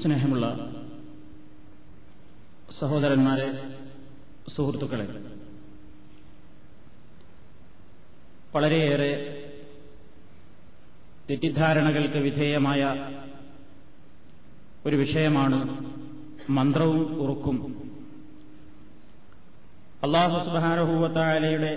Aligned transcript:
സ്നേഹമുള്ള 0.00 0.46
സഹോദരന്മാരെ 2.70 3.48
സുഹൃത്തുക്കളെ 4.48 5.06
വളരെയേറെ 8.54 9.10
തെറ്റിദ്ധാരണകൾക്ക് 11.28 12.18
വിധേയമായ 12.18 12.82
ഒരു 14.86 14.96
വിഷയമാണ് 14.96 15.58
മന്ത്രവും 16.48 17.02
ഉറുക്കും 17.18 17.58
അള്ളാഹു 20.02 20.38
സുബാനഹൂവത്തായാലയുടെ 20.46 21.72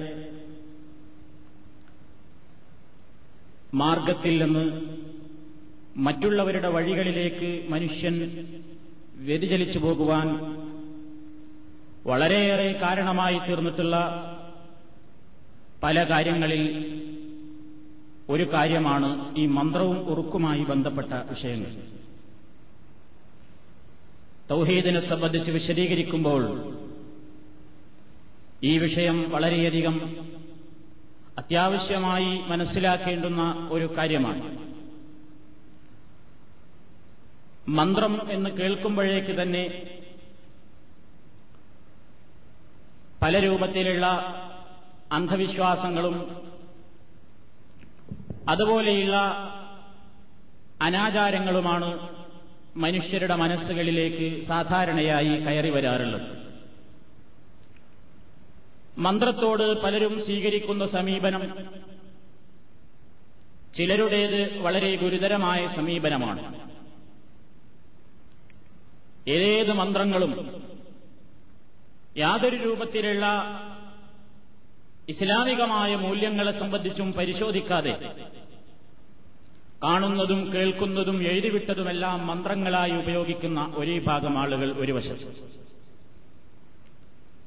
മാർഗത്തിൽ 3.73 4.35
നിന്ന് 4.43 4.65
മറ്റുള്ളവരുടെ 5.97 6.69
വഴികളിലേക്ക് 6.69 7.65
മനുഷ്യൻ 7.69 8.15
വ്യതിചലിച്ചു 9.15 9.79
പോകുവാൻ 9.79 10.27
വളരെയേറെ 12.05 12.79
കാരണമായി 12.81 13.39
തീർന്നിട്ടുള്ള 13.47 13.95
പല 15.83 16.03
കാര്യങ്ങളിൽ 16.03 16.63
ഒരു 18.29 18.53
കാര്യമാണ് 18.53 19.37
ഈ 19.37 19.45
മന്ത്രവും 19.45 20.09
ഉറുക്കുമായി 20.09 20.63
ബന്ധപ്പെട്ട 20.63 21.13
വിഷയങ്ങൾ. 21.13 21.71
തൗഹീദിനെ 24.51 24.99
സംബന്ധിച്ച് 24.99 25.51
വിശദീകരിക്കുമ്പോൾ 25.51 26.73
ഈ 28.63 28.77
വിഷയം 28.77 29.29
വളരെയധികം 29.29 30.17
അത്യാവശ്യമായി 31.37 32.41
മനസ്സിലാക്കേണ്ടുന്ന 32.49 33.69
ഒരു 33.71 33.97
കാര്യമാണ്. 33.97 34.74
മന്ത്രം 37.67 38.31
എന്ന് 38.31 38.49
കേൾക്കുമ്പോഴേക്ക് 38.49 39.41
തന്നെ 39.41 39.63
പല 43.21 43.39
രൂപത്തിലുള്ള 43.39 44.05
അന്ധവിശ്വാസങ്ങളും 45.11 46.45
അതുപോലെയുള്ള 48.49 49.15
അനാചാരങ്ങളുമാണ് 50.81 52.15
മനുഷ്യരുടെ 52.77 53.35
മനസ്സുകളിലേക്ക് 53.35 54.43
സാധാരണയായി 54.43 55.37
കയറി 55.41 55.69
വരാറുള്ളത്. 55.69 56.45
മന്ത്രത്തോട് 58.97 59.81
പലരും 59.81 60.21
സ്വീകരിക്കുന്ന 60.25 60.85
സമീപനം 60.85 61.43
ചിലരുടേത് 63.75 64.57
വളരെ 64.57 64.95
ഗുരുതരമായ 64.95 65.67
സമീപനമാണ്. 65.67 66.74
ഏത് 69.27 69.71
മന്ത്രങ്ങളും 69.73 70.33
യാതൊരു 72.17 72.55
രൂപത്തിലുള്ള 72.55 73.25
ഇസ്ലാമികമായ 75.09 75.95
മൂല്യങ്ങളെ 75.95 76.51
സംബന്ധിച്ചും 76.51 77.11
പരിശോധിക്കാതെ 77.13 77.93
കാണുന്നതും 79.83 80.53
കേൾക്കുന്നതും 80.53 81.17
എഴുതിവിട്ടതുമെല്ലാം 81.23 82.27
മന്ത്രങ്ങളായി 82.27 82.91
ഉപയോഗിക്കുന്ന 82.91 83.73
ഒരേ 83.75 83.99
ഭാഗം 83.99 84.37
ആളുകൾ 84.39 84.73
ഒരു 84.73 84.91
വശത്ത്. 84.91 85.31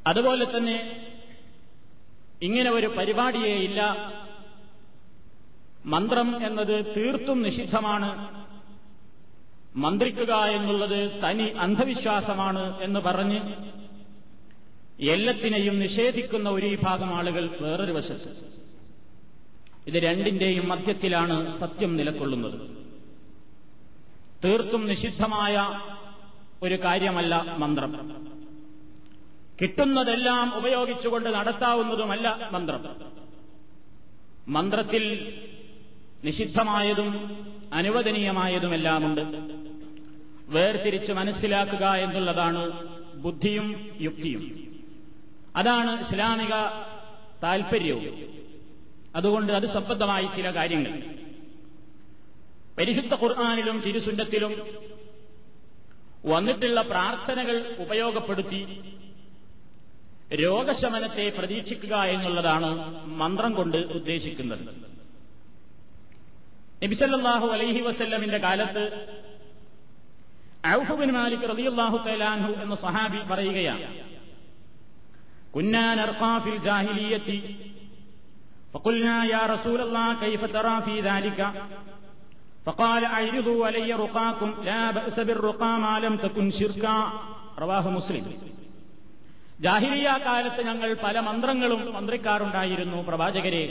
അതുപോലെ 0.07 0.45
തന്നെ 0.45 0.77
ഇങ്ങനെ 2.43 2.71
ഒരു 2.71 2.87
പരിപാടിയേ 2.87 3.55
ഇല്ല 3.55 3.81
മന്ത്രം 5.87 6.47
എന്നത് 6.47 6.95
തീർത്തും 6.97 7.43
നിഷിദ്ധമാണ്. 7.43 8.38
മന്ത്രിക്കുക 9.79 10.35
എന്നുള്ളത് 10.35 11.23
തനി 11.23 11.43
അന്ധവിശ്വാസമാണ് 11.43 12.83
എന്ന് 12.83 13.01
പറഞ്ഞ് 13.01 13.41
എല്ലാത്തിനെയും 15.01 15.79
നിഷേധിക്കുന്ന 15.79 16.49
ഒരു 16.49 16.67
വിഭാഗം 16.67 17.15
ആളുകൾ 17.15 17.57
വേറൊരു 17.61 17.93
വശത്ത്. 17.93 18.31
ഇത് 19.87 19.95
രണ്ടിന്റെയും 19.95 20.69
മധ്യത്തിലാണ് 20.69 21.59
സത്യം 21.59 21.97
നിലകൊള്ളുന്നത് 21.97 22.61
തീർത്തും 24.45 24.87
നിഷിദ്ധമായ 24.87 25.57
ഒരു 26.63 26.75
കാര്യമല്ല 26.85 27.57
മന്ത്രം. 27.59 27.93
കിട്ടുന്നതെല്ലാം 29.61 30.57
ഉപയോഗിച്ചുകൊണ്ട് 30.57 31.29
നടത്താവുന്നതുമല്ല 31.29 32.51
മന്ത്രം. 32.53 32.83
മന്ത്രത്തിൽ 34.49 35.05
നിഷിദ്ധമായതും 36.25 37.11
അനുവദനീയമായതുമെല്ലാമുണ്ട്. 37.73 39.21
വേർതിരിച്ച് 40.49 41.13
മനസ്സിലാക്കുക 41.13 41.87
എന്നുള്ളതാണ് 41.87 42.89
ബുദ്ധിയും 43.15 43.97
യുക്തിയും. 44.01 44.69
അതാണ് 45.57 46.01
ഇസ്ലാമിക 46.01 46.51
താൽപര്യവും. 47.43 48.29
അതുകൊണ്ട് 49.17 49.53
അത് 49.53 49.67
സംബന്ധമായ 49.67 50.27
ചില 50.37 50.55
കാര്യങ്ങൾ. 50.55 51.03
പരിശുദ്ധ 52.79 53.15
ഖുർആാനിലും 53.15 53.81
തിരുസുന്നത്തിലും 53.81 54.67
വന്നിട്ടുള്ള 56.27 56.81
പ്രാർത്ഥനകൾ 56.83 57.77
ഉപയോഗപ്പെടുത്തി 57.79 58.81
രോഗശമനത്തെ 60.35 61.33
പ്രതീക്ഷിക്കുക 61.39 61.97
എന്നുള്ളതാണ് 61.97 63.05
മന്ത്രം 63.07 63.55
കൊണ്ട് 63.55 63.77
ഉദ്ദേശിക്കുന്നത്. 63.77 64.69
നബിസല്ലാഹു 66.85 67.47
അലൈഹി 67.47 67.81
വസല്ലമിന്റെ 67.81 68.39
കാലത്ത് 68.39 68.85
ഔഫുബിൻ 70.72 71.10
മാലിക് 71.12 71.46
റളിയല്ലാഹു 71.52 71.98
തലാൻഹു 72.06 72.52
എന്ന 72.64 72.76
സഹാബി 72.86 73.22
പറയുകയാണ് 73.32 73.86
كنا 75.54 75.86
نرقى 75.96 76.34
في 76.44 76.50
الجاهلية 76.50 77.28
فقلنا 78.74 79.16
يا 79.26 79.44
رسول 79.46 79.80
الله 79.82 80.08
كيف 80.16 80.42
ترى 80.48 80.76
في 80.82 80.96
ذلك 81.02 81.40
فقال 82.66 83.04
أعرضوا 83.08 83.66
علي 83.68 83.92
رقاكم 83.96 84.50
لا 84.64 84.84
بأس 84.92 85.18
بالرقى 85.20 85.72
ما 85.80 85.94
لم 86.00 86.16
تكن 86.18 86.46
شركا 86.52 86.96
رواه 87.60 87.86
مسلم 87.92 88.26
ജാഹിലിയ 89.60 90.08
കാലത്ത് 90.26 90.62
ഞങ്ങൾ 90.70 90.90
പല 91.04 91.16
മന്ത്രങ്ങളും 91.28 91.82
മന്ത്രിക്കാറുണ്ടായിരുന്നു 91.96 92.98
പ്രവാചകരെ 93.08 93.62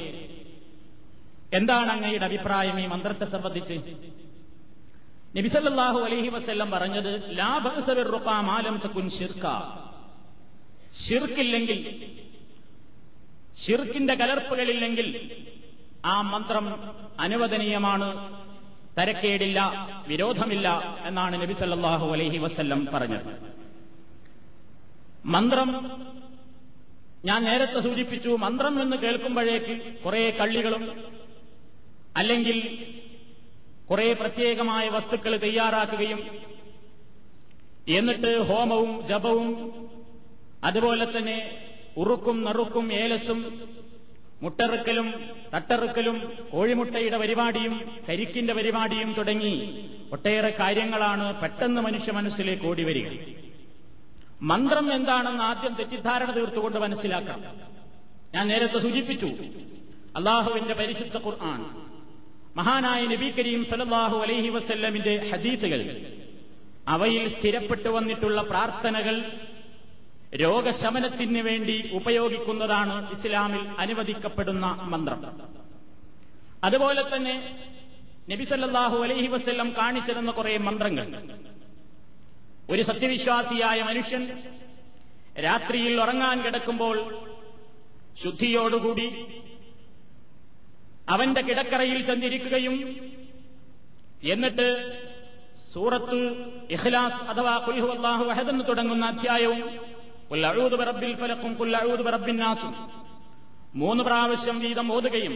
എന്താണ് 1.53 1.91
അങ്ങയുടെ 1.95 2.27
അഭിപ്രായം 2.28 2.77
ഈ 2.78 2.87
മന്ത്രത്തെ 2.93 3.27
സംബന്ധിച്ച് 3.27 3.77
നബിസല്ലാഹു 5.34 6.00
അലഹി 6.00 6.28
വസ്ല്ലം 6.28 6.72
പറഞ്ഞത് 6.72 7.12
ഷിർക്ക 9.10 9.46
ഷിർക്കില്ലെങ്കിൽ 10.96 11.80
ഷിർക്കിന്റെ 13.58 14.16
കലർപ്പുകളില്ലെങ്കിൽ 14.16 15.08
ആ 16.06 16.22
മന്ത്രം 16.22 16.66
അനുവദനീയമാണ് 17.20 18.08
തരക്കേടില്ല 18.98 19.60
വിരോധമില്ല 20.08 20.68
എന്നാണ് 21.06 21.42
നബി 21.42 21.54
സല്ലാഹു 21.54 22.06
അലൈഹി 22.14 22.38
വസ്ല്ലം 22.38 22.86
പറഞ്ഞത്. 22.86 23.30
മന്ത്രം 25.26 25.70
ഞാൻ 27.26 27.44
നേരത്തെ 27.44 27.80
സൂചിപ്പിച്ചു 27.80 28.30
മന്ത്രം 28.36 28.82
എന്ന് 28.82 28.98
കേൾക്കുമ്പോഴേക്ക് 28.98 29.76
കുറെ 30.04 30.30
കള്ളികളും 30.32 30.84
അല്ലെങ്കിൽ 32.16 32.58
കുറെ 33.90 34.14
പ്രത്യേകമായ 34.14 34.90
വസ്തുക്കൾ 34.90 35.38
തയ്യാറാക്കുകയും 35.38 36.20
എന്നിട്ട് 37.88 38.40
ഹോമവും 38.40 39.08
ജപവും 39.08 39.50
അതുപോലെ 40.64 41.06
തന്നെ 41.06 41.38
ഉറുക്കും 41.98 42.44
നറുക്കും 42.44 42.94
ഏലസും 42.94 43.40
മുട്ടറുക്കലും 44.42 45.08
തട്ടറുക്കലും 45.53 46.18
കോഴിമുട്ടയുടെ 46.52 47.18
പരിപാടിയും 47.18 47.75
കരിക്കിന്റെ 48.09 48.53
പരിപാടിയും 48.53 49.14
തുടങ്ങി 49.14 49.53
ഒട്ടേറെ 50.12 50.50
കാര്യങ്ങളാണ് 50.59 51.42
പെട്ടെന്ന് 51.42 51.81
മനുഷ്യ 51.81 52.12
മനസ്സിലേക്ക് 52.12 52.66
ഓടി 52.66 52.84
വരിക. 52.84 53.07
മന്ത്രം 54.42 54.94
എന്താണെന്ന് 54.94 55.44
ആദ്യം 55.44 55.74
തെറ്റിദ്ധാരണ 55.74 56.31
തീർത്തുകൊണ്ട് 56.31 56.80
മനസ്സിലാക്കാം 56.80 57.39
ഞാൻ 58.36 58.48
നേരത്തെ 58.48 58.80
സൂചിപ്പിച്ചു. 58.80 59.25
അള്ളാഹുവിന്റെ 60.16 60.74
പരിശുദ്ധ 60.74 61.18
ഖുർആൻ 61.18 61.87
മഹാനായ 62.57 63.06
നബി 63.06 63.31
കരീം 63.31 63.65
സലല്ലാഹു 63.65 64.18
അലൈഹി 64.18 64.50
വസല്ലമിന്റെ 64.50 65.30
ഹദീസുകൾ. 65.31 65.81
അവയിൽ 66.88 67.27
സ്ഥിരപ്പെട്ടു 67.27 67.89
വന്നിട്ടുള്ള 67.89 68.42
പ്രാർത്ഥനകൾ 68.42 69.31
രോഗശമനത്തിന് 70.36 71.39
വേണ്ടി 71.39 71.89
ഉപയോഗിക്കുന്നതാണ് 71.94 73.12
ഇസ്ലാമിൽ 73.12 73.68
അനുവദിക്കപ്പെടുന്ന 73.80 74.65
മന്ത്രം. 74.65 75.21
അതുപോലെ 76.63 77.15
തന്നെ 77.15 77.36
നബിസല്ലാഹു 78.30 78.98
അലൈഹി 78.98 79.27
വസ്ല്ലം 79.27 79.74
കാണിച്ചിരുന്ന 79.77 80.31
കുറെ 80.31 80.57
മന്ത്രങ്ങൾ. 80.57 81.07
ഒരു 82.69 82.81
സത്യവിശ്വാസിയായ 82.81 83.81
മനുഷ്യൻ 83.81 84.24
രാത്രിയിൽ 85.44 86.01
ഉറങ്ങാൻ 86.01 86.42
കിടക്കുമ്പോൾ 86.42 86.98
ശുദ്ധിയോടുകൂടി 88.24 89.25
അവന്റെ 91.07 91.42
കിടക്കറയിൽ 91.42 92.00
ചെന്നിരിക്കുകയും 92.06 92.75
എന്നിട്ട് 94.33 94.68
സൂറത്ത് 95.74 96.19
ഇഖ്ലാസ് 96.75 97.21
അഥവാ 97.31 97.57
കുൽഹു 97.57 97.88
അള്ളാഹു 97.88 98.24
വഹദെന്ന് 98.24 98.63
തുടങ്ങുന്ന 98.69 99.06
അധ്യായവും 99.06 99.62
കുല്ലഴൂദ് 100.31 100.80
റബ്ബിൽ 100.89 101.13
ഫലക്കും 101.19 101.51
കുല്ലഴൂദ് 101.59 102.13
റബ്ബിൻ 102.15 102.38
നാസും 102.38 102.74
മൂന്ന് 103.75 104.04
പ്രാവശ്യം 104.04 104.59
വീതം 104.59 104.88
ഓതുകയും 104.92 105.36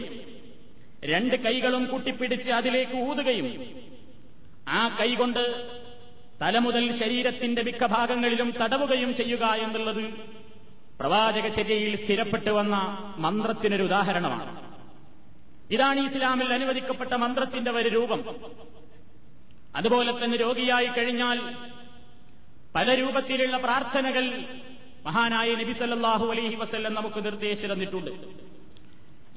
രണ്ട് 1.04 1.36
കൈകളും 1.36 1.84
കൂട്ടിപ്പിടിച്ച് 1.86 2.50
അതിലേക്ക് 2.50 2.96
ഊതുകയും 3.10 3.48
ആ 4.68 4.82
കൈകൊണ്ട് 5.00 5.44
തലമുതൽ 6.42 6.84
ശരീരത്തിന്റെ 7.00 7.62
മിക്ക 7.62 7.86
ഭാഗങ്ങളിലും 7.86 8.50
തടവുകയും 8.60 9.10
ചെയ്യുക 9.16 9.44
എന്നുള്ളത് 9.64 10.04
പ്രവാചക 11.00 11.46
ചര്യയിൽ 11.48 11.94
സ്ഥിരപ്പെട്ടു 11.96 12.50
വന്ന 12.50 12.76
മന്ത്രത്തിനൊരു 13.18 13.82
ഉദാഹരണമാണ്. 13.82 14.52
ഇതാണ് 15.72 16.00
ഇസ്ലാമിൽ 16.00 16.52
അനുവദിക്കപ്പെട്ട 16.52 17.14
മന്ത്രത്തിന്റെ 17.14 17.70
ഒരു 17.70 17.88
രൂപം. 17.88 18.20
അതുപോലെ 19.76 20.24
തന്നെ 20.24 20.36
രോഗിയായി 20.36 20.86
കഴിഞ്ഞാൽ 20.86 21.38
പല 22.74 22.94
രൂപത്തിലുള്ള 22.94 23.56
പ്രാർത്ഥനകൾ 23.56 24.44
മഹാനായ 25.06 25.54
നബി 25.54 25.72
സല്ലാഹു 25.72 26.26
അലൈഹി 26.26 26.54
വസ്ല്ലം 26.54 26.94
നമുക്ക് 26.94 27.24
നിർദ്ദേശിച്ചു 27.24 27.66
തന്നിട്ടുണ്ട്. 27.72 28.10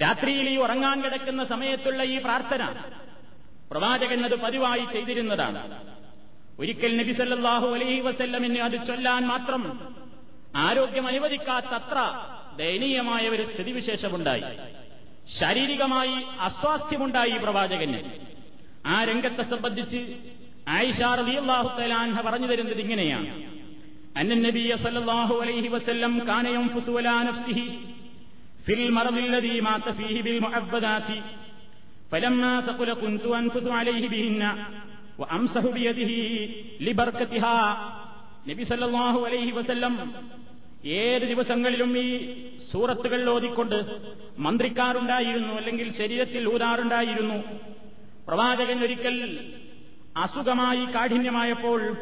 രാത്രിയിൽ 0.01 0.49
ഈ 0.49 0.55
ഉറങ്ങാൻ 0.57 1.03
കിടക്കുന്ന 1.03 1.43
സമയത്തുള്ള 1.43 2.03
ഈ 2.03 2.17
പ്രാർത്ഥന 2.17 2.63
പ്രവാചകൻ 3.71 4.25
അത് 4.25 4.35
പതിവായി 4.39 4.85
ചെയ്തിരുന്നതാണ്. 4.93 5.61
ഒരിക്കൽ 6.59 6.97
നബി 6.97 7.11
സല്ലാഹു 7.11 7.67
അലൈഹി 7.67 7.99
വസ്ല്ലമിന് 7.99 8.59
അത് 8.59 8.85
ചൊല്ലാൻ 8.85 9.27
മാത്രം 9.27 9.61
ആരോഗ്യം 10.55 11.07
അനുവദിക്കാത്തത്ര 11.07 11.97
ദയനീയമായ 12.57 13.29
ഒരു 13.29 13.43
സ്ഥിതിവിശേഷമുണ്ടായി. 13.43 14.43
ശാരീരികമായി 15.38 16.14
അസ്വാസ്ഥ്യമുണ്ടായി 16.46 17.36
പ്രവാചകന് 17.42 18.00
ആ 18.86 18.96
രംഗത്തെ 19.10 19.44
സംബന്ധിച്ച് 19.52 20.00
ആയിഷാർ 20.74 21.16
റളിയല്ലാഹു 21.20 21.68
തആല 21.78 21.92
പറഞ്ഞു 22.26 22.48
തരുന്നത് 22.50 22.80
ഇങ്ങനെയാണ് 22.84 23.30
അന്ന 24.20 24.38
നബിയ 24.46 24.74
സല്ലല്ലാഹു 24.84 25.34
അലൈഹി 25.42 25.68
വസല്ലം 25.74 26.14
കാന 26.28 26.46
യൻഫുസു 26.56 26.94
അലാ 27.00 27.16
നഫ്സിഹി 27.28 27.66
ഫിൽ 28.66 28.82
മറദി 28.96 29.20
الذي 29.24 29.54
مات 29.60 29.86
فيه 29.98 30.16
بالمعبدات 30.26 31.08
فلما 32.10 32.52
ثقل 32.60 32.88
كنت 32.94 33.24
أنفث 33.34 33.66
عليه 33.70 34.02
بهن 34.08 34.42
وأمسح 35.20 35.64
بيده 35.76 36.12
لبركتها 36.80 37.58
നബി 38.48 38.64
സല്ലല്ലാഹു 38.64 39.18
അലൈഹി 39.28 39.52
വസല്ലം 39.52 39.94
ഏത് 40.85 41.21
ദിവസങ്ങളിലും 41.21 41.99
ഈ 41.99 42.09
സൂറത്തുകൾ 42.71 43.29
ഓതിക്കൊണ്ട് 43.29 43.75
മന്ത്രിക്കാറുണ്ടായിരുന്നു 44.37 45.53
അല്ലെങ്കിൽ 45.53 45.93
ശരീരത്തിൽ 45.93 46.53
ഊതാറുണ്ടായിരുന്നു. 46.53 47.43
പ്രവാചകൻ 48.27 48.83
ഒരിക്കൽ 48.83 49.15
അസുഖമായി 50.17 50.85
കാഠിന്യമായപ്പോൾ 50.85 51.97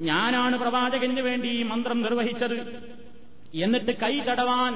ഞാനാണ് 0.00 0.58
പ്രവാചകന് 0.58 1.20
വേണ്ടി 1.20 1.48
ഈ 1.48 1.62
മന്ത്രം 1.62 2.02
നിർവഹിച്ചത്. 2.02 2.58
എന്നിട്ട് 3.54 3.92
കൈ 3.92 4.18
തടവാൻ 4.18 4.74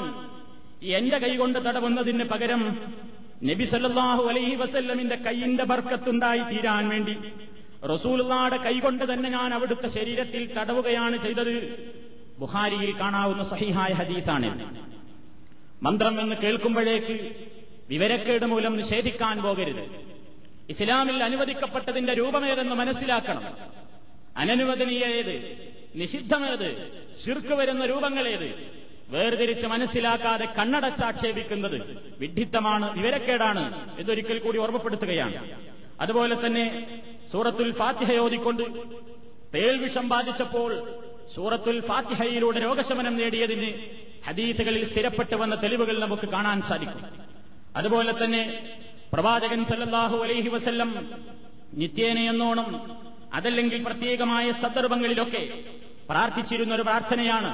എന്റെ 0.83 1.19
കൈകൊണ്ട് 1.19 1.59
തടവുന്നതിന് 1.59 2.25
പകരം 2.25 2.63
നബി 3.45 3.65
സല്ലാഹു 3.65 4.23
അലൈഹി 4.29 4.55
വസല്ലമിന്റെ 4.55 5.17
കൈയിന്റെ 5.17 5.65
ബർക്കത്തുണ്ടായി 5.65 6.39
തീരാൻ 6.39 6.89
വേണ്ടി 6.89 7.17
റസൂലുള്ളാടെ 7.87 8.57
കൈകൊണ്ട് 8.57 9.13
തന്നെ 9.13 9.31
ഞാൻ 9.31 9.55
അവിടുത്തെ 9.55 9.89
ശരീരത്തിൽ 9.89 10.55
തടവുകയാണ് 10.59 11.17
ചെയ്തത്. 11.23 11.57
ബുഹാരിയിൽ 12.39 13.01
കാണാവുന്ന 13.01 13.43
സഹിഹായ 13.43 13.93
ഹദീസാണ് 13.93 14.51
മന്ത്രം 15.83 16.21
എന്ന് 16.21 16.37
കേൾക്കുമ്പോഴേക്ക് 16.37 17.17
വിവരക്കേട് 17.89 18.45
മൂലം 18.45 18.77
നിഷേധിക്കാൻ 18.77 19.43
പോകരുത്. 19.43 19.85
ഇസ്ലാമിൽ 20.69 21.23
അനുവദിക്കപ്പെട്ടതിന്റെ 21.23 22.15
രൂപമേതെന്ന് 22.15 22.75
മനസ്സിലാക്കണം. 22.75 23.45
അനനുവദനീയ 24.37 25.05
ഏത് 25.05 25.37
നിഷിദ്ധമേത് 25.97 26.69
ശിർക്ക് 27.25 27.55
വരുന്ന 27.55 27.85
രൂപങ്ങളേത് 27.87 28.79
വേർതിരിച്ച് 29.09 29.67
മനസ്സിലാക്കാതെ 29.67 30.45
കണ്ണടച്ചാക്ഷേപിക്കുന്നത് 30.45 31.77
വിഡ്ഢിത്തമാണ് 32.19 32.99
വിവരക്കേടാണ് 32.99 33.65
എന്നൊരിക്കൽ 33.99 34.39
കൂടി 34.39 34.59
ഓർമ്മപ്പെടുത്തുകയാണ്. 34.59 35.63
അതുപോലെ 36.01 36.47
തന്നെ 36.47 36.65
സൂറത്തുൽ 37.33 37.73
ഫാത്തിഹ 37.73 38.17
ഓതിക്കൊണ്ട് 38.19 38.63
തേൽവിഷം 39.55 40.09
ബാധിച്ചപ്പോൾ 40.09 40.73
സൂറത്തുൽ 41.35 41.81
ഫാത്തിഹയിലൂടെ 41.81 42.61
രോഗശമനം 42.61 43.17
നേടിയതിന് 43.17 43.69
ഹദീസുകളിൽ 44.27 44.85
സ്ഥിരപ്പെട്ടു 44.91 45.37
വന്ന 45.37 45.55
തെളിവുകൾ 45.55 45.99
നമുക്ക് 45.99 46.29
കാണാൻ 46.29 46.63
സാധിക്കും. 46.63 47.03
അതുപോലെ 47.77 48.13
തന്നെ 48.25 48.43
പ്രവാചകൻ 49.13 49.65
സല്ലല്ലാഹു 49.65 50.17
അലൈഹി 50.17 50.49
വസല്ലം 50.49 50.91
നിത്യേനയെന്നോണം 51.75 52.69
അതല്ലെങ്കിൽ 53.35 53.85
പ്രത്യേകമായ 53.85 54.51
സന്ദർഭങ്ങളിലൊക്കെ 54.51 55.43
പ്രാർത്ഥിച്ചിരുന്ന 56.11 56.75
ഒരു 56.75 56.83
പ്രാർത്ഥനയാണ് 56.83 57.51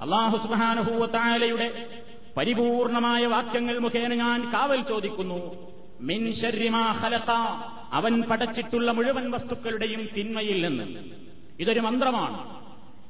അള്ളാഹു 0.00 0.36
സുബാനുഭൂവത്തായാലയുടെ 0.36 1.68
പരിപൂർണമായ 2.36 3.26
വാക്യങ്ങൾ 3.26 3.78
മുഖേന 3.78 4.14
ഞാൻ 4.14 4.52
കാവൽ 4.52 4.80
ചോദിക്കുന്നു 4.88 5.38
മിൻ 6.00 6.32
ഷർരിമാ 6.32 6.82
ഖലഖ 7.00 7.30
അവൻ 7.92 8.22
പടച്ചിട്ടുള്ള 8.22 8.92
മുഴുവൻ 8.92 9.30
വസ്തുക്കളുടെയും 9.30 10.08
തിന്മയിൽ 10.16 10.68
നിന്ന്. 10.68 11.04
ഇതൊരു 11.60 11.80
മന്ത്രമാണ്. 11.80 12.60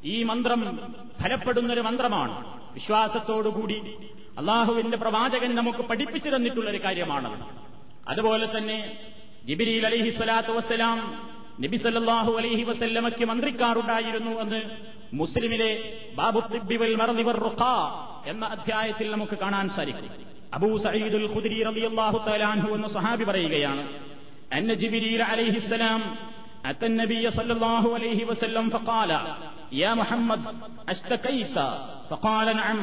ഈ 0.05 0.23
മന്ത്രം 0.23 0.79
ഫലപ്പെടുന്നൊരു 1.23 1.81
മന്ത്രമാണ്. 1.81 2.59
വിശ്വാസത്തോടുകൂടി 2.75 3.95
അള്ളാഹുവിന്റെ 4.39 4.97
പ്രവാചകൻ 4.97 5.55
നമുക്ക് 5.55 5.79
പഠിപ്പിച്ചു 5.79 6.29
തന്നിട്ടുള്ളൊരു 6.29 6.85
കാര്യമാണ്. 6.85 7.55
അതുപോലെ 8.09 8.59
തന്നെ 8.59 8.97
ജിബിരിയിൽ 9.45 9.87
അലഹി 9.87 10.11
സ്വലാത്തു 10.11 10.53
വസ്സലാം 10.53 11.29
നബി 11.61 11.77
സല്ലാഹു 11.77 12.33
അലൈഹി 12.33 12.63
വസല്ലമയ്ക്ക് 12.63 13.25
മന്ത്രിക്കാറുണ്ടായിരുന്നു 13.25 14.31
എന്ന് 14.31 14.61
മുസ്ലിമിലെ 15.15 16.01
ബാബു 16.15 16.41
തിബിവൽ 16.41 16.95
മറന്നിവർ 16.95 17.37
റുഖ 17.37 17.63
എന്ന 18.27 18.47
അധ്യായത്തിൽ 18.47 19.11
നമുക്ക് 19.11 19.39
കാണാൻ 19.39 19.69
സാധിക്കും. 19.69 20.11
അബൂ 20.55 20.79
സയ്യിദുൽ 20.79 21.35
ഖുദരി 21.35 21.63
റളിയല്ലാഹു 21.63 22.19
തആലാഹു 22.29 22.75
എന്ന 22.75 22.89
സ്വഹാബി 22.89 23.25
പറയുകയാണ് 23.25 24.06
അന്ന 24.52 24.72
ജിബ്രീൽ 24.82 25.22
അലൈഹിസ്സലാം 25.32 26.02
أتى 26.64 26.86
النبي 26.86 27.24
صلى 27.30 27.54
الله 27.54 27.84
عليه 27.96 28.20
وسلم 28.26 28.66
فقال 28.70 29.12
يا 29.74 29.92
محمد 29.94 30.42
أشتكيت 30.88 31.58
فقال 32.12 32.48
نعم 32.56 32.80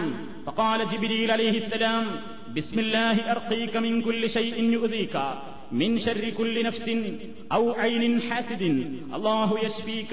فقال 0.47 0.79
جبريل 0.89 1.31
عليه 1.31 1.59
السلام 1.59 2.05
بسم 2.57 2.77
الله 2.79 3.17
أرقيك 3.31 3.75
من 3.79 4.03
كل 4.03 4.23
شيء 4.29 4.57
يؤذيك 4.75 5.17
من 5.73 5.91
شر 5.99 6.31
كل 6.31 6.57
نفس 6.65 6.87
أو 7.53 7.63
عين 7.73 8.23
حاسد 8.23 8.63
الله 9.17 9.49
يشفيك 9.59 10.13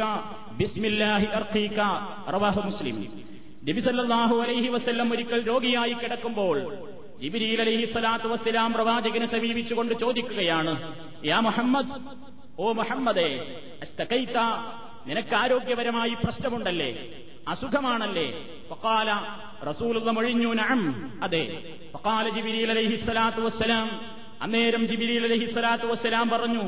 بسم 0.59 0.83
الله 0.85 1.21
أرقيك 1.39 1.79
رواه 2.29 2.55
مسلم 2.67 2.97
നബി 3.67 3.81
സല്ലല്ലാഹു 3.81 4.35
അലൈഹി 4.43 4.67
വസല്ലം 4.73 5.07
ഒരിക്കൽ 5.13 5.39
രോഗിയായി 5.43 5.93
കിടക്കുമ്പോൾ 5.93 6.57
ജിബിരിൽ 7.20 7.60
അലൈഹി 7.60 7.84
സ്വലാത്തു 7.84 8.28
വസ്സലാം 8.28 8.70
പ്രവാചകനെ 8.74 9.26
സമീപിച്ചുകൊണ്ട് 9.26 9.94
ചോദിക്കുകയാണ് 9.94 10.72
യാ 11.24 11.38
മുഹമ്മദ് 11.40 11.96
ഓ 12.58 12.72
മുഹമ്മദേ 12.72 13.28
അസ്തകൈത്ത 13.82 14.38
നിനക്ക് 15.06 15.34
ആരോഗ്യപരമായി 15.34 16.14
പ്രശ്നമുണ്ടല്ലേ? 16.22 16.88
അസുഖമാണല്ലേ? 17.46 18.24
ഫഖാല 18.70 19.10
റസൂലുള്ള 19.68 20.10
മൊഴിഞ്ഞു 20.10 20.50
നഅം. 20.54 20.82
അതെ. 21.22 21.44
ഫഖാല 21.94 22.24
ജിബിരിയിൽ 22.28 22.70
അലൈഹി 22.70 22.96
സ്വലാത്തു 22.96 23.40
വസ്സലാം 23.40 23.86
അന്നേരം 24.40 24.82
ജിബിരിയിൽ 24.90 25.24
അലൈഹി 25.24 25.46
സ്വലാത്തു 25.54 25.86
വസ്സലാം 25.86 26.26
പറഞ്ഞു 26.30 26.64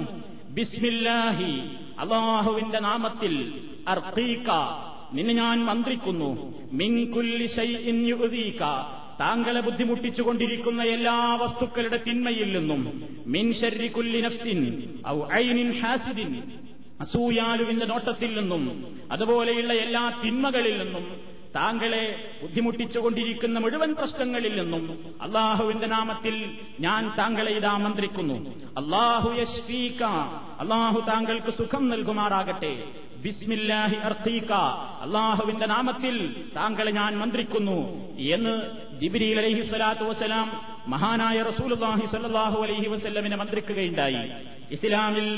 ബിസ്മില്ലാഹി 0.56 1.52
അള്ളാഹുവിന്റെ 1.99 2.80
നാമത്തിൽ 2.80 3.35
നിന്നെ 5.14 5.35
ഞാൻ 5.35 5.59
മന്ത്രിക്കുന്നു 5.64 6.28
മിൻകുല്ലി 6.73 7.47
ശൈഇൻ 7.56 7.97
യുഅദീക 8.06 8.61
താങ്കളെ 9.21 9.61
ബുദ്ധിമുട്ടിച്ചുകൊണ്ടിരിക്കുന്ന 9.61 10.83
എല്ലാ 10.85 11.35
വസ്തുക്കളുടെ 11.42 11.99
തിന്മയിൽ 12.07 12.49
നിന്നും 12.57 12.83
മിൻ 13.26 13.52
ശർരി 13.52 13.88
കുല്ലി 13.88 14.21
നഫ്സിൻ 14.21 14.61
ഔ 15.09 15.19
ഐനിൻ 15.33 15.71
ഹാസിദിൻ 15.81 16.33
അസൂയാലുവിന്റെ 17.00 17.87
നോട്ടത്തിൽ 17.87 18.33
നിന്നും 18.40 18.64
അതുപോലെയുള്ള 19.12 19.73
എല്ലാ 19.73 20.02
തിന്മകളിൽ 20.25 20.76
നിന്നും 20.83 21.07
താങ്കളെ 21.57 22.04
ബുദ്ധിമുട്ടിച്ചുകൊണ്ടിരിക്കുന്ന 22.42 23.59
മുഴുവൻ 23.61 23.95
പ്രശ്നങ്ങളിൽ 23.95 24.54
നിന്നും 24.61 24.85
അള്ളാഹുവിന്റെ 25.21 25.87
നാമത്തിൽ 25.87 26.37
ഞാൻ 26.81 27.02
താങ്കളെ 27.19 27.52
ഇതാ 27.52 27.76
മന്ത്രിക്കുന്നു. 27.76 28.37
അള്ളാഹു 28.76 29.31
യശ്വീക 29.40 30.02
അള്ളാഹു 30.62 31.00
താങ്കൾക്ക് 31.11 31.52
സുഖം 31.52 31.88
നൽകുമാറാകട്ടെ. 31.88 32.75
ബിസ്മില്ലാഹി 33.25 33.97
അർത്തീക്ക 34.09 34.52
അള്ളാഹുവിന്റെ 35.05 35.67
നാമത്തിൽ 35.67 36.14
താങ്കളെ 36.57 36.93
ഞാൻ 37.00 37.12
മന്ത്രിക്കുന്നു 37.23 37.79
എന്ന് 38.37 38.55
ജിബിരിയിൽ 39.00 39.38
അലഹി 39.43 39.62
സ്വലാത്തു 39.71 40.05
വസ്സലാം 40.05 40.49
മഹാനായ 40.93 41.38
റസൂലുല്ലാഹി 41.50 42.07
സ്വല്ലല്ലാഹു 42.12 42.59
അലഹി 42.64 42.88
വസ്ല്ലമിനെ 42.93 43.37
മന്ത്രിക്കുകയുണ്ടായി. 43.37 44.23
ഇസ്ലാമിൽ 44.76 45.29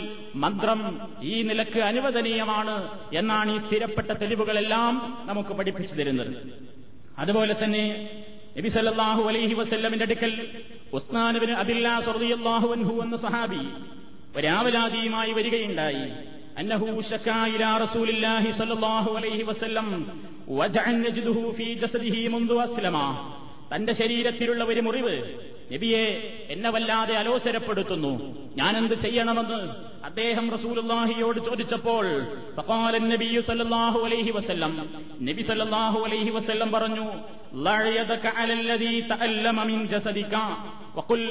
മന്ത്രം 0.45 0.81
ഈ 1.23 1.35
നിലയ്ക്ക് 1.43 1.81
അനുവദനീയമാണ് 1.91 2.76
എന്നാണ് 3.21 3.50
ഈ 3.57 3.59
സ്ഥിരപ്പെട്ട 3.59 4.11
തെളിവുകളെല്ലാം 4.21 4.95
നമുക്ക് 5.26 5.53
പഠിപ്പിച്ചു 5.59 5.95
തരുന്നത്. 5.95 6.33
അതുപോലെ 7.19 7.55
തന്നെ 7.62 7.85
നബി 8.59 8.69
സല്ലാഹു 8.69 9.23
അലൈഹി 9.31 9.55
വസ്ല്ലമിന്റെ 9.55 10.07
അടുക്കൽ 10.09 10.33
ഉസ്മാനുവിന് 10.99 11.55
അബില്ലാ 11.62 11.95
സർദിയല്ലാഹു 12.09 12.69
അൻഹു 12.76 12.95
എന്ന 13.05 13.17
സഹാബി 13.17 13.62
ഒരാവലാതിയുമായി 14.37 15.33
വരികയുണ്ടായി. 15.33 16.05
അന്നഹു 16.61 16.87
رسول 16.87 17.18
الله 17.26 17.75
റസൂലില്ലാഹി 17.84 18.50
സ്വല്ലല്ലാഹു 18.58 19.11
അലൈഹി 19.18 19.42
വസല്ലം 19.50 19.87
വജഅൻ 20.58 20.96
نجده 21.06 21.38
ഫീ 21.56 21.66
جسده 21.82 22.16
منذ 22.34 22.50
അസ്ലമ 22.66 22.96
തന്റെ 23.70 23.92
ശരീരത്തിലുള്ള 24.00 24.62
ഒരു 24.73 24.82
മുറിവ് 24.87 25.14
നബിയെ 25.74 26.03
എന്നെ 26.53 26.69
വല്ലാതെ 26.75 27.15
അലോസരപ്പെടുത്തുന്നു 27.22 28.12
ഞാനെന്ത് 28.60 28.96
ചെയ്യണമെന്ന് 29.03 29.60
അദ്ദേഹം 30.10 30.46
റസൂലുള്ളാഹിയോട് 30.55 31.39
ചോദിച്ചപ്പോൾ 31.48 32.05
ഫഖാല 32.58 33.01
നബിയു 33.05 33.41
സല്ലല്ലാഹു 33.50 34.00
അലൈഹി 34.08 34.31
വസല്ലം 34.38 34.74
നബി 35.29 35.43
സല്ലല്ലാഹു 35.50 36.00
അലൈഹി 36.08 36.31
വസല്ലം 36.38 36.72
പറഞ്ഞു 36.75 37.05
ലഅയദക 37.67 38.25
അലല്ലദീ 38.41 38.91
തഅല്ലമ 39.12 39.60
മിൻ 39.69 39.79
ജസദിക 39.93 40.36
വഖുൽ 40.98 41.24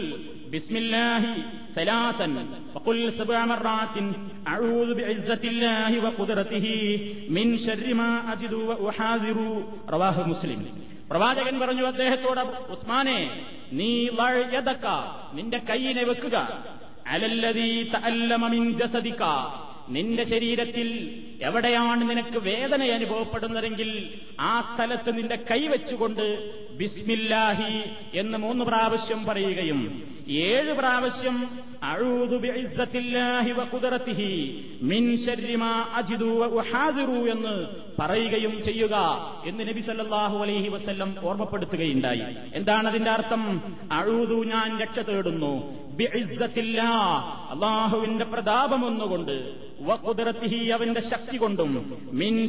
ബിസ്മില്ലാഹി 0.55 1.33
ثلاثا 1.79 2.27
وقل 2.75 2.97
سبع 3.12 3.38
مرات 3.47 3.97
أعوذ 4.47 4.88
بعزة 4.95 5.43
الله 5.45 5.93
وقدرته 6.05 6.67
من 7.31 7.47
شر 7.59 7.87
ما 7.95 8.11
أجد 8.33 8.53
وأحاذر 8.81 9.38
رواه 9.88 10.17
مسلم 10.33 10.61
പ്രവാചകൻ 11.13 11.60
പറഞ്ഞു 11.60 11.86
അദ്ദേഹത്തോട് 11.86 12.41
ഉസ്മാനെ 12.70 13.20
നീ 13.72 13.89
വഴയതക്ക 14.12 14.86
നിന്റെ 15.34 15.60
കൈയിനെ 15.70 16.03
വെക്കുക. 16.03 16.38
അലല്ലതീ 17.08 17.67
തഅല്ലമമിൻ 17.93 18.65
ജസദിക 18.79 19.24
നിന്റെ 19.89 20.24
ശരീരത്തിൽ 20.24 20.89
എവിടെയാണ് 21.39 22.10
നിനക്ക് 22.10 22.39
വേദന 22.46 22.84
അനുഭവപ്പെടുന്നതെങ്കിൽ 22.93 23.89
ആ 24.41 24.62
സ്ഥലത്ത് 24.67 25.12
നിന്റെ 25.17 25.38
കൈവച്ചുകൊണ്ട് 25.50 26.24
ബിസ്മില്ലാഹി 26.77 27.74
എന്ന് 28.13 28.38
മൂന്ന് 28.38 28.65
പ്രാവശ്യം 28.65 29.25
പറയുകയും 29.25 29.82
ഏഴ് 30.27 30.74
പ്രാവശ്യം 30.74 31.50
മിൻ 34.82 35.18
അജിദു 35.96 36.25
എന്ന് 37.32 37.68
പറയുകയും 38.00 38.63
ചെയ്യുക 38.63 38.96
എന്ന് 39.46 39.68
നബി 39.68 39.80
സല്ലല്ലാഹു 39.80 40.38
അലൈഹി 40.38 40.70
വസല്ലം 40.70 41.15
ഓർമ്മപ്പെടുത്തുകയുണ്ടായി. 41.24 42.36
എന്താണ് 42.53 42.88
അതിന്റെ 42.88 43.12
അർത്ഥം? 43.12 43.62
അഴുതു 43.92 44.44
ഞാൻ 44.46 44.82
രക്ഷ 44.82 45.00
തേടുന്നു. 45.00 45.84
അള്ളാഹുവിന്റെ 47.51 48.25
പ്രതാപം 48.25 48.86
ഒന്നുകൊണ്ട് 48.86 49.53
വഖുദറത്തിഹി 49.82 50.65
അവന്റെ 50.65 51.01
ശക്തി 51.01 51.38
കൊണ്ടും 51.38 52.00
മിൻ 52.12 52.48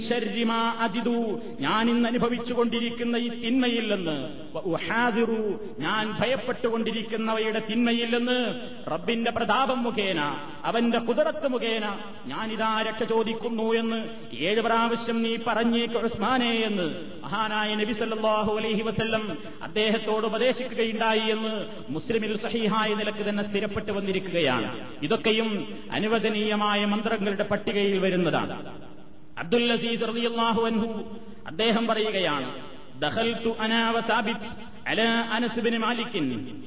അജിദു 0.81 1.41
ഞാൻ 1.61 1.91
ഇന്ന് 1.91 2.09
അനുഭവിച്ചുകൊണ്ടിരിക്കുന്ന 2.09 3.17
ഈ 3.17 3.29
തിന്മയിൽ 3.29 3.95
നിന്ന് 3.95 4.29
ഞാൻ 5.81 6.19
ഭയപ്പെട്ടുകൊണ്ടിരിക്കുന്നവയുടെ 6.21 7.63
തിന്മയില്ലെന്ന് 7.69 8.39
റബ്ബിന്റെ 8.93 9.31
പ്രതാപം 9.31 9.81
മുഖേന 9.83 10.21
അവന്റെ 10.69 11.01
കുതിരത്ത് 11.09 11.49
മുഖേന 11.55 11.87
ഞാനിതാ 12.27 12.71
രക്ഷ 12.87 13.03
ചോദിക്കുന്നു 13.13 13.67
എന്ന് 13.81 13.99
ഏഴ് 14.49 14.61
പ്രാവശ്യം 14.67 15.19
നീ 15.23 15.33
പറഞ്ഞേക്ക് 15.49 15.99
ഉസ്മാനെ 16.09 16.53
എന്ന് 16.69 16.87
മഹാനായ 17.25 17.71
നബി 17.83 17.95
സല്ലാഹു 18.03 18.53
അലൈഹി 18.61 18.83
വസല്ലം 18.89 19.25
അദ്ദേഹത്തോട് 19.63 20.27
ഉപദേശിക്കുകയുണ്ടായി 20.31 21.27
എന്ന് 21.35 21.55
മുസ്ലിമിൽ 21.97 22.35
സഹിഹായ 22.45 22.91
നിലയ്ക്ക് 23.01 23.25
തന്നെ 23.29 23.45
സ്ഥിരപ്പെട്ടു 23.49 23.93
വന്നിരിക്കുകയാണ്. 23.93 24.69
ഇതൊക്കെയും 25.07 25.51
അനുവദനീയമായ 25.99 26.81
മന്ത്രങ്ങളുടെ 26.95 27.47
പട്ടികയിൽ 27.53 27.99
വരുന്നതാണ്. 28.05 28.57
അബ്ദുൽ 29.43 29.67
അസീസ് 29.73 30.09
റളിയല്ലാഹു 30.11 30.63
അൻഹു 30.71 30.89
അദ്ദേഹം 31.51 31.85
പറയുകയാണ് 31.91 32.51
ദഹൽതു 33.03 33.51
അനാവസാബിത് 33.65 34.49
على 34.87 35.03
أنس 35.03 35.59
بن 35.59 35.79
مالك 35.79 36.23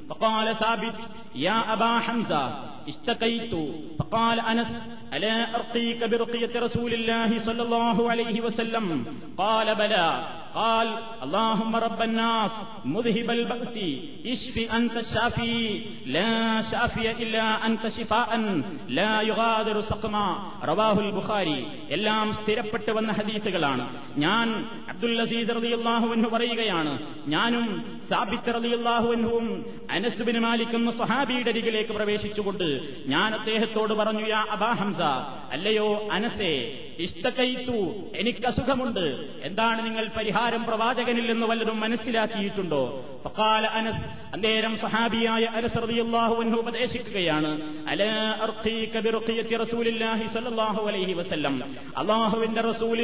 فقال 0.09 0.55
ثابت 0.55 1.09
يا 1.36 1.74
أبا 1.74 2.00
حمزة 2.00 2.76
اشتكيت 2.88 3.52
فقال 3.99 4.40
أنس 4.42 4.72
ألا 5.12 5.37
أرقيك 5.56 6.04
برقية 6.04 6.54
رسول 6.56 6.92
الله 6.94 7.38
صلى 7.40 7.62
الله 7.62 8.11
عليه 8.11 8.40
وسلم 8.40 8.87
قال 9.38 9.75
بلى 9.75 10.08
قال 10.54 10.88
اللهم 11.22 11.76
رب 11.78 12.00
الناس 12.02 12.52
مذهب 12.87 13.28
البأس 13.30 13.75
اشف 14.26 14.56
أنت 14.72 14.96
الشافي 14.96 15.56
لا 16.08 16.32
شافي 16.62 17.11
إلا 17.12 17.44
أنت 17.66 17.88
شفاء 17.90 18.30
لا 18.90 19.12
يغادر 19.22 19.76
سقما 19.82 20.26
رواه 20.64 20.96
البخاري 21.00 21.61
എല്ലാം 21.94 22.26
സ്ഥിരപ്പെട്ടു 22.38 22.90
വന്ന 22.96 23.11
ഹദീസുകളാണ് 23.18 23.84
ഞാൻ 24.18 24.46
അബ്ദുൽ 24.92 25.20
അസീസ് 25.25 25.50
റളിയല്ലാഹു 25.58 26.06
അൻഹു 26.14 26.28
പറയുകയാണ് 26.34 26.92
ഞാനും 27.34 27.66
സാബിത്ത് 28.11 28.54
റളിയല്ലാഹു 28.56 29.08
അൻഹുവും 29.16 29.46
അനസ് 29.96 30.25
ബിൻ 30.28 30.37
മാലിക് 30.46 30.76
എന്ന 30.78 30.92
സ്വഹാബിയുടെ 31.00 31.50
അരികിലേക്ക് 31.54 31.92
പ്രവേശിച്ചുകൊണ്ട് 31.99 32.66
ഞാൻ 33.07 33.36
അദ്ദേഹത്തോട് 33.36 33.93
പറഞ്ഞു 33.93 34.27
യാ 34.27 34.46
അബാ 34.50 34.72
ഹംസ 34.72 35.01
അല്ലയോ 35.51 36.10
അനസേ 36.12 36.84
ഇഷ്ടക്കൈത്തു 37.00 37.77
എനിക്ക് 38.15 38.46
അസുഖമുണ്ട് 38.46 39.05
എന്താണ് 39.41 39.86
നിങ്ങൾ 39.86 40.07
പരിഹാരം 40.17 40.63
പ്രവാചകനിൽ 40.63 41.31
നിന്ന് 41.31 41.48
വല്ലതും 41.48 41.79
മനസ്സിലാക്കിയിട്ടുണ്ടോ? 41.79 43.03
ഫക്കാല 43.24 43.65
അനസ് 43.65 44.05
അന്നേരം 44.34 44.77
സഹാബിയായ 44.77 45.43
അനസ് 45.46 45.77
റളിയല്ലാഹു 45.77 46.36
അൻഹു 46.36 46.57
ഉപദേശിക്കുകയാണ് 46.60 47.51
അലാ 47.89 48.12
അർഖീക 48.41 49.00
ബിർഖിയത്തി 49.00 49.55
റസൂലില്ലാഹി 49.55 50.27
സ്വല്ലല്ലാഹു 50.27 50.88
അലൈഹി 50.88 51.13
വസല്ലം. 51.13 51.75
അള്ളാഹുവിന്റെ 51.98 52.62
റസൂൽ 52.62 53.00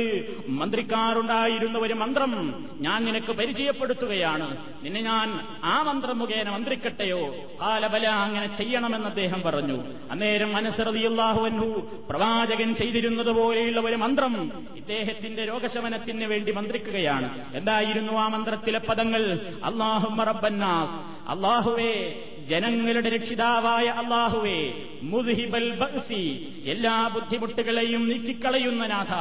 മന്ത്രിക്കാറുണ്ടായിരുന്ന 0.47 1.77
ഒരു 1.77 1.93
മന്ത്രം 1.93 2.33
ഞാൻ 2.79 3.05
നിനക്ക് 3.05 3.31
പരിചയപ്പെടുത്തുകയാണ്. 3.31 4.57
നിന്നെ 4.83 5.01
ഞാൻ 5.01 5.39
ആ 5.63 5.83
മന്ത്രം 5.83 6.19
മുഖേന 6.19 6.49
മന്ത്രിക്കട്ടെയോ? 6.49 7.35
കാലബല 7.61 8.07
അങ്ങനെ 8.07 8.57
ചെയ്യണമെന്ന് 8.57 9.07
അദ്ദേഹം 9.07 9.41
പറഞ്ഞു. 9.41 9.62
അന്നേരം 10.09 10.51
മനസ്സറിയാഹുവൻഹു 10.51 11.85
പ്രവാചകൻ 12.09 12.73
ചെയ്തിരുന്നത് 12.73 13.31
പോലെയുള്ള 13.31 13.79
ഒരു 13.79 13.95
മന്ത്രം 13.95 14.51
ഇദ്ദേഹത്തിന്റെ 14.75 15.45
രോഗശമനത്തിന് 15.45 16.25
വേണ്ടി 16.25 16.51
മന്ത്രിക്കുകയാണ്. 16.51 17.29
എന്തായിരുന്നു 17.53 18.13
ആ 18.13 18.27
മന്ത്രത്തിലെ 18.27 18.79
പദങ്ങൾ? 18.79 19.39
അള്ളാഹു 19.63 20.23
റബ്ബന്നാസ് 20.23 20.95
അള്ളാഹുവേ 21.27 22.13
ജനങ്ങളുടെ 22.49 23.09
രക്ഷിതാവായ 23.15 23.87
അള്ളാഹുവേ 24.01 24.59
മുദ്ഹിബൽ 25.11 25.67
ബഅ്സി 25.81 26.23
എല്ലാ 26.73 26.95
ബുദ്ധിമുട്ടുകളെയും 27.15 28.03
നീക്കിക്കളയുന്ന 28.09 28.83
നാഥ 28.93 29.13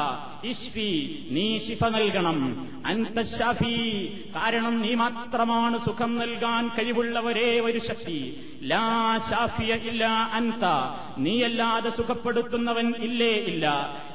ഇഷ്ഫി 0.53 0.91
നീ 1.35 1.47
ശിഫ 1.67 1.83
നൽകണം. 1.95 2.39
അന്തശാഫി 2.87 3.77
കാരണം 4.37 4.75
നീ 4.83 4.93
മാത്രമാണ് 5.03 5.77
സുഖം 5.87 6.13
നൽകാൻ 6.21 6.63
കഴിവുള്ള 6.77 7.17
ഒരേ 7.29 7.49
ശക്തി. 7.89 8.19
ലാ 8.71 8.85
ഷാഫിയ 9.29 9.73
ഇല്ല 9.91 10.05
അന്ത 10.39 10.65
നീയല്ലാതെ 11.19 11.91
സുഖപ്പെടുത്തുന്നവൻ 11.99 12.89
ഇല്ലേ 13.09 13.33
ഇല്ല. 13.51 13.65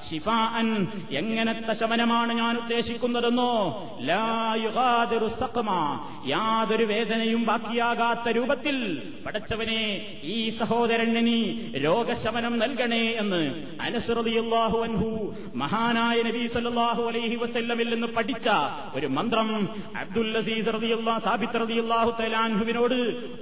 ശിഫ 0.09 0.27
അൻ 0.59 0.67
എങ്ങനത്തെ 1.11 1.73
ശമനമാണ് 1.81 2.33
ഞാൻ 2.41 2.53
ഉദ്ദേശിക്കുന്നതെന്നോ 2.63 3.51
ലാ 4.09 4.23
യുഗാദിറു 4.65 5.29
സഖമ 5.41 5.69
യാതൊരു 6.33 6.85
വേദനയും 6.93 7.43
ബാക്കിയാകാത്ത 7.45 8.27
രൂപത്തിൽ 8.37 8.77
പടച്ചവനെ 9.25 9.82
ഈ 10.27 10.38
സഹോദരന് 10.60 11.36
രോഗശമനം 11.86 12.54
നൽകണേ 12.58 13.04
എന്ന് 13.22 13.42
അനുസൃതിയല്ലാഹു 13.88 14.77
അൻഹു 14.84 15.10
മഹാനായ 15.56 16.18
നബി 16.27 16.44
സല്ലല്ലാഹു 16.48 17.04
അലൈഹി 17.10 17.36
വസല്ലമിൽ 17.36 17.89
നിന്ന് 17.94 18.10
പഠിച്ച 18.18 18.48
ഒരു 18.96 19.08
മന്ത്രം 19.18 19.50
അബ്ദുൽ 20.01 20.32
അസീസ് 20.38 20.74
റതിയുള്ള 20.75 21.20
സാബിത്ത് 21.20 21.62
റളിയല്ലാഹു 21.62 22.12
തലാൻഹുവിനോട് 22.20 22.98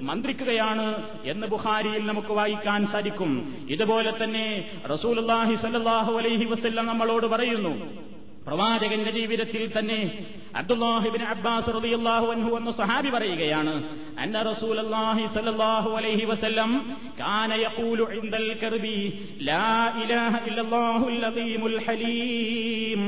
മന്ത്രിക്കുകയാണ് 0.10 0.88
എന്ന് 1.26 1.48
ബുഖാരിയിൽ 1.48 2.04
നമുക്ക് 2.06 2.34
വായിക്കാൻ 2.34 2.82
സാധിക്കും. 2.86 3.32
ഇതുപോലെ 3.76 4.12
തന്നെ 4.22 4.46
റസൂലുള്ളാഹി 4.94 5.56
സല്ലാഹു 5.64 6.12
അലൈഹി 6.20 6.46
വസല്ലം 6.46 6.86
നമ്മളോട് 6.86 7.28
പറയുന്നു 7.28 7.74
പ്രവാചകന്റെ 8.46 9.12
ജീവിതത്തിൽ 9.12 9.72
തന്നെ 9.76 10.00
അബ്ദുല്ലാഹിബിൻ 10.60 11.22
അബ്ബാസ് 11.32 11.70
റളിയല്ലാഹു 11.78 12.28
അൻഹു 12.34 12.52
എന്ന 12.58 12.72
സഹാബി 12.80 13.10
പറയുകയാണ് 13.16 13.74
അന്ന 14.24 14.44
റസൂലുള്ളാഹി 14.50 15.24
സ്വല്ലല്ലാഹു 15.34 15.90
അലൈഹി 16.00 16.26
വസല്ലം 16.32 16.72
കാന 17.22 17.52
യഖൂലു 17.64 18.06
ഇൻദൽ 18.20 18.48
കർബി 18.62 18.96
ലാ 19.50 19.66
ഇലാഹ 20.04 20.34
ഇല്ലല്ലാഹുൽ 20.50 21.20
അദീമുൽ 21.32 21.78
ഹലീം 21.88 23.02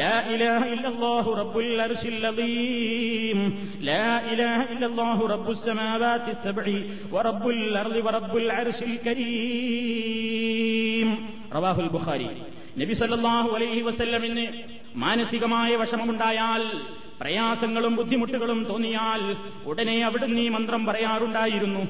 ലാ 0.00 0.14
ഇലാഹ 0.34 0.62
ഇല്ലല്ലാഹു 0.76 1.30
റബ്ബുൽ 1.42 1.80
അർശിൽ 1.86 2.26
അദീം 2.32 3.38
ലാ 3.90 4.02
ഇലാഹ 4.32 4.60
ഇല്ലല്ലാഹു 4.74 5.22
റബ്ബുസ് 5.34 5.64
സമാവാതി 5.68 6.34
സബ്ഇ 6.44 6.76
വറബ്ബുൽ 7.14 7.78
അർളി 7.82 8.00
വറബ്ബുൽ 8.00 8.50
അർശിൽ 8.60 8.98
കരീം. 9.06 11.08
റവാഹുൽ 11.56 11.88
ബുഖാരി. 11.88 12.30
നബി 12.78 12.94
സല്ലല്ലാഹു 13.00 13.50
അലൈഹി 13.56 13.82
വസല്ലമിന് 13.82 14.44
മാനസികമായ 14.94 15.76
വിഷമമുണ്ടായാൽ 15.76 16.62
പ്രയാസങ്ങളും 17.20 17.96
ബുദ്ധിമുട്ടുകളും 17.96 18.64
തോന്നിയാൽ 18.64 19.22
ഉടനെ 19.64 20.04
അവിടുന്ന് 20.04 20.40
ഈ 20.40 20.48
മന്ത്രം 20.48 20.86
പറയാറുണ്ടായിരുന്നു. 20.86 21.82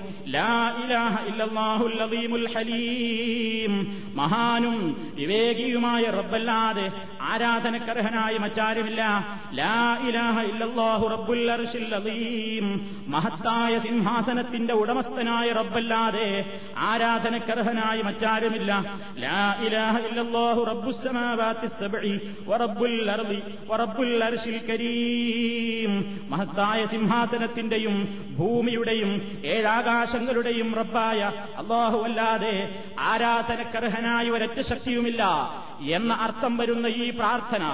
മഹാനും 4.14 4.76
വിവേകിയുമായ 5.14 6.02
റബ്ബല്ലാതെ 6.02 6.92
ആരാധനക്കർഹനായി 7.20 8.38
മറ്റാരുമില്ല. 8.38 9.02
ലാ 9.54 9.98
ഇലാഹ 10.08 10.42
റബ്ബുൽ 11.14 11.42
മഹത്തായ 13.06 13.78
സിംഹാസനത്തിന്റെ 13.78 14.74
ഉടമസ്ഥനായ 14.74 15.52
റബ്ബല്ലാതെ 15.52 16.28
ആരാധനക്കർഹനായി 16.76 18.02
മറ്റാരുമില്ല. 18.02 18.72
ലാ 19.18 19.42
ഇലാഹ 19.66 19.98
ഇല്ലല്ലാഹു 19.98 20.62
റബ്ബുസ് 20.64 21.02
സമാവാത്തിസ് 21.04 21.80
സബ്ഇ 21.80 22.14
വറബ്ബുൽ 22.46 23.10
അർളി 23.10 23.42
വറബ്ബുൽ 23.68 24.24
അർശിൽ 24.24 24.60
കരീം. 24.70 25.13
മഹത്തായ 26.28 26.87
സിംഹാസനത്തിന്റെയും 26.87 27.97
ഭൂമിയുടെയും 28.38 29.11
ഏഴാകാശങ്ങളുടെയും 29.44 30.75
റബ്ബായ 30.75 31.21
അള്ളാഹു 31.59 31.99
അല്ലാതെ 31.99 32.54
ആരാധനക്കർഹനായ 33.00 34.30
ഒരൊറ്റ 34.30 34.61
ശക്തിയുമില്ല 34.61 35.23
എന്ന 35.90 36.12
അർത്ഥം 36.21 36.56
വരുന്ന 36.56 36.87
ഈ 36.87 37.11
പ്രാർത്ഥന 37.11 37.64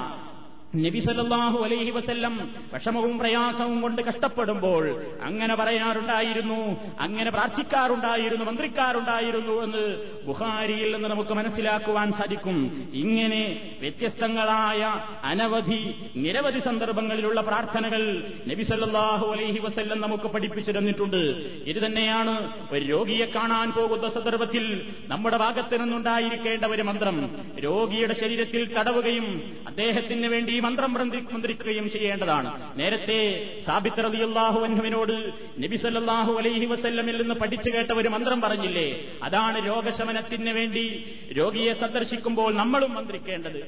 നബി 0.74 0.98
സല്ലല്ലാഹു 0.98 1.58
അലൈഹി 1.58 1.90
വസല്ലം 1.90 2.50
വിഷമവും 2.72 3.18
പ്രയാസവും 3.18 3.80
കൊണ്ട് 3.80 4.02
കഷ്ടപ്പെടുമ്പോൾ 4.02 5.04
അങ്ങനെ 5.22 5.54
പറയാറുണ്ടായിരുന്നു 5.54 6.80
അങ്ങനെ 7.00 7.30
പ്രാർത്ഥിക്കാറുണ്ടായിരുന്നു 7.30 8.44
മന്ത്രിക്കാറുണ്ടായിരുന്നു 8.44 9.62
എന്ന് 9.62 9.96
ബുഹാരിയിൽ 10.26 10.92
നിന്ന് 10.92 11.08
നമുക്ക് 11.08 11.34
മനസ്സിലാക്കുവാൻ 11.34 12.12
സാധിക്കും. 12.12 12.88
ഇങ്ങനെ 12.92 13.40
വ്യത്യസ്തങ്ങളായ 13.80 14.82
അനവധി 15.24 15.94
നിരവധി 16.16 16.58
സന്ദർഭങ്ങളിലുള്ള 16.58 17.40
പ്രാർത്ഥനകൾ 17.40 18.32
നബി 18.48 18.62
സല്ലല്ലാഹു 18.62 19.26
അലൈഹി 19.26 19.58
വസല്ലം 19.58 20.00
നമുക്ക് 20.00 20.24
പഠിപ്പിച്ചു 20.24 20.70
തന്നിട്ടുണ്ട്. 20.70 21.20
ഇത് 21.66 21.86
തന്നെയാണ് 21.86 22.52
ഒരു 22.72 22.84
രോഗിയെ 22.84 23.26
കാണാൻ 23.26 23.70
പോകുന്ന 23.72 24.08
സന്ദർഭത്തിൽ 24.08 24.94
നമ്മുടെ 25.08 25.36
ഭാഗത്ത് 25.36 25.82
നിന്നുണ്ടായിരിക്കേണ്ട 25.82 26.64
ഒരു 26.64 26.82
മന്ത്രം. 26.82 27.36
രോഗിയുടെ 27.58 28.14
ശരീരത്തിൽ 28.14 28.78
തടവുകയും 28.78 29.28
അദ്ദേഹത്തിന് 29.66 30.26
വേണ്ടി 30.26 30.59
മന്ത്രം 30.60 30.92
മന്ത്രിക്കുകയും 30.92 31.90
ചെയ്യേണ്ടതാണ്. 31.90 32.48
നേരത്തെ 32.76 33.18
സാബിത്ത് 33.66 34.04
റളിയല്ലാഹു 34.04 34.58
അൻഹുവിനോട് 34.60 35.14
നബി 35.62 35.76
സല്ലല്ലാഹു 35.76 36.32
അലൈഹി 36.38 36.64
വസല്ലമിൽ 36.64 37.16
നിന്ന് 37.20 37.34
പഠിച്ചു 37.34 37.70
കേട്ട 37.70 37.90
ഒരു 38.00 38.08
മന്ത്രം 38.08 38.40
പറഞ്ഞില്ലേ? 38.40 38.88
അതാണ് 39.22 39.66
രോഗശമനത്തിന് 39.66 40.50
വേണ്ടി 40.50 40.84
രോഗിയെ 41.32 41.72
സന്ദർശിക്കുമ്പോൾ 41.72 42.54
നമ്മളും 42.54 42.92
മന്ത്രിക്കേണ്ടത്. 42.94 43.60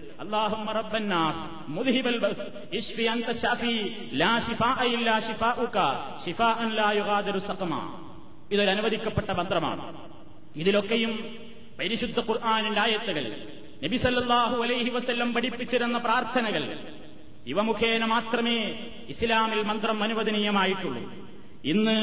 സഖമ. 7.42 7.74
ഇതൊരു 8.50 8.70
മന്ത്രമാണ്. 9.40 9.82
ഇതിലൊക്കെയും 10.56 11.12
പരിശുദ്ധ 11.78 12.18
ഖുർആാനിന്റെ 12.20 12.80
ആയത്തുകൾ 12.80 13.24
നബി 13.82 13.96
സല്ലല്ലാഹു 13.96 14.56
അലൈഹി 14.64 14.90
വസ്ല്ലം 14.96 15.28
പഠിപ്പിച്ചിരുന്ന 15.34 15.96
പ്രാർത്ഥനകൾ 15.98 16.64
ഇവ 17.52 17.60
മുഖേന 17.68 18.04
മാത്രമേ 18.12 18.58
ഇസ്ലാമിൽ 19.12 19.60
മന്ത്രം 19.70 20.02
അനുവദനീയമായിട്ടുള്ളൂ. 20.02 21.02
ഇന്ന് 21.72 21.96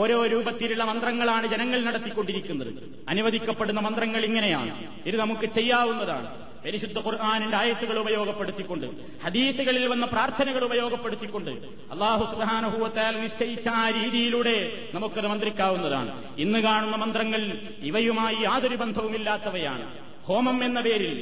ഓരോ 0.00 0.16
രൂപത്തിലുള്ള 0.32 0.82
മന്ത്രങ്ങളാണ് 0.90 1.46
ജനങ്ങൾ 1.52 1.78
നടത്തിക്കൊണ്ടിരിക്കുന്നത്. 1.88 2.72
അനുവദിക്കപ്പെടുന്ന 3.12 3.80
മന്ത്രങ്ങൾ 3.86 4.24
ഇങ്ങനെയാണ്. 4.30 4.72
ഇത് 5.06 5.16
നമുക്ക് 5.22 5.46
ചെയ്യാവുന്നതാണ്. 5.58 6.28
പരിശുദ്ധ 6.64 6.98
ഖുർആാനിന്റെ 7.06 7.56
ആയത്തുകൾ 7.56 7.96
ഉപയോഗപ്പെടുത്തിക്കൊണ്ട് 8.04 8.86
ഹദീസുകളിൽ 9.24 9.84
വന്ന 9.92 10.04
പ്രാർത്ഥനകൾ 10.14 10.62
ഉപയോഗപ്പെടുത്തിക്കൊണ്ട് 10.64 11.52
അള്ളാഹു 11.94 12.24
സുബാനഹുവത്താൽ 12.32 13.14
നിശ്ചയിച്ച 13.22 13.66
ആ 13.80 13.84
രീതിയിലൂടെ 13.98 14.58
നമുക്കത് 14.94 15.28
മന്ത്രിക്കാവുന്നതാണ്. 15.32 16.10
ഇന്ന് 16.44 16.58
കാണുന്ന 16.68 16.96
മന്ത്രങ്ങൾ 17.04 17.42
ഇവയുമായി 17.90 18.38
യാതൊരു 18.46 18.76
ബന്ധവുമില്ലാത്തവയാണ്. 18.82 19.86
ഹോമം 20.30 20.64
എന്ന 20.64 20.80
പേരിൽ 20.80 21.12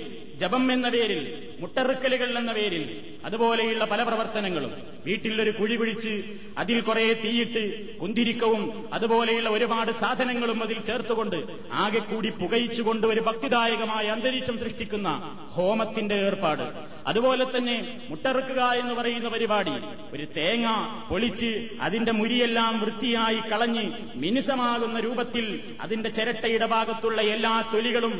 ജപം 0.40 0.72
എന്ന 0.72 0.88
പേരിൽ 0.88 1.20
മുട്ടറുക്കലുകൾ 1.60 2.38
എന്ന 2.38 2.52
പേരിൽ 2.52 2.82
അതുപോലെയുള്ള 3.24 3.84
പല 3.84 4.02
പ്രവർത്തനങ്ങളും. 4.02 4.72
വീട്ടിലൊരു 5.06 5.50
കുഴി 5.50 5.76
കുഴിച്ച് 5.76 6.12
അതിൽ 6.58 6.80
കുറെ 6.80 7.14
തീയിട്ട് 7.24 7.62
കുന്തിരിക്കവും 7.98 8.62
അതുപോലെയുള്ള 8.92 9.48
ഒരുപാട് 9.48 9.92
സാധനങ്ങളും 9.92 10.62
അതിൽ 10.62 10.78
ചേർത്തുകൊണ്ട് 10.86 11.36
ആകെ 11.72 11.98
കൂടി 11.98 12.28
പുകയിച്ചുകൊണ്ട് 12.30 13.06
ഒരു 13.06 13.20
ഭക്തിദായകമായ 13.20 14.06
അന്തരീക്ഷം 14.06 14.58
സൃഷ്ടിക്കുന്ന 14.58 15.08
ഹോമത്തിന്റെ 15.50 16.14
ഏർപ്പാട്. 16.14 16.64
അതുപോലെ 17.06 17.44
തന്നെ 17.44 17.76
മുട്ടറുക്കുക 18.10 18.62
എന്ന് 18.82 18.94
പറയുന്ന 18.94 19.28
പരിപാടി 19.28 19.74
ഒരു 20.12 20.26
തേങ്ങ 20.36 20.66
പൊളിച്ച് 21.08 21.50
അതിന്റെ 21.80 22.12
മുരിയെല്ലാം 22.12 22.80
വൃത്തിയായി 22.80 23.40
കളഞ്ഞ് 23.52 23.86
മിനുസമാകുന്ന 24.16 25.00
രൂപത്തിൽ 25.00 25.46
അതിന്റെ 25.80 26.10
ചിരട്ടയുടെ 26.10 26.66
ഭാഗത്തുള്ള 26.66 27.20
എല്ലാ 27.20 27.54
തൊലികളും 27.74 28.14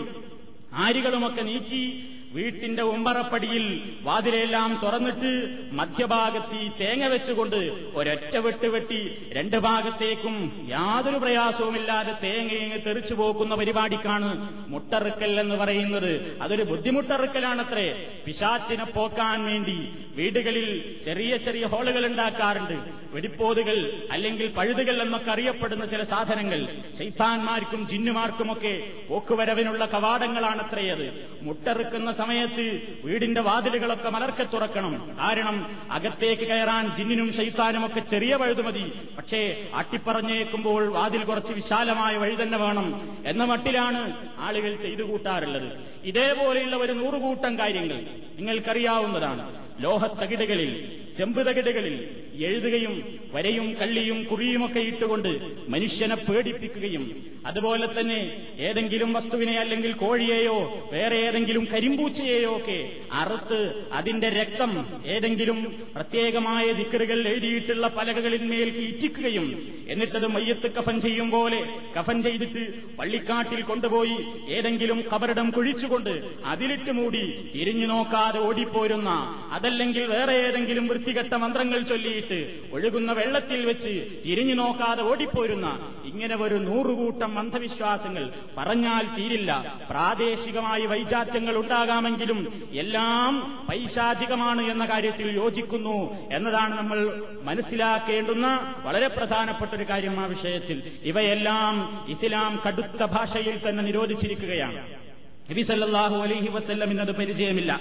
ആരികളുമൊക്കെ 0.73 1.43
നീക്കി 1.43 1.83
വീട്ടിന്റെ 2.33 2.83
ഉമ്പറപ്പടിയിൽ 2.83 3.97
വാതിലെല്ലാം 4.03 4.81
തുറന്നിട്ട് 4.83 5.59
മധ്യഭാഗത്ത് 5.73 6.81
തേങ്ങ 6.81 7.07
വെച്ചുകൊണ്ട് 7.07 7.57
ഒരൊറ്റ 7.95 8.37
വെട്ട് 8.37 8.67
വെട്ടി 8.67 9.19
രണ്ട് 9.33 9.57
ഭാഗത്തേക്കും 9.57 10.67
യാതൊരു 10.69 11.17
പ്രയാസവുമില്ലാതെ 11.17 12.13
തേങ്ങയെ 12.23 12.77
തെറിച്ചു 12.77 13.15
പോക്കുന്ന 13.15 13.55
പരിപാടിക്കാണ് 13.55 14.31
മുട്ടറുക്കൽ 14.69 15.41
എന്ന് 15.41 15.55
പറയുന്നത്. 15.55 16.43
അതൊരു 16.43 16.63
ബുദ്ധിമുട്ടറുക്കലാണത്രേ. 16.63 18.07
പിശാച്ചിനെ 18.27 18.85
പോക്കാൻ 18.85 19.45
വേണ്ടി 19.45 19.79
വീടുകളിൽ 20.17 21.01
ചെറിയ 21.05 21.37
ചെറിയ 21.37 21.65
ഹോളുകൾ 21.67 22.07
ഉണ്ടാക്കാറുണ്ട്. 22.07 22.77
വെടിപ്പോതുകൾ 23.15 24.03
അല്ലെങ്കിൽ 24.13 24.49
പഴുതുകൾ 24.53 25.03
എന്നൊക്കെ 25.03 25.31
അറിയപ്പെടുന്ന 25.31 25.85
ചില 25.87 26.03
സാധനങ്ങൾ. 26.03 26.69
ശൈത്താന്മാർക്കും 26.99 27.89
ജിന്നുമാർക്കുമൊക്കെ 27.89 28.83
പോക്കുവരവിനുള്ള 29.09 29.85
കവാടങ്ങളാണത്രേ 29.87 30.89
അത്. 30.91 31.07
മുട്ടറുക്കുന്ന 31.43 32.13
സമയത്ത് 32.19 32.65
വീടിന്റെ 33.05 33.41
വാതിലുകളൊക്കെ 33.41 34.11
മലർക്കെ 34.11 34.45
തുറക്കണം. 34.45 35.17
കാരണം 35.21 35.57
അകത്തേക്ക് 35.91 36.43
കയറാൻ 36.43 36.97
ജിന്നിനും 36.97 37.33
ശൈത്താനും 37.33 37.87
ഒക്കെ 37.87 38.01
ചെറിയ 38.01 38.35
വഴുതു 38.35 38.63
മതി. 38.63 38.93
പക്ഷേ 39.19 39.41
അട്ടിപ്പറഞ്ഞേക്കുമ്പോൾ 39.75 40.89
വാതിൽ 40.93 41.25
കുറച്ച് 41.25 41.53
വിശാലമായ 41.53 42.17
വഴി 42.17 42.37
തന്നെ 42.43 42.59
വേണം 42.59 42.89
എന്ന 43.27 43.45
മട്ടിലാണ് 43.45 44.03
ആളുകൾ 44.39 44.75
ചെയ്തു 44.77 45.03
കൂട്ടാറുള്ളത്. 45.03 45.69
ഇതേപോലെയുള്ള 46.05 46.77
ഒരു 46.77 46.93
നൂറുകൂട്ടം 46.93 47.59
കാര്യങ്ങൾ 47.59 47.99
നിങ്ങൾക്കറിയാവുന്നതാണ്. 48.39 49.45
ലോഹത്തകിടുകളിൽ 49.81 50.98
ചെമ്പ് 51.17 51.41
തകിടുകളിൽ 51.47 51.97
എഴുതുകയും 52.41 52.95
വരയും 53.33 53.69
കള്ളിയും 53.75 54.19
കുറിയുമൊക്കെ 54.25 54.81
ഇട്ടുകൊണ്ട് 54.81 55.31
മനുഷ്യനെ 55.69 56.15
പേടിപ്പിക്കുകയും 56.19 57.05
അതുപോലെ 57.47 57.87
തന്നെ 57.89 58.21
ഏതെങ്കിലും 58.61 59.13
വസ്തുവിനെ 59.13 59.55
അല്ലെങ്കിൽ 59.59 59.93
കോഴിയെയോ 59.95 60.57
വേറെ 60.93 61.17
ഏതെങ്കിലും 61.19 61.65
കരിമ്പൂച്ചയെയോ 61.73 62.57
ഒക്കെ 62.57 62.79
അറുത്ത് 63.13 63.61
അതിന്റെ 63.93 64.29
രക്തം 64.31 64.73
ഏതെങ്കിലും 65.07 65.59
പ്രത്യേകമായ 65.95 66.67
ദിക്കറുകൾ 66.73 67.21
എഴുതിയിട്ടുള്ള 67.29 67.87
പലകകളിന്മേൽ 67.89 68.69
ഇറ്റിക്കുകയും 68.81 69.47
എന്നിട്ടത് 69.89 70.27
മയ്യത്ത് 70.27 70.71
കഫൻ 70.73 71.01
ചെയ്യും 71.01 71.31
പോലെ 71.31 71.61
കഫൻ 71.99 72.23
ചെയ്തിട്ട് 72.23 72.65
പള്ളിക്കാട്ടിൽ 72.99 73.63
കൊണ്ടുപോയി 73.63 74.17
ഏതെങ്കിലും 74.49 75.05
കബറിടം 75.13 75.51
കുഴിച്ചുകൊണ്ട് 75.51 76.13
അതിലിട്ട് 76.47 76.93
മൂടി 76.93 77.25
തിരിഞ്ഞു 77.53 77.87
നോക്കാതെ 77.87 78.41
ഓടിപ്പോരുന്ന 78.41 79.11
അതല്ലെങ്കിൽ 79.53 80.05
വേറെ 80.07 80.35
ഏതെങ്കിലും 80.43 80.87
വൃത്തികെട്ട 80.99 81.35
മന്ത്രങ്ങൾ 81.35 81.81
ചൊല്ലിയിട്ട് 81.83 82.39
ഒഴുകുന്ന 82.75 83.11
വെള്ളത്തിൽ 83.13 83.61
വെച്ച് 83.67 83.93
തിരിഞ്ഞു 84.25 84.55
നോക്കാതെ 84.55 85.03
ഓടിപ്പോരുന്ന 85.03 85.67
ഇങ്ങനെ 86.11 86.35
ഒരു 86.37 86.55
നൂറുകൂട്ടം 86.55 87.33
അന്ധവിശ്വാസങ്ങൾ 87.39 88.25
പറഞ്ഞാൽ 88.59 89.05
തീരില്ല. 89.17 89.51
പ്രാദേശികമായി 89.91 90.85
വൈജാത്യങ്ങൾ 90.87 91.55
ഉണ്ടാകാമെങ്കിലും 91.63 92.41
എല്ലാം 92.83 93.35
പൈശാചികമാണ് 93.71 94.63
എന്ന 94.73 94.85
കാര്യത്തിൽ 94.85 95.29
യോജിക്കുന്നു 95.41 95.99
എന്നതാണ് 96.33 96.75
നമ്മൾ 96.81 97.01
മനസ്സിലാക്കേണ്ടുന്ന 97.45 98.47
വളരെ 98.87 99.09
പ്രധാനപ്പെട്ട 99.09 99.73
ഒരു 99.75 99.87
കാര്യം 99.91 100.21
ആ 100.21 100.27
വിഷയത്തിൽ. 100.35 100.79
ഇവയെല്ലാം 101.05 101.75
ഇസ്ലാം 102.15 102.55
കടുത്ത 102.67 103.05
ഭാഷയിൽ 103.17 103.57
തന്നെ 103.69 103.85
നിരോധിച്ചിരിക്കുകയാണ്. 103.85 105.08
നബി 105.51 105.63
സല്ലാഹു 105.63 106.17
അലൈഹി 106.25 106.49
വസല്ലം 106.49 106.91
ഇന്നത് 106.91 107.13
പരിചയമില്ല. 107.19 107.73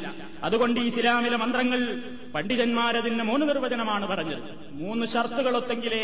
അതുകൊണ്ട് 0.44 0.80
ഇസ്ലാമിലെ 0.80 1.38
മന്ത്രങ്ങൾ 1.38 1.80
പണ്ഡിതന്മാരതിന് 2.36 3.24
മൂന്ന് 3.30 3.46
നിർവചനമാണ് 3.50 4.06
പറഞ്ഞത്. 4.08 4.42
മൂന്ന് 4.82 5.06
ഷർത്തുകളൊത്തെങ്കിലേ 5.14 6.04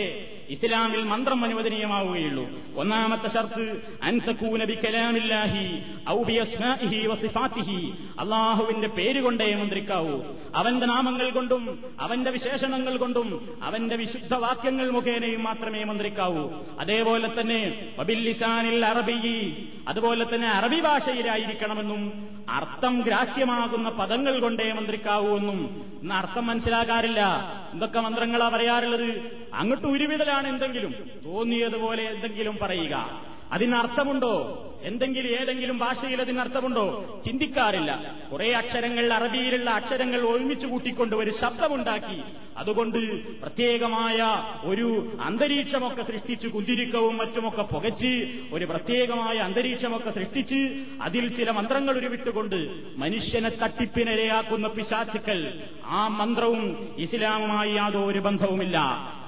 ഇസ്ലാമിൽ 0.56 1.02
മന്ത്രം 1.12 1.40
അനുവദനീയമാവുകയുള്ളൂ. 1.46 2.46
ഒന്നാമത്തെ 2.82 3.30
ഷർത്ത് 3.36 3.66
അള്ളാഹുവിന്റെ 8.24 8.90
പേരുകൊണ്ടേ 8.98 9.50
മന്ത്രിക്കാവൂ 9.62 10.18
അവന്റെ 10.56 10.86
നാമങ്ങൾ 10.86 11.28
കൊണ്ടും 11.30 11.64
അവന്റെ 12.00 12.32
വിശേഷണങ്ങൾ 12.32 12.98
കൊണ്ടും 12.98 13.30
അവന്റെ 13.68 13.96
വിശുദ്ധ 13.96 14.34
വാക്യങ്ങൾ 14.46 14.88
മുഖേനയും 14.98 15.44
മാത്രമേ 15.44 15.84
മന്ത്രിക്കാവൂ 15.84 16.44
അതേപോലെ 16.80 17.30
തന്നെ 17.40 17.62
അതുപോലെ 19.88 20.26
തന്നെ 20.34 20.50
അറബി 20.60 20.80
ഭാഷയിലായിരിക്കും 20.82 21.53
ആയിരിക്കണമെന്നും 21.54 22.04
അർത്ഥം 22.50 23.02
ഗ്രാഹ്യമാകുന്ന 23.02 23.90
പദങ്ങൾ 23.90 24.40
കൊണ്ടേ 24.40 24.72
മന്ത്രിക്കാവൂ 24.72 25.38
എന്നും 25.38 25.60
ഇന്ന് 26.02 26.16
അർത്ഥം 26.16 26.48
മനസ്സിലാകാറില്ല. 26.48 27.22
എന്തൊക്കെ 27.74 28.00
മന്ത്രങ്ങളാ 28.00 28.50
പറയാറുള്ളത്? 28.50 29.10
അങ്ങോട്ട് 29.54 29.88
ഉരുവിടലാണ് 29.88 30.48
എന്തെങ്കിലും. 30.48 30.94
തോന്നിയതുപോലെ 31.26 32.04
എന്തെങ്കിലും 32.04 32.58
പറയുക. 32.62 32.96
അതിന് 33.52 33.76
അർത്ഥമുണ്ടോ? 33.76 34.34
എന്തെങ്കിലും 34.84 35.42
ഏതെങ്കിലും 35.42 35.78
ഭാഷയിൽ 35.78 36.22
അതിന് 36.22 36.40
അർത്ഥമുണ്ടോ? 36.40 37.22
ചിന്തിക്കാറില്ല. 37.26 38.16
കുറെ 38.32 38.56
അക്ഷരങ്ങൾ 38.56 39.14
അറബിയിലുള്ള 39.14 39.70
അക്ഷരങ്ങൾ 39.70 40.22
ഒരുമിച്ച് 40.22 40.68
കൂട്ടിക്കൊണ്ട് 40.68 41.16
ഒരു 41.16 41.32
ശബ്ദമുണ്ടാക്കി. 41.42 42.22
അതുകൊണ്ട് 42.58 42.98
പ്രത്യേകമായ 43.42 44.18
ഒരു 44.70 45.18
അന്തരീക്ഷമൊക്കെ 45.22 46.04
സൃഷ്ടിച്ച് 46.04 46.48
കുന്തിരിക്കവും 46.48 47.18
മറ്റുമൊക്കെ 47.18 47.62
പുകച്ച് 47.62 48.28
ഒരു 48.54 48.66
പ്രത്യേകമായ 48.66 49.38
അന്തരീക്ഷമൊക്കെ 49.38 50.10
സൃഷ്ടിച്ച് 50.10 50.86
അതിൽ 51.02 51.36
ചില 51.36 51.52
മന്ത്രങ്ങൾ 51.52 51.98
ഉരുവിട്ടുകൊണ്ട് 51.98 52.70
മനുഷ്യനെ 52.96 53.50
തട്ടിപ്പിനിരയാക്കുന്ന 53.50 54.68
പിശാചുക്കൾ 54.68 55.62
ആ 55.86 56.08
മന്ത്രവും 56.08 56.96
ഇസ്ലാമുമായി 56.98 57.72
യാതൊരു 57.72 58.20
ബന്ധവുമില്ല. 58.20 58.80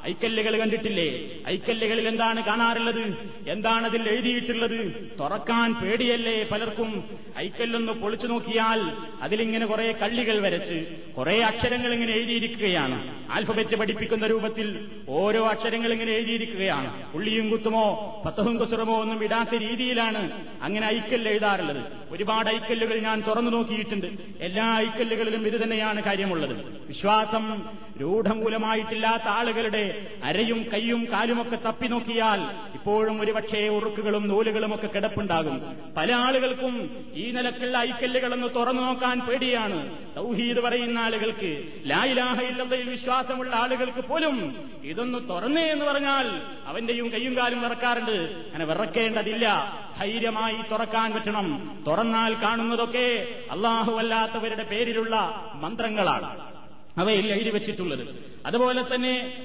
ഐക്കല്ലുകൾ 0.07 0.57
കണ്ടിട്ടില്ലേ? 0.57 1.29
ഐക്കല്ലുകളിൽ 1.47 2.07
എന്താണ് 2.07 2.43
കാണാറുള്ളത്? 2.43 3.31
എന്താണ് 3.47 3.85
അതിൽ 3.85 4.09
എഴുതിയിട്ടുള്ളത്? 4.09 5.09
തുറക്കാൻ 5.45 5.73
പേടിയല്ലേ 5.73 6.47
പലർക്കും? 6.51 6.91
ഐക്കല്ലൊന്ന് 7.37 7.93
പൊളിച്ചു 7.93 8.27
നോക്കിയാൽ 8.27 8.79
അതിലിങ്ങനെ 9.21 9.65
കുറെ 9.65 9.91
കള്ളികൾ 10.01 10.41
വരച്ച് 10.41 10.77
കുറെ 11.17 11.35
അക്ഷരങ്ങൾ 11.43 11.93
ഇങ്ങനെ 11.93 12.13
എഴുതിയിരിക്കുകയാണ്. 12.13 12.97
ആൽഫബറ്റ് 13.31 13.75
പഠിപ്പിക്കുന്ന 13.75 14.27
രൂപത്തിൽ 14.27 14.67
ഓരോ 15.09 15.41
അക്ഷരങ്ങൾ 15.47 15.91
ഇങ്ങനെ 15.93 16.11
എഴുതിയിരിക്കുകയാണ്. 16.11 16.89
പുള്ളിയും 17.13 17.49
കുത്തുമോ 17.49 17.85
പത്തഹും 18.25 18.57
കുസുറമോ 18.57 19.01
ഒന്നും 19.01 19.23
ഇടാത്ത 19.23 19.53
രീതിയിലാണ് 19.55 20.23
അങ്ങനെ 20.61 20.87
ഐക്കല്ല് 20.87 21.31
എഴുതാറുള്ളത്. 21.31 21.81
ഒരുപാട് 22.11 22.49
ഐക്കല്ലുകൾ 22.49 22.97
ഞാൻ 22.99 23.23
തുറന്നു 23.27 23.51
നോക്കിയിട്ടുണ്ട്. 23.51 24.07
എല്ലാ 24.39 24.67
ഐക്കല്ലുകളിലും 24.79 25.47
ഇത് 25.47 25.63
തന്നെയാണ് 25.63 26.03
കാര്യമുള്ളത്. 26.03 26.55
വിശ്വാസം 26.87 27.45
രൂഢമൂലമായിട്ടില്ലാത്ത 28.01 29.27
ആളുകളുടെ 29.27 29.83
അരയും 30.23 30.59
കൈയും 30.73 31.07
കാലുമൊക്കെ 31.11 31.55
തപ്പി 31.55 31.87
നോക്കിയാൽ 31.87 32.41
ഇപ്പോഴും 32.73 33.21
ഒരുപക്ഷേ 33.21 33.67
ഉറുക്കുകളും 33.77 34.27
നൂലുകളും 34.27 34.75
ഒക്കെ 34.75 34.87
കിടപ്പുണ്ടാകും 35.43 35.93
പല 35.97 36.13
ആളുകൾക്കും 36.13 37.05
ഈ 37.13 37.31
നിലക്കുള്ള 37.31 37.77
ഐക്കല്ലുകളൊന്ന് 37.77 38.47
തുറന്നു 38.55 38.81
നോക്കാൻ 38.81 39.19
പേടിയാണ്. 39.19 40.05
തൗഹീദ് 40.17 40.59
പറയുന്ന 40.59 40.99
ആളുകൾക്ക് 40.99 41.81
ലായിലാഹ 41.85 42.41
ഇല്ലതയിൽ 42.41 42.89
വിശ്വാസമുള്ള 42.89 43.55
ആളുകൾക്ക് 43.55 44.07
പോലും 44.07 44.69
ഇതൊന്ന് 44.83 45.29
തുറന്നേ 45.29 45.61
എന്ന് 45.61 45.85
പറഞ്ഞാൽ 45.85 46.41
അവന്റെയും 46.65 47.11
കയ്യും 47.11 47.37
കാലും 47.37 47.61
വിറക്കാറുണ്ട്. 47.61 48.11
അങ്ങനെ 48.11 48.65
വിറക്കേണ്ടതില്ല. 48.65 49.47
ധൈര്യമായി 49.99 50.55
തുറക്കാൻ 50.71 51.13
പറ്റണം. 51.13 51.83
തുറന്നാൽ 51.87 52.33
കാണുന്നതൊക്കെ 52.33 53.27
അള്ളാഹുവല്ലാത്തവരുടെ 53.51 54.63
പേരിലുള്ള 54.63 55.15
മന്ത്രങ്ങളാണ്. 55.55 56.55
അവയിൽ 56.97 57.27
എഴുതി 57.27 57.49
വെച്ചിട്ടുള്ളത്. 57.49 58.07
അതുപോലെ 58.45 58.95
തന്നെ 58.95 59.37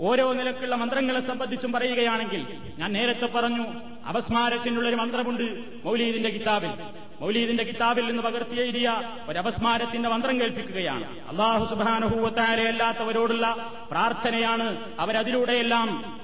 ഓരോ 0.00 0.32
നിലക്കുള്ള 0.32 0.76
മന്ത്രങ്ങളെ 0.76 1.20
സംബന്ധിച്ചും 1.20 1.72
പറയുകയാണെങ്കിൽ 1.72 2.46
ഞാൻ 2.78 2.92
നേരത്തെ 2.92 3.26
പറഞ്ഞു 3.26 3.66
അപസ്മാരത്തിനുള്ളൊരു 4.08 4.96
മന്ത്രമുണ്ട് 4.96 5.64
മൗലീദിന്റെ 5.84 6.28
കിതാബിൽ. 6.28 6.68
മൗലീദിന്റെ 7.20 7.64
കിതാബിൽ 7.64 8.06
നിന്ന് 8.06 8.22
പകർത്തി 8.22 8.56
എഴുതിയ 8.56 9.02
ഒരു 9.28 9.38
അപസ്മാരത്തിന്റെ 9.38 10.08
മന്ത്രം 10.08 10.40
കേൾപ്പിക്കുകയാണ്. 10.40 11.28
അള്ളാഹു 11.28 11.64
സുബാനുഭൂവത്താരെ 11.64 12.68
അല്ലാത്തവരോടുള്ള 12.68 13.72
പ്രാർത്ഥനയാണ് 13.90 14.94
അവരതിലൂടെയെല്ലാം 14.98 16.20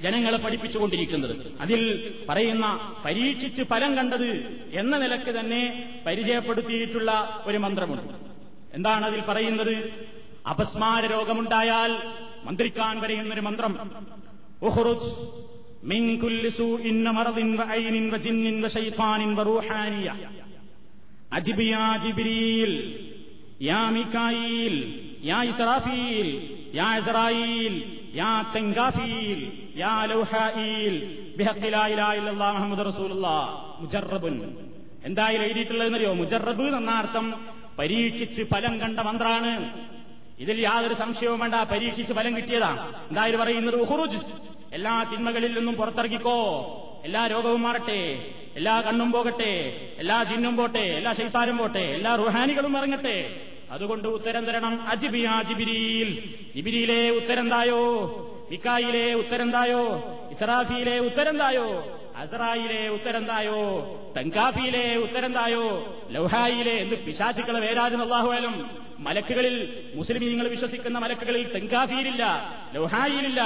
ജനങ്ങളെ 0.00 0.36
പഠിപ്പിച്ചുകൊണ്ടിരിക്കുന്നത്. 0.36 1.60
അതിൽ 1.60 2.14
പറയുന്ന 2.28 2.96
പരീക്ഷിച്ച് 3.04 3.62
ഫലം 3.62 3.96
കണ്ടത് 3.96 4.60
എന്ന 4.72 4.96
നിലയ്ക്ക് 4.98 5.40
തന്നെ 5.40 5.90
പരിചയപ്പെടുത്തിയിട്ടുള്ള 6.06 7.42
ഒരു 7.46 7.58
മന്ത്രമുണ്ട്. 7.58 8.14
എന്താണ് 8.74 9.04
അതിൽ 9.06 9.20
പറയുന്നത്? 9.20 10.06
അപസ്മാര 10.50 11.06
രോഗമുണ്ടായാൽ 11.06 12.20
മന്ത്രിക്കാൻ 12.44 13.00
പറയുന്നൊരു 13.00 13.40
മന്ത്രം. 13.40 13.72
ഉഹ്റുജ് 14.62 15.10
മിൻ 15.84 16.02
കുല്ലി 16.16 16.48
സൂഇൻ 16.48 16.96
മറദിൻ 17.04 17.56
വഅയ്നിൻ 17.56 18.10
വജിന്നിൻ 18.10 18.62
വശൈത്താനിൻ 18.62 19.30
വറൂഹാനിയ 19.36 20.08
അജിബ് 21.32 21.60
യാ 21.60 21.86
ജിബ്രീൽ 22.04 22.72
യാ 23.62 23.90
മികായിൽ 23.90 24.74
യാ 25.22 25.42
ഇസ്രാഫീൽ 25.42 26.28
യാ 26.74 26.88
ഇസ്രായീൽ 26.98 27.74
യാ 28.14 28.52
തെങ്കാഫീൽ 28.54 29.40
യാ 29.76 30.04
ലൗഹായിൽ 30.04 30.94
ബിഹഖി 31.38 31.68
ലാ 31.68 31.86
ഇലാഹ 31.86 32.12
ഇല്ലല്ലാഹ് 32.14 32.56
മുഹമ്മദ് 32.58 32.86
റസൂലുള്ളാഹ്. 32.86 33.50
മുജറബുൻ 33.80 34.34
എന്തായാലും 35.04 35.44
എഴുതിയിട്ടുള്ളതെന്നറിയോ? 35.44 36.12
മുജറബ് 36.12 36.62
എന്നർത്ഥം 36.62 37.26
പരീക്ഷിച്ച് 37.78 38.42
ഫലം 38.42 38.80
കണ്ട 38.80 38.98
മന്ത്രാണ്. 39.00 39.52
ഇതിൽ 40.40 40.60
യാതൊരു 40.60 40.94
സംശയവും 40.94 41.38
വേണ്ട. 41.38 41.54
പരീക്ഷിച്ച് 41.54 42.12
ഫലം 42.12 42.36
കിട്ടിയതാണ്. 42.36 43.08
എന്തായാലും 43.08 43.40
പറയുന്നത്? 43.40 43.74
ഉഹുറുജ് 43.74 44.16
എല്ലാ 44.72 45.02
തിന്മകളിൽ 45.02 45.58
നിന്നും 45.58 45.74
പുറത്തിറങ്ങിക്കോ. 45.74 46.40
എല്ലാ 47.04 47.26
രോഗവും 47.26 47.62
മാറട്ടെ. 47.62 48.30
എല്ലാ 48.56 48.80
കണ്ണും 48.80 49.12
പോകട്ടെ. 49.12 49.80
എല്ലാ 49.98 50.22
ജിന്നും 50.22 50.56
പോട്ടെ. 50.56 50.78
എല്ലാ 50.78 51.12
ശൈത്താനും 51.12 51.58
പോട്ടെ. 51.58 51.78
എല്ലാ 51.78 52.14
റുഹാനികളും 52.14 52.78
ഇറങ്ങട്ടെ. 52.78 53.40
അതുകൊണ്ട് 53.70 54.08
ഉത്തരം 54.08 54.44
തരണം. 54.44 54.88
അജിബിയാ 54.88 55.42
ജിബിരിയിൽ 55.42 56.34
ജിബിരിയിലെ 56.56 57.10
ഉത്തരം 57.10 57.50
തായോ? 57.50 58.06
മിക്കായിലെ 58.50 59.14
ഉത്തരം 59.14 59.50
തായോ? 59.50 59.96
ഇസ്രാഫിയിലെ 60.30 60.98
ഉത്തരം 60.98 61.38
തായോ? 61.38 61.98
അസറായിലെ 62.16 62.88
ഉത്തരം 62.88 63.24
തായോ? 63.24 63.58
തങ്കാഫിയിലെ 64.16 64.96
ഉത്തരം 64.96 65.32
തായോ? 65.32 65.96
ലൗഹായിലെ 66.10 66.72
എന്ത് 66.72 66.98
പിശാചുക്കളെ 66.98 67.60
വേരാജൻ 67.60 68.02
അള്ളാഹുവാലും 68.02 68.89
മലക്കുകളിൽ 69.00 69.84
മുസ്ലിമീങ്ങൾ 69.94 70.48
വിശ്വസിക്കുന്ന 70.48 70.98
മലക്കുകളിൽ 70.98 71.52
തെങ്കാഫിയിലില്ല 71.52 72.24
ലൗഹായിലില്ല 72.74 73.40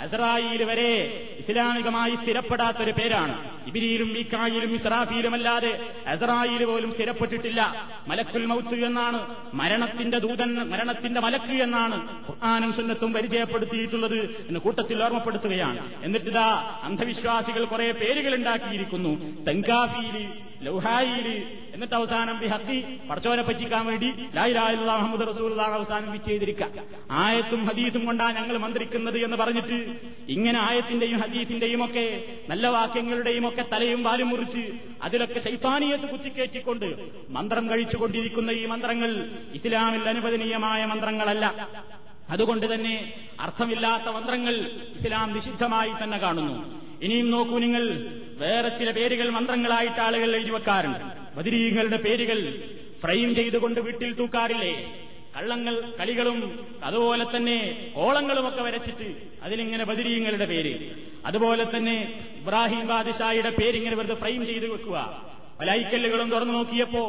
അസറായിൽ 0.00 0.64
വരെ 0.64 0.90
ഇസ്ലാമികമായി 1.38 2.14
സ്ഥിരപ്പെടാത്തൊരു 2.16 2.90
പേരാണ്. 2.90 3.34
ഇബിരിയിലും 3.66 4.18
ഇക്കായിലും 4.18 4.74
ഇസ്രാഫീലും 4.74 5.34
അല്ലാതെ 5.34 5.72
അസറായിൽ 6.06 6.64
പോലും 6.64 6.92
സ്ഥിരപ്പെട്ടിട്ടില്ല. 6.92 7.60
മലക്കുൽ 8.08 8.46
മൗത്ത് 8.46 8.84
എന്നാണ് 8.84 9.36
മരണത്തിന്റെ 9.54 10.18
ദൂതൻ 10.18 10.54
മരണത്തിന്റെ 10.70 11.20
മലക്ക് 11.20 11.56
എന്നാണ് 11.62 11.96
ഖുർആാനും 12.28 12.72
സുന്നത്തും 12.72 13.12
പരിചയപ്പെടുത്തിയിട്ടുള്ളത് 13.12 14.18
എന്ന് 14.48 14.60
കൂട്ടത്തിൽ 14.60 15.04
ഓർമ്മപ്പെടുത്തുകയാണ്. 15.04 16.04
എന്നിട്ടിതാ 16.04 16.46
അന്ധവിശ്വാസികൾ 16.82 17.64
കുറെ 17.64 17.92
പേരുകൾ 17.92 18.34
ഉണ്ടാക്കിയിരിക്കുന്നു. 18.34 19.12
തെങ്കാഫിയിൽ 19.46 20.28
ലൗഹായിൽ. 20.64 21.26
എന്നിട്ട് 21.74 21.94
അവസാനം 21.94 22.38
ബി 22.40 22.46
ഹക്കി. 22.46 22.78
പടച്ചോനെ 23.08 23.42
പറ്റിക്കാൻ 23.42 23.86
വേണ്ടി 23.86 24.08
ലായിലായുള്ള 24.34 24.90
മുഹമ്മദ് 24.96 25.28
റസൂൽ 25.28 25.60
അവസാനം 25.60 26.24
ചെയ്തിരിക്കുക 26.24 26.82
ആയത്തും 27.10 27.68
ഹദീസും 27.68 28.04
കൊണ്ടാണ് 28.04 28.36
ഞങ്ങൾ 28.36 28.56
മന്ത്രിക്കുന്നത് 28.56 29.18
എന്ന് 29.24 29.36
പറഞ്ഞിട്ട് 29.36 29.78
ഇങ്ങനെ 30.28 30.58
ആയത്തിന്റെയും 30.60 31.20
ഹദീസിന്റെയും 31.20 31.84
ഒക്കെ 31.84 32.04
നല്ല 32.48 32.66
വാക്യങ്ങളുടെയും 32.66 33.48
ഒക്കെ 33.48 33.64
തലയും 33.72 34.02
വാലും 34.02 34.28
മുറിച്ച് 34.28 34.64
അതിലൊക്കെ 35.02 35.38
ശൈത്താനിയത്ത് 35.38 36.08
കുത്തിക്കയറ്റിക്കൊണ്ട് 36.08 36.88
മന്ത്രം 37.30 37.70
കഴിച്ചുകൊണ്ടിരിക്കുന്ന 37.70 38.50
ഈ 38.50 38.66
മന്ത്രങ്ങൾ 38.66 39.12
ഇസ്ലാമിൽ 39.54 40.08
അനുവദനീയമായ 40.08 40.84
മന്ത്രങ്ങളല്ല. 40.84 41.46
അതുകൊണ്ട് 42.30 42.74
തന്നെ 42.74 42.94
അർത്ഥമില്ലാത്ത 43.40 44.08
മന്ത്രങ്ങൾ 44.08 44.54
ഇസ്ലാം 44.96 45.32
നിഷിദ്ധമായി 45.32 45.92
തന്നെ 46.02 46.18
കാണുന്നു. 46.18 46.89
ഇനിയും 47.02 47.30
നോക്കൂ 47.30 47.58
നിങ്ങൾ. 47.58 47.84
വേറെ 48.38 48.68
ചില 48.68 48.90
പേരുകൾ 48.90 49.30
മന്ത്രങ്ങളായിട്ട് 49.30 50.00
ആളുകൾ 50.00 50.36
എഴുതി 50.36 50.50
വെക്കാറുണ്ട്. 50.50 51.36
ബദിരീങ്ങളുടെ 51.36 51.96
പേരുകൾ 51.96 52.64
ഫ്രെയിം 53.02 53.34
ചെയ്തുകൊണ്ട് 53.34 53.80
വീട്ടിൽ 53.80 54.12
തൂക്കാറില്ലേ? 54.12 54.96
കള്ളങ്ങൾ 55.36 55.92
കളികളും 56.00 56.66
അതുപോലെ 56.84 57.36
തന്നെ 57.36 57.92
കോളങ്ങളുമൊക്കെ 57.96 58.62
വരച്ചിട്ട് 58.62 59.14
അതിലിങ്ങനെ 59.42 59.84
ബദിരീങ്ങളുടെ 59.84 60.44
പേര്. 60.44 60.90
അതുപോലെ 61.26 61.76
തന്നെ 61.76 62.24
ഇബ്രാഹിം 62.36 62.86
ബാദിഷായുടെ 62.86 63.50
പേരിങ്ങനെ 63.50 63.96
വെറുതെ 63.96 64.14
ഫ്രെയിം 64.14 64.46
ചെയ്ത് 64.46 64.66
വെക്കുക. 64.66 65.30
പല 65.60 65.70
ഐക്കല്ലുകളും 65.70 66.30
തുറന്നു 66.30 66.54
നോക്കിയപ്പോ 66.54 67.02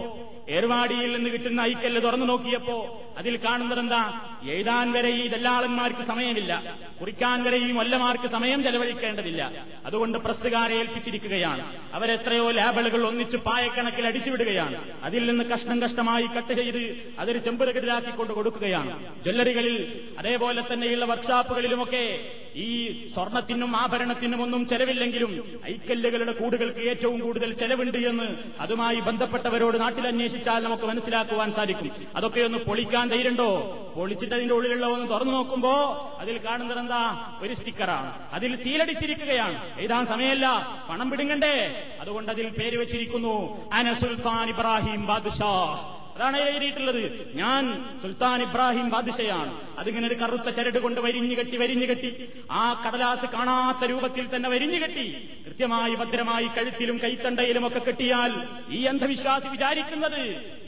ഏർവാടിയിൽ 0.49 1.15
നിന്ന് 1.15 1.29
കിട്ടുന്ന 1.29 1.61
ഐക്കല്ല് 1.61 2.01
തുറന്നു 2.01 2.25
നോക്കിയപ്പോ 2.25 3.03
അതിൽ 3.17 3.37
കാണുന്നത് 3.37 3.79
എന്താ 3.79 4.30
എഴുതാൻ 4.43 4.91
വരെ 4.91 5.09
ഈ 5.09 5.27
ദല്ലാളന്മാർക്ക് 5.27 6.03
സമയമില്ല. 6.03 6.77
കുറിക്കാൻ 7.01 7.43
വരെ 7.43 7.57
ഈ 7.57 7.71
മൊല്ലമാർക്ക് 7.71 8.27
സമയം 8.27 8.63
ചെലവഴിക്കേണ്ടതില്ല. 8.63 9.65
അതുകൊണ്ട് 9.85 10.17
പ്രസ്സുകാരെ 10.17 10.75
ഏൽപ്പിച്ചിരിക്കുകയാണ്. 10.75 11.77
അവരെത്രയോ 11.93 12.51
ലാബലുകൾ 12.51 13.07
ഒന്നിച്ച് 13.07 13.37
പായക്കണക്കിൽ 13.37 14.07
അടിച്ചുവിടുകയാണ്. 14.07 15.03
അതിൽ 15.03 15.25
നിന്ന് 15.25 15.43
കഷ്ണം 15.43 15.81
കഷ്ടമായി 15.81 16.27
കട്ട് 16.27 16.53
ചെയ്ത് 16.53 17.13
അതൊരു 17.19 17.37
ചെമ്പുരകടിലാക്കിക്കൊണ്ട് 17.37 18.33
കൊടുക്കുകയാണ്. 18.33 19.23
ജ്വല്ലറികളിൽ 19.23 20.01
അതേപോലെ 20.19 20.63
തന്നെയുള്ള 20.73 21.05
വർക്ക്ഷോപ്പുകളിലുമൊക്കെ 21.05 22.19
ഈ 22.55 23.07
സ്വർണത്തിനും 23.13 23.77
ആഭരണത്തിനും 23.77 24.41
ഒന്നും 24.41 24.67
ചെലവില്ലെങ്കിലും 24.67 25.61
ഐക്കല്ലുകളുടെ 25.65 26.31
കൂടുകൾക്ക് 26.31 26.79
ഏറ്റവും 26.79 27.19
കൂടുതൽ 27.19 27.53
ചെലവുണ്ട് 27.53 27.97
എന്ന് 27.97 28.23
അതുമായി 28.59 28.99
ബന്ധപ്പെട്ടവരോട് 28.99 29.81
നാട്ടിൽ 29.81 30.07
അന്വേഷിച്ചാൽ 30.07 30.63
നമുക്ക് 30.63 30.83
മനസ്സിലാക്കുവാൻ 30.83 31.51
സാധിക്കും. 31.51 31.91
അതൊക്കെ 32.15 32.41
ഒന്ന് 32.41 32.57
പൊളിക്കാൻ 32.57 33.09
ധൈര്യണ്ടോ 33.09 33.49
പൊളിച്ചിട്ട് 33.95 34.30
അതിന്റെ 34.35 34.53
ഉള്ളിലുള്ള 34.53 34.85
ഒന്ന് 34.85 35.09
തുറന്നു 35.09 35.33
നോക്കുമ്പോ 35.33 35.71
അതിൽ 36.19 36.37
കാണുന്നത് 36.37 36.79
എന്താ 36.79 37.33
ഒരു 37.41 37.53
സ്റ്റിക്കറാണ്. 37.53 38.33
അതിൽ 38.33 38.55
സീലടിച്ചിരിക്കുകയാണ്. 38.55 39.79
എഴുതാൻ 39.79 40.05
സമയമല്ല. 40.05 40.77
പണം 40.89 41.09
പിടുങ്ങണ്ടേ? 41.09 41.87
അതുകൊണ്ട് 42.01 42.31
അതിൽ 42.31 42.49
പേര് 42.49 42.77
വെച്ചിരിക്കുന്നു. 42.77 43.69
അന 43.73 43.93
സുൽത്താൻ 43.93 44.49
ഇബ്രാഹിം 44.49 45.05
ബാദുഷാ. 45.05 45.97
അതാണ് 46.15 46.37
എഴുതിയിട്ടുള്ളത്. 46.49 47.03
ഞാൻ 47.37 47.63
സുൽത്താൻ 48.01 48.41
ഇബ്രാഹിം 48.41 48.89
ബാദിഷയാണ്. 48.89 49.51
അതിങ്ങനെ 49.79 50.07
ഒരു 50.07 50.15
കറുത്ത 50.15 50.49
ചരട് 50.49 50.79
കൊണ്ട് 50.79 51.01
വരിഞ്ഞു 51.01 51.35
കെട്ടി 51.35 51.57
വരിഞ്ഞു 51.57 51.85
കെട്ടി 51.85 52.29
ആ 52.51 52.83
കടലാസ് 52.85 53.25
കാണാത്ത 53.25 53.89
രൂപത്തിൽ 53.89 54.35
തന്നെ 54.35 54.49
വരിഞ്ഞു 54.49 54.79
കെട്ടി 54.81 55.05
കൃത്യമായി 55.45 55.95
ഭദ്രമായി 55.95 56.47
കഴുത്തിലും 56.47 56.97
കൈത്തണ്ടയിലും 56.97 57.67
ഒക്കെ 57.67 57.79
കെട്ടിയാൽ 57.79 58.31
ഈ 58.69 58.83
അന്ധവിശ്വാസി 58.83 59.47
വിചാരിക്കുന്നത് 59.47 60.21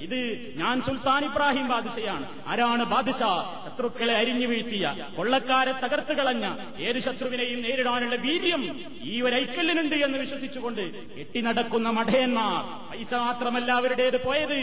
ഇത് 0.06 0.20
ഞാൻ 0.56 0.82
സുൽത്താൻ 0.82 1.26
ഇബ്രാഹിം 1.26 1.68
ബാദിഷയാണ്. 1.68 2.26
ആരാണ് 2.48 2.84
ബാദിഷ? 2.84 3.22
ശത്രുക്കളെ 3.66 4.14
അരിഞ്ഞു 4.14 4.48
വീഴ്ത്തിയ 4.48 4.96
കൊള്ളക്കാരെ 5.18 5.72
തകർത്ത് 5.72 6.14
കളഞ്ഞ 6.14 6.46
ഏത് 6.80 7.00
ശത്രുവിനെയും 7.00 7.62
നേരിടാനുള്ള 7.62 8.16
വീര്യം 8.16 8.64
ഈ 9.04 9.22
ഒരു 9.22 9.36
ഐക്കല്ലിനുണ്ട് 9.36 9.96
എന്ന് 9.96 10.18
വിശ്വസിച്ചുകൊണ്ട് 10.18 10.82
കെട്ടി 11.20 11.42
നടക്കുന്ന 11.42 11.90
മഠയന്മാർ 11.90 12.60
പൈസ 12.92 13.14
മാത്രമല്ല 13.14 13.72
അവരുടേത് 13.72 14.26
പോയത്. 14.26 14.60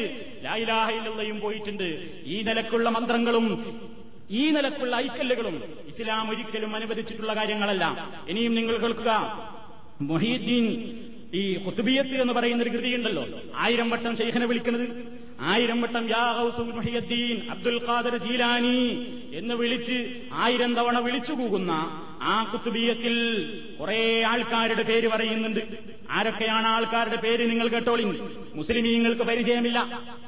ലായിലാഹയിലുള്ളയും 0.71 1.41
പോയിട്ടുണ്ട്. 1.41 1.89
ഈ 2.27 2.43
നിലക്കുള്ള 2.43 2.89
മന്ത്രങ്ങളും 2.91 3.47
ഈ 4.31 4.51
നിലക്കുള്ള 4.51 4.97
ഐക്കല്ലുകളും 4.97 5.63
ഇസ്ലാം 5.89 6.31
ഒരിക്കലും 6.31 6.77
അനുവദിച്ചിട്ടുള്ള 6.77 7.37
കാര്യങ്ങളല്ല. 7.37 7.85
ഇനിയും 8.29 8.55
നിങ്ങൾ 8.55 8.77
കേൾക്കുക. 8.77 9.13
മൊഹീദ്ദീൻ 10.01 10.67
ഈ 11.35 11.57
കുത്തുബിയത്ത് 11.67 12.23
എന്ന് 12.23 12.33
പറയുന്ന 12.33 12.63
ഒരു 12.63 12.71
കൃതിയുണ്ടല്ലോ. 12.71 13.27
ആയിരം 13.57 13.91
വട്ടം 13.91 14.17
ശൈഖനെ 14.17 14.47
വിളിക്കുന്നത്. 14.47 14.87
ആയിരം 15.52 15.80
വട്ടം 15.82 16.04
യാ 16.10 16.24
ഗൗസുൽ 16.38 16.70
മുഹിയദ്ദീൻ 16.72 17.38
അബ്ദുൽ 17.52 17.80
ഖാദർ 17.88 18.16
ജീലാനി 18.18 18.80
എന്ന് 19.40 19.56
വിളിച്ച് 19.56 19.98
ആയിരം 20.44 20.72
തവണ 20.78 20.98
വിളിച്ചു 21.00 21.34
പോകുന്ന 21.34 21.72
ആ 22.26 22.36
കുത്തുബിയത്തിൽ 22.52 23.16
കുറെ 23.80 24.00
ആൾക്കാരുടെ 24.24 24.84
പേര് 24.84 25.08
പറയുന്നുണ്ട് 25.08 25.62
ആരൊക്കെയാണ് 26.12 26.68
ആൾക്കാരുടെ 26.68 27.20
പേര് 27.26 27.44
നിങ്ങൾ 27.52 27.68
കേട്ടോളി 27.68 28.06
മുസ്ലിമീങ്ങൾക്ക് 28.56 29.24
പരിചയമില്ല 29.24 29.80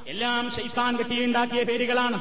എല്ലാം 0.08 0.46
ഷെയ്ത്താൻ 0.58 0.94
കെട്ടിയുണ്ടാക്കിയ 0.96 1.64
പേരുകളാണ് 1.64 2.20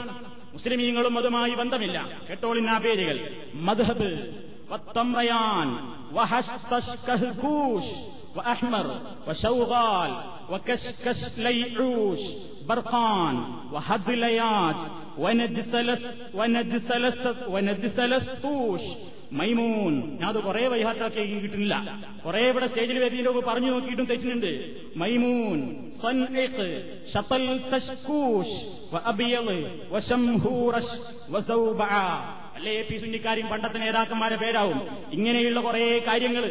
മുസ്ലിമീങ്ങളും 0.55 1.16
അതുമായി 1.18 1.55
ബന്ധമില്ല 1.55 1.98
കേട്ടോളിൻ 2.29 2.68
ആ 2.70 2.79
പേരുകൾ 2.79 3.16
മദ്ഹബ് 3.68 4.11
വത്തംറയാൻ 4.70 5.70
വഹസ്തഷ്കഹ്കൂഷ് 6.18 7.94
وأحمر 8.37 8.87
وشوغال 9.26 10.12
وكشكش 10.50 11.20
ليعوش 11.38 12.22
برقان 12.68 13.37
وهدليات 13.72 14.81
ونجسلس 15.18 16.02
ونجسلس 16.35 17.20
ونجسلستوش 17.52 18.85
മൈമൂൻ 19.33 19.94
ഞാൻ 20.18 20.29
അത് 20.29 20.38
കുറെ 20.44 20.61
വൈഹാട്ടാക്കി 20.72 21.22
കിട്ടുന്നില്ല 21.44 21.74
കുറെ 22.24 22.42
ഇവിടെ 22.50 22.66
സ്റ്റേജിൽ 22.70 22.98
വരുന്നതിന് 23.05 23.42
പറഞ്ഞു 23.48 23.70
നോക്കിയിട്ടും 23.74 24.07
തെറ്റുന്നുണ്ട് 24.11 24.50
മൈമൂൻ 24.96 25.59
സൻഇഖ് 26.00 26.66
ഷതൽ 27.12 27.44
തഷ്കൂഷ് 27.72 28.55
വഅബിയൽ 28.92 29.48
വശംഹൂറഷ് 29.92 30.94
വസൗബഅ 31.35 31.90
അല്ലേ 32.59 32.76
പി 32.88 32.96
സുന്നിക്കാരും 32.96 33.48
പണ്ടത്തെ 33.52 33.81
നേതാക്കന്മാരെ 33.85 34.38
പേരാവും 34.44 34.79
ഇങ്ങനെയുള്ള 35.16 35.61
കുറെ 35.61 35.83
കാര്യങ്ങൾ 36.09 36.46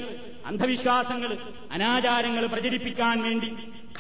അന്ധവിശ്വാസങ്ങൾ 0.52 1.32
അനാചാരങ്ങൾ 1.76 2.44
പ്രചരിപ്പിക്കാൻ 2.48 3.18
വേണ്ടി 3.28 3.50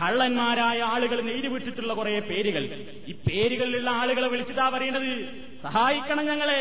കള്ളന്മാരായ 0.00 0.80
ആളുകൾ 0.80 1.20
നെയ്തുവിട്ടിട്ടുള്ള 1.20 1.92
കുറെ 1.94 2.20
പേരുകൾ. 2.20 2.64
ഈ 3.08 3.12
പേരുകളിലുള്ള 3.12 3.90
ആളുകളെ 3.90 4.28
വിളിച്ചിട്ടാ 4.28 4.68
പറയേണ്ടത് 4.68 5.10
സഹായിക്കണം 5.62 6.26
ഞങ്ങളെ 6.26 6.60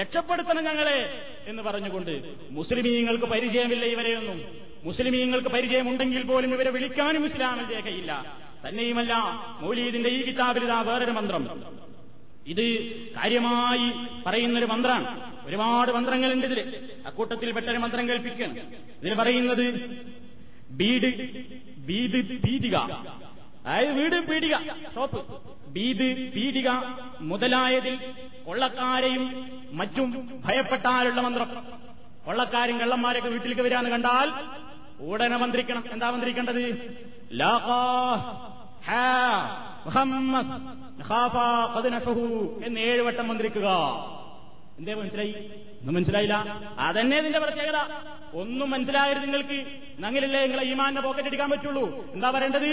രക്ഷപ്പെടുത്തണം 0.00 0.64
ഞങ്ങളെ 0.64 0.98
എന്ന് 1.46 1.62
പറഞ്ഞുകൊണ്ട് 1.62 2.14
മുസ്ലിമീങ്ങൾക്ക് 2.50 3.24
പരിചയമില്ല 3.24 3.84
ഇവരെയൊന്നും 3.84 4.38
മുസ്ലിമീങ്ങൾക്ക് 4.84 5.48
പരിചയമുണ്ടെങ്കിൽ 5.48 6.22
പോലും 6.22 6.54
ഇവരെ 6.54 6.70
വിളിക്കാനും 6.70 7.24
ഇസ്ലാമിൽ 7.26 7.74
രേഖയില്ല 7.74 8.12
തന്നെയുമല്ല 8.66 9.12
മൗലീദിന്റെ 9.60 10.10
ഈ 10.10 10.20
കിതാബിലിതാ 10.24 10.80
വേറൊരു 10.80 11.10
മന്ത്രം. 11.10 11.44
ഇത് 12.46 12.64
കാര്യമായി 13.16 13.86
പറയുന്നൊരു 14.26 14.66
മന്ത്രമാണ് 14.66 15.08
ഒരുപാട് 15.46 15.90
മന്ത്രങ്ങളുണ്ട് 15.92 16.46
ഇതിൽ 16.46 16.60
അക്കൂട്ടത്തിൽ 17.06 17.52
പെട്ടൊരു 17.52 17.78
മന്ത്രം 17.78 18.08
കേൾപ്പിക്കണം. 18.08 18.56
ഇതിൽ 19.02 19.14
പറയുന്നത് 19.14 19.64
ബീഡ് 20.76 21.12
ബീദ് 21.86 22.42
പീടിക. 22.42 22.76
അതായത് 22.76 23.92
വീട് 23.92 24.26
പീടിക 24.26 24.56
ഷോപ്പ്. 24.94 25.24
ബീദ് 25.68 26.32
പീടിക 26.32 26.70
മുതലായതിൽ 27.20 27.98
കൊള്ളക്കാരെയും 28.46 29.50
മറ്റും 29.72 30.40
ഭയപ്പെട്ടാലുള്ള 30.44 31.20
മന്ത്രം. 31.20 31.48
കൊള്ളക്കാരും 32.26 32.78
കള്ളന്മാരൊക്കെ 32.78 33.28
വീട്ടിലേക്ക് 33.28 33.62
വരാന്ന് 33.62 33.90
കണ്ടാൽ 33.90 34.32
ഉടനെ 35.00 35.36
മന്ത്രിക്കണം. 35.36 35.84
എന്താ 35.92 36.10
മന്ത്രിക്കേണ്ടത്? 36.10 36.62
എന്ന് 42.64 42.80
ഏഴുവട്ടം 42.80 43.28
മന്ത്രിക്കുക. 43.28 43.68
എന്തേ 44.78 44.94
മനസ്സിലായി? 44.94 45.32
ഒന്നും 45.80 45.94
മനസ്സിലായില്ല. 45.94 46.60
അതന്നെ 46.78 47.18
ഇതിന്റെ 47.18 47.38
പ്രത്യേകത. 47.38 47.78
ഒന്നും 48.34 48.70
മനസ്സിലാകരുത് 48.70 49.22
നിങ്ങൾക്ക് 49.22 49.64
നങ്ങളില്ലേ 49.98 50.42
നിങ്ങളെ 50.42 50.64
ഈമാന്റെ 50.64 51.00
പോക്കറ്റ് 51.00 51.28
അടിക്കാൻ 51.28 51.50
പറ്റുള്ളൂ. 51.50 52.12
എന്താ 52.12 52.30
പറയേണ്ടത്? 52.30 52.66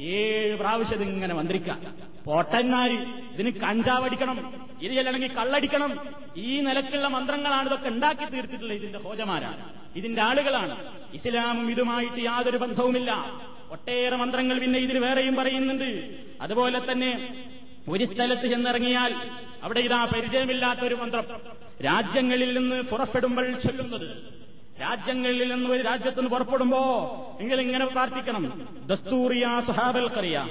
ഏഴ് 0.00 0.56
പ്രാവശ്യം 0.56 1.02
ഇങ്ങനെ 1.02 1.34
മന്ത്രിക്ക 1.34 1.70
പൊട്ടന്മാര് 2.26 2.90
ഇതിന് 3.34 3.52
കഞ്ചാവ് 3.52 4.04
അടിക്കണം 4.04 4.66
ഇത് 4.82 4.98
അല്ലെങ്കിൽ 4.98 5.34
കള്ളടിക്കണം. 5.34 5.98
ഈ 6.36 6.60
നിലക്കുള്ള 6.60 7.08
മന്ത്രങ്ങളാണ് 7.08 7.66
ഇതൊക്കെ 7.66 7.88
ഉണ്ടാക്കി 7.88 8.24
തീർത്തിട്ടുള്ളത് 8.24 8.76
ഇതിന്റെ 8.76 8.98
ഹോജമാരാണ്. 8.98 9.72
ഇതിന്റെ 9.96 10.22
ആളുകളാണ്. 10.22 10.76
ഇസ്ലാമും 11.14 11.70
ഇതുമായിട്ട് 11.70 12.20
യാതൊരു 12.20 12.56
ബന്ധവുമില്ല. 12.56 13.40
ഒട്ടേറെ 13.74 14.16
മന്ത്രങ്ങൾ 14.16 14.58
പിന്നെ 14.58 14.78
ഇതിൽ 14.78 14.98
വേറെയും 14.98 15.36
പറയുന്നുണ്ട്. 15.36 15.90
അതുപോലെ 16.40 16.92
തന്നെ 16.92 17.10
ഒരു 17.88 18.04
സ്ഥലത്ത് 18.04 18.46
ചെന്നിറങ്ങിയാൽ 18.46 19.14
അവിടെ 19.62 19.80
ഇതാ 19.80 20.04
പരിചയമില്ലാത്ത 20.04 20.80
ഒരു 20.80 20.94
മന്ത്രം. 20.94 21.24
രാജ്യങ്ങളിൽ 21.84 22.58
നിന്ന് 22.58 22.82
പുറപ്പെടുമ്പോൾ 22.82 23.52
ചൊല്ലുന്നത്. 23.58 24.08
രാജ്യങ്ങളിൽ 24.80 25.54
നിന്ന് 25.54 25.70
ഒരു 25.70 25.82
രാജ്യത്ത് 25.82 26.18
നിന്ന് 26.18 26.30
പുറപ്പെടുമ്പോ 26.30 26.80
നിങ്ങൾ 27.40 27.60
ഇങ്ങനെ 27.60 27.86
പ്രാർത്ഥിക്കണം. 27.86 28.68
ദസ്തൂറിയ 28.86 29.62
സുഹാബൽ 29.66 30.08
കറിയ 30.08 30.46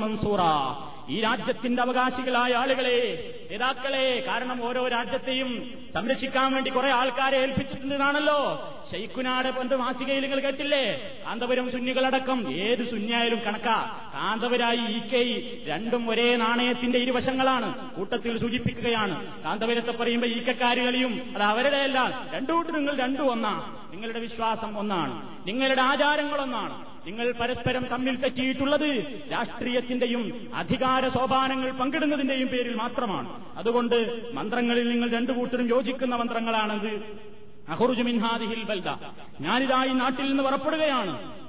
മൻസൂറാ. 0.00 0.89
ഈ 1.10 1.20
രാജ്യത്തിന്റെ 1.20 1.82
അവകാശികളായ 1.82 2.52
ആളുകളെ 2.52 2.96
നേതാക്കളെ 3.50 4.24
കാരണം 4.26 4.64
ഓരോ 4.64 4.88
രാജ്യത്തെയും 4.88 5.74
സംരക്ഷിക്കാൻ 5.94 6.52
വേണ്ടി 6.52 6.70
കുറെ 6.70 6.90
ആൾക്കാരെ 6.92 7.38
ഏൽപ്പിച്ചിട്ടുണ്ടെന്നാണല്ലോ. 7.38 8.68
ഷെയ്ഖുനാട് 8.90 9.48
പണ്ട് 9.48 9.74
മാസികയിൽ 9.74 10.20
നിങ്ങൾ 10.22 10.40
കേട്ടില്ലേ? 10.40 10.96
കാന്തപുരം 11.26 11.72
സുന്നികളടക്കം 11.72 12.52
ഏത് 12.54 12.90
സുന്നിയായാലും 12.90 13.38
കണക്കാ. 13.38 14.10
കാന്തപുരായി 14.14 14.76
ഇ 14.76 14.98
കെ 14.98 15.50
രണ്ടും 15.66 16.10
ഒരേ 16.10 16.36
നാണയത്തിന്റെ 16.36 16.98
ഇരുവശങ്ങളാണ് 16.98 17.94
കൂട്ടത്തിൽ 17.94 18.38
സൂചിപ്പിക്കുകയാണ്. 18.38 19.44
കാന്തപുരത്തെ 19.44 19.92
പറയുമ്പോ 19.92 20.28
ഈക്കക്കാരുകളിയും 20.28 21.32
അത് 21.34 21.42
അവരുടെ 21.42 21.76
അല്ല 21.76 22.28
രണ്ടു 22.34 22.52
കൂട്ട് 22.52 22.74
നിങ്ങൾ 22.74 22.96
രണ്ടും 22.96 23.30
ഒന്നാ. 23.30 23.76
നിങ്ങളുടെ 23.92 24.18
വിശ്വാസം 24.18 24.78
ഒന്നാണ്. 24.78 25.46
നിങ്ങളുടെ 25.46 25.82
ആചാരങ്ങൾ 25.82 26.40
ഒന്നാണ് 26.40 26.89
നിങ്ങൾ 27.06 27.32
പരസ്പരം 27.32 27.84
തമ്മിൽ 27.84 28.16
തെറ്റിയിട്ടുള്ളത് 28.16 28.88
രാഷ്ട്രീയത്തിന്റെയും 29.32 30.50
അധികാര 30.54 31.08
സോപാനങ്ങൾ 31.08 31.70
പങ്കിടുന്നതിന്റെയും 31.72 32.48
പേരിൽ 32.48 32.74
മാത്രമാണ്. 32.74 33.28
അതുകൊണ്ട് 33.56 34.30
മന്ത്രങ്ങളിൽ 34.34 34.88
നിങ്ങൾ 34.88 35.10
രണ്ടു 35.10 35.32
കൂട്ടരും 35.32 35.68
യോജിക്കുന്ന 35.68 36.14
മന്ത്രങ്ങളാണത്. 36.16 36.92
അഹുറുജു 37.68 38.02
മിൻഹാദിഹിൽ 38.02 38.62
ബൽദ. 38.64 38.88
ഞാനിതായി 39.40 39.92
നാട്ടിൽ 39.92 40.26
നിന്ന് 40.28 40.42
പുറപ്പെടുകയാണ്. 40.42 41.39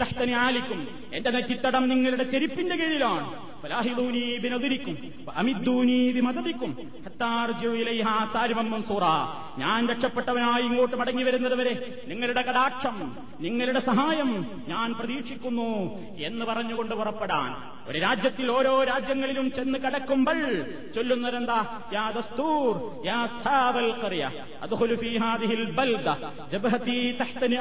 തഹ്തനി 0.00 0.32
ആലിക്കും. 0.32 0.88
എന്റെ 1.14 1.30
നെറ്റിത്തടം 1.30 1.88
നിങ്ങളുടെ 1.88 2.24
ചെരുപ്പിന്റെ 2.24 2.76
കീഴിലാണ്. 2.76 3.46
ഞാൻ 9.58 9.88
രക്ഷപ്പെട്ടവനായി 9.88 10.62
ഇങ്ങോട്ട് 10.62 10.96
മടങ്ങി 10.96 11.22
വരുന്നത് 11.22 11.54
വരെ 11.54 12.02
നിങ്ങളുടെ 12.06 12.42
കടാക്ഷം 12.42 13.16
നിങ്ങളുടെ 13.40 13.78
സഹായം 13.78 14.62
ഞാൻ 14.68 14.92
പ്രതീക്ഷിക്കുന്നു 14.92 16.00
എന്ന് 16.18 16.44
പറഞ്ഞുകൊണ്ട് 16.44 16.94
പുറപ്പെടാൻ. 16.94 17.76
ഒരു 17.90 17.98
രാജ്യത്തിൽ 17.98 18.50
ഓരോ 18.50 18.84
രാജ്യങ്ങളിലും 18.84 19.52
ചെന്ന് 19.52 19.78
കടക്കുമ്പോൾ 19.78 20.64
അദ്ഖുലു 24.62 24.94
ഫീ 24.94 25.16
ഹാദിഹിൽ 25.16 25.64
ബൽദ. 25.64 26.08
തഹ്തനി 27.10 27.56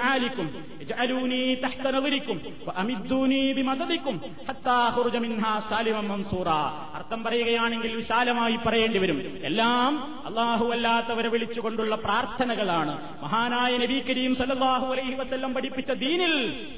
മൻസൂറ. 6.01 6.47
അർത്ഥം 6.93 7.23
പറയുകയാണെങ്കിൽ 7.23 7.95
വിശാലമായി 7.95 8.57
പറയേണ്ടി 8.65 8.99
വരും. 8.99 9.39
എല്ലാം 9.43 10.21
അള്ളാഹു 10.25 10.65
അല്ലാത്തവരെ 10.71 11.29
വിളിച്ചുകൊണ്ടുള്ള 11.29 11.95
പ്രാർത്ഥനകളാണ്. 11.95 13.23
മഹാനായ 13.23 13.77
നബി 13.77 14.03
കരീം 14.09 14.35
സല്ലല്ലാഹു 14.35 14.85
അലൈഹി 14.85 15.13
വസ്ല്ലം 15.13 15.53
പഠിപ്പിച്ച 15.53 15.91
ദീനിൽ 15.91 16.33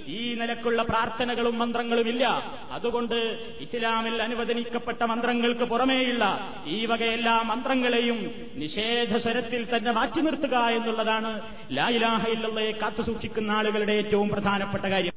ഈ 0.07 0.33
നിലക്കുള്ള 0.33 0.83
പ്രാർത്ഥനകളും 0.83 1.59
മന്ത്രങ്ങളും 1.59 2.09
ഇല്ല. 2.09 2.53
അതുകൊണ്ട് 2.71 3.15
ഇസ്ലാമിൽ 3.59 4.21
അനുവദനിക്കപ്പെട്ട 4.21 5.03
മന്ത്രങ്ങൾക്ക് 5.03 5.63
പുറമേയുള്ള 5.63 6.53
ഈ 6.67 6.85
വകയെല്ലാ 6.85 7.41
മന്ത്രങ്ങളെയും 7.41 8.31
നിഷേധ 8.55 9.17
സ്വരത്തിൽ 9.17 9.77
തന്നെ 9.77 9.91
മാറ്റി 9.91 10.21
നിർത്തുക 10.21 10.57
എന്നുള്ളതാണ് 10.57 11.41
ലായിലാഹ 11.71 12.27
ഇല്ലയെ 12.27 12.71
കാത്തുസൂക്ഷിക്കുന്ന 12.71 13.51
ആളുകളുടെ 13.51 13.93
ഏറ്റവും 13.93 14.29
പ്രധാനപ്പെട്ട 14.29 14.66
കാര്യം. 14.75 15.13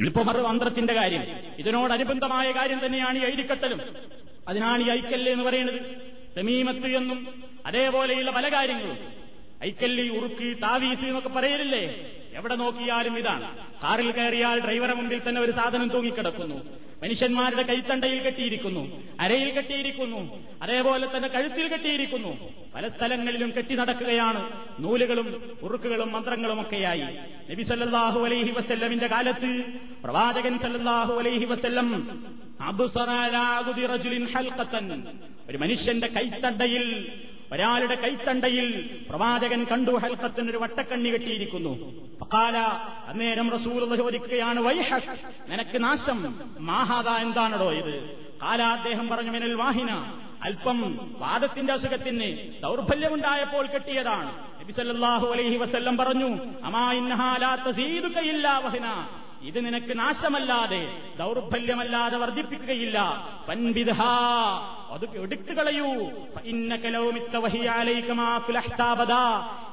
ഇതിപ്പോ 0.00 0.22
മറു 0.22 0.42
മന്ത്രത്തിന്റെ 0.42 0.94
കാര്യം. 0.94 1.22
ഇതിനോടനുബന്ധമായ 1.58 2.52
കാര്യം 2.52 2.86
തന്നെയാണ് 2.86 3.18
ഈ 3.18 3.22
ഐരിക്കത്തലും 3.26 3.80
അതിനാണ് 4.48 4.82
ഈ 4.82 4.90
ഐക്കല്ല് 4.90 5.32
എന്ന് 5.32 5.44
പറയുന്നത്. 5.44 5.80
തമീമത്ത് 6.36 6.86
എന്നും 6.86 7.42
അതേപോലെയുള്ള 7.66 8.30
പല 8.30 8.52
കാര്യങ്ങളും. 8.52 8.98
ഐക്കല്ലി 9.64 10.08
ഉറുക്ക് 10.08 10.62
താവീസ് 10.62 11.04
എന്നൊക്കെ 11.04 11.28
പറയലില്ലേ? 11.28 11.82
എവിടെ 12.32 12.54
നോക്കിയാലും 12.54 13.18
ഇതാണ്. 13.18 13.66
കാറിൽ 13.82 14.10
കയറിയാൽ 14.10 14.64
ഡ്രൈവറെ 14.64 14.94
മുമ്പിൽ 14.94 15.28
തന്നെ 15.28 15.40
ഒരു 15.40 15.52
സാധനം 15.52 15.88
തൂങ്ങിക്കിടക്കുന്നു. 15.88 16.91
മനുഷ്യന്മാരുടെ 17.02 17.62
കൈത്തണ്ടയിൽ 17.62 18.20
കെട്ടിയിരിക്കുന്നു 18.22 18.82
അരയിൽ 19.20 19.48
കെട്ടിയിരിക്കുന്നു 19.54 20.20
അതേപോലെ 20.62 21.06
തന്നെ 21.16 21.28
കഴുത്തിൽ 21.28 21.68
കെട്ടിയിരിക്കുന്നു. 21.68 22.32
പല 22.74 22.88
സ്ഥലങ്ങളിലും 22.88 23.50
കെട്ടി 23.56 23.74
നടക്കുകയാണ്. 23.74 24.42
നൂലുകളും 24.82 25.28
ഉറുക്കുകളും 25.62 26.12
മന്ത്രങ്ങളും 26.12 26.60
ഒക്കെയായി. 26.60 27.08
നബി 27.50 27.62
സല്ലാഹു 27.62 28.20
അലൈഹി 28.24 28.50
വസല്ലമിന്റെ 28.50 29.06
കാലത്ത് 29.06 29.52
പ്രവാചകൻ 30.04 30.58
സല്ലാഹു 30.58 31.14
അലൈഹി 31.18 31.44
വസല്ലം 31.44 31.88
ഒരു 35.48 35.58
മനുഷ്യന്റെ 35.58 36.06
കൈത്തണ്ടയിൽ 36.06 36.84
ഒരാളുടെ 37.52 37.94
കൈത്തണ്ടയിൽ 37.94 39.00
പ്രവാചകൻ 39.08 39.64
കണ്ടു 39.64 39.90
ഹൽക്കത്തിന് 39.90 40.50
ഒരു 40.50 40.58
വട്ടക്കണ്ണി 40.58 41.08
കെട്ടിയിരിക്കുന്നു. 41.08 41.92
പക്കാല 42.20 42.56
അന്നേരം 43.06 43.50
റസൂൽ 43.50 43.96
ചോദിക്കുകയാണ് 43.96 44.60
വൈഹക് 44.60 45.18
നിനക്ക് 45.48 45.84
നാശം. 45.84 46.40
മാഹാദ 46.60 47.08
എന്താണടോ 47.08 47.72
ഇത്? 47.72 48.16
കാല 48.42 48.62
അദ്ദേഹം 48.62 49.08
പറഞ്ഞു 49.08 49.30
മിനൽ 49.30 49.54
വാഹിന. 49.54 49.90
അല്പം 50.42 50.98
വാദത്തിന്റെ 51.18 51.72
അസുഖത്തിന് 51.72 52.52
ദൗർബല്യമുണ്ടായപ്പോൾ 52.62 53.66
കെട്ടിയതാണ്. 53.66 54.60
നബിസല്ലാഹു 54.60 55.26
അലൈഹി 55.26 55.56
വസ്ല്ലം 55.56 55.96
പറഞ്ഞു 55.96 56.38
അമാ 56.64 56.92
വഹിന 56.92 58.58
വഹന. 58.58 59.08
ഇത് 59.42 59.66
നിനക്ക് 59.66 59.98
നാശമല്ലാതെ 59.98 61.02
ദൗർബല്യമല്ലാതെ 61.18 62.16
വർദ്ധിപ്പിക്കുകയില്ല. 62.16 63.28
പൻബിദ്ഹ 63.48 64.02
അത് 64.92 65.04
എടുത്തു 65.18 65.52
കളയൂ. 65.52 65.90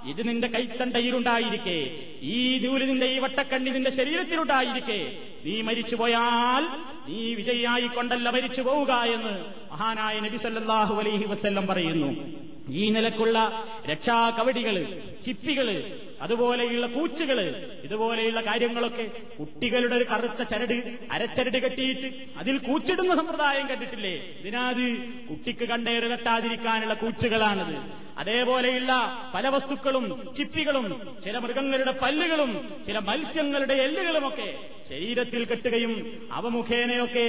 ഇത് 0.09 0.27
നിന്റെ 0.27 0.47
കൈത്തണ്ടയിലുണ്ടായിരിക്കെ. 0.47 1.79
ഈ 2.21 2.67
നൂൽ 2.67 2.87
നിന്റെ 2.87 3.05
ഈ 3.05 3.19
വട്ടക്കണ്ണി 3.19 3.69
നിന്റെ 3.69 3.91
ശരീരത്തിലുണ്ടായിരിക്കെ. 3.91 4.99
നീ 5.45 5.61
മരിച്ചുപോയാൽ 5.61 6.63
നീ 7.07 7.87
കൊണ്ടല്ല 7.87 8.29
മരിച്ചു 8.29 8.61
പോവുക 8.61 8.91
എന്ന് 8.91 9.33
മഹാനായ 9.71 10.19
നബി 10.19 10.37
സല്ലാഹു 10.37 10.95
അലൈഹി 10.99 11.25
വസ്ല്ലം 11.25 11.67
പറയുന്നു. 11.67 12.39
ഈ 12.69 12.89
നിലക്കുള്ള 12.89 13.65
രക്ഷാകവടികൾ 13.89 15.01
ചിപ്പികൾ 15.25 15.99
അതുപോലെയുള്ള 16.21 16.87
കൂച്ചുകൾ 16.87 17.39
ഇതുപോലെയുള്ള 17.83 18.41
കാര്യങ്ങളൊക്കെ 18.41 19.11
കുട്ടികളുടെ 19.39 19.95
ഒരു 19.95 20.03
കറുത്ത 20.03 20.41
ചരട് 20.43 20.97
അരച്ചരട് 21.11 21.57
കെട്ടിയിട്ട് 21.63 22.09
അതിൽ 22.37 22.57
കൂച്ചിടുന്ന 22.57 23.15
സമ്പ്രദായം 23.15 23.67
കണ്ടിട്ടില്ലേ? 23.67 24.13
ഇതിനാത് 24.39 25.08
കുട്ടിക്ക് 25.29 25.65
കണ്ടേറ് 25.69 26.11
തട്ടാതിരിക്കാനുള്ള 26.11 26.93
കൂച്ചുകളാണത്. 26.93 27.75
അതേപോലെയുള്ള 28.17 28.93
പല 29.33 29.47
വസ്തുക്കളും 29.47 30.33
ചിപ്പികളും 30.37 30.85
ചില 31.25 31.37
മൃഗങ്ങളുടെ 31.37 31.91
പല്ലുകളും 31.91 32.51
ചില 32.87 32.99
മത്സ്യങ്ങളുടെ 32.99 33.73
എല്ലുകളുമൊക്കെ 33.73 34.57
ശരീരത്തിൽ 34.89 35.45
കെട്ടുകയും 35.45 35.93
അവ 36.31 36.47
മുഖേനയൊക്കെ 36.47 37.27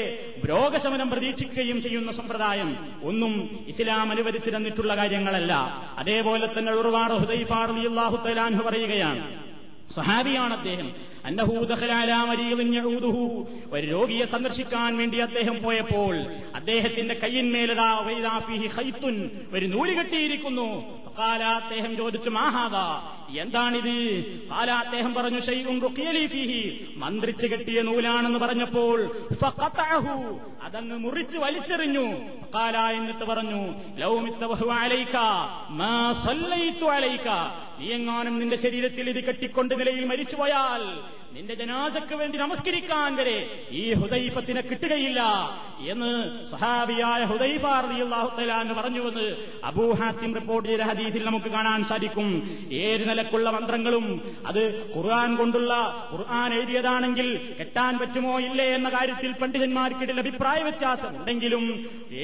രോഗശമനം 0.49 1.11
പ്രതീക്ഷിക്കുകയും 1.11 1.83
ചെയ്യുന്ന 1.83 2.12
സമ്പ്രദായം 2.12 2.71
ഒന്നും 3.03 3.64
ഇസ്ലാം 3.69 4.11
അനുവദിച്ചു 4.11 4.51
തന്നിട്ടുള്ള 4.51 4.97
കാര്യങ്ങളല്ല. 4.97 5.53
അതേപോലെ 5.99 6.49
തന്നെ 6.59 6.73
ഉറുവാർ 6.73 7.12
ഹുദൈഫാർഹു 7.12 8.16
തലാൻഹു 8.27 8.62
പറയുകയാണ് 8.62 9.23
സഹാബിയാണ് 9.93 10.53
അദ്ദേഹം. 10.53 11.10
ഒരു 13.73 13.87
രോഗിയെ 13.87 14.25
സന്ദർശിക്കാൻ 14.25 14.97
വേണ്ടി 14.97 15.19
അദ്ദേഹം 15.19 15.63
പോയപ്പോൾ 15.63 16.15
അദ്ദേഹത്തിന്റെ 16.55 17.15
കയ്യിന്മേലതാ 17.15 17.91
ഒരു 19.53 19.67
നൂൽ 19.67 19.95
കെട്ടിയിരിക്കുന്നു. 19.95 20.69
അദ്ദേഹം 21.45 21.97
ചോദിച്ചു 21.97 22.31
മാഹാദ 22.31 22.77
എന്താണിത്? 23.39 23.97
കാല 24.51 24.71
അദ്ദേഹം 24.71 25.15
പറഞ്ഞു 25.15 25.41
ഫീഹി. 26.27 26.95
മന്ത്രിച്ച് 26.97 27.47
കെട്ടിയ 27.47 27.83
നൂലാണെന്ന് 27.83 28.39
പറഞ്ഞപ്പോൾ 28.39 28.99
അതങ്ങ് 30.63 30.99
മുറിച്ച് 30.99 31.39
വലിച്ചെറിഞ്ഞു. 31.39 32.07
കാല 32.55 32.77
എന്നിട്ട് 32.79 33.25
പറഞ്ഞു 33.25 33.61
നീ 37.79 37.87
എങ്ങാനും 37.93 38.39
നിന്റെ 38.39 38.57
ശരീരത്തിൽ 38.57 39.11
ഇത് 39.11 39.25
കെട്ടിക്കൊണ്ട് 39.25 39.81
നിലയിൽ 39.81 40.05
മരിച്ചുപോയാൽ 40.05 40.83
നിന്റെ 41.31 41.55
ജനാസക്ക് 41.59 42.14
വേണ്ടി 42.21 42.37
നമസ്കരിക്കാൻ 42.38 43.11
വരെ 43.19 43.37
ഈ 43.73 43.83
ഹുദൈഫത്തിനെ 43.95 44.62
കിട്ടുകയില്ല 44.62 45.21
എന്ന് 45.93 46.09
സഹാബിയായ 46.51 47.21
ഹുദൈഫാർഹുത്തലാന്ന് 47.31 48.75
പറഞ്ഞുവെന്ന് 48.79 49.27
അബൂഹാത്തിം 49.64 50.31
റിപ്പോർട്ട് 50.38 50.66
ചെയ്ത 50.71 50.83
ഹദീസിൽ 50.90 51.23
നമുക്ക് 51.29 51.51
കാണാൻ 51.51 51.81
സാധിക്കും. 51.90 52.29
ഏത് 52.81 53.05
നിലക്കുള്ള 53.11 53.49
മന്ത്രങ്ങളും 53.57 54.07
അത് 54.51 54.61
ഖുർആൻ 54.95 55.31
കൊണ്ടുള്ള 55.37 55.73
ഖുർആൻ 56.12 56.51
എഴുതിയതാണെങ്കിൽ 56.59 57.29
കെട്ടാൻ 57.61 57.93
പറ്റുമോ 58.01 58.35
ഇല്ലേ 58.40 58.66
എന്ന 58.75 58.88
കാര്യത്തിൽ 58.97 59.31
പണ്ഡിതന്മാർക്കിടയിൽ 59.40 60.21
അഭിപ്രായ 60.25 60.59
വ്യത്യാസം 60.66 61.14
ഉണ്ടെങ്കിലും 61.21 61.64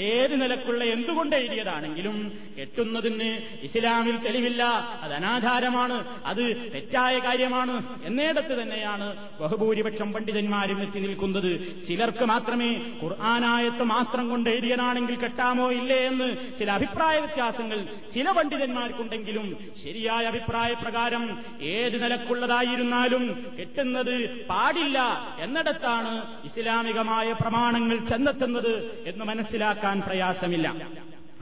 ഏത് 0.07 0.35
നിലക്കുള്ള 0.43 0.83
എന്തുകൊണ്ട് 0.97 1.37
എഴുതിയതാണെങ്കിലും 1.41 2.19
കെട്ടുന്നതിന് 2.59 3.31
ഇസ്ലാമിൽ 3.69 4.19
തെളിവില്ല 4.27 4.63
അത് 5.05 5.15
അനാധാരമാണ് 5.21 5.99
അത് 6.27 6.45
തെറ്റായ 6.75 7.17
കാര്യമാണ് 7.27 7.75
എന്നിടത്ത് 8.07 8.55
തന്നെയാണ് 8.61 8.96
ബഹുഭൂരിപക്ഷം 9.41 10.13
പണ്ഡിതന്മാരും 10.13 10.83
എത്തി 10.83 11.01
നിൽക്കുന്നത്. 11.01 11.51
ചിലർക്ക് 11.85 12.25
മാത്രമേ 12.25 12.71
ഖുർആാനായത്ത് 13.03 13.83
മാത്രം 13.83 14.29
കൊണ്ട് 14.29 14.51
എഴുതിയതാണെങ്കിൽ 14.51 15.17
കെട്ടാമോ 15.17 15.71
ഇല്ലേ 15.73 15.97
എന്ന് 15.97 16.29
ചില 16.59 16.71
അഭിപ്രായ 16.71 17.19
വ്യത്യാസങ്ങൾ 17.19 17.87
ചില 18.13 18.31
പണ്ഡിതന്മാർക്കുണ്ടെങ്കിലും 18.31 19.47
ശരിയായ 19.85 20.27
അഭിപ്രായ 20.27 20.75
പ്രകാരം 20.75 21.25
ഏത് 21.63 22.03
നിലക്കുള്ളതായിരുന്നാലും 22.03 23.55
കെട്ടുന്നത് 23.61 24.47
പാടില്ല 24.47 24.99
എന്നിടത്താണ് 25.39 26.13
ഇസ്ലാമികമായ 26.45 27.33
പ്രമാണങ്ങൾ 27.33 27.97
ചെന്നെത്തുന്നത് 27.97 29.03
എന്ന് 29.07 29.25
മനസ്സിലാക്കാൻ 29.25 30.01
പ്രയാസമില്ല. 30.01 30.69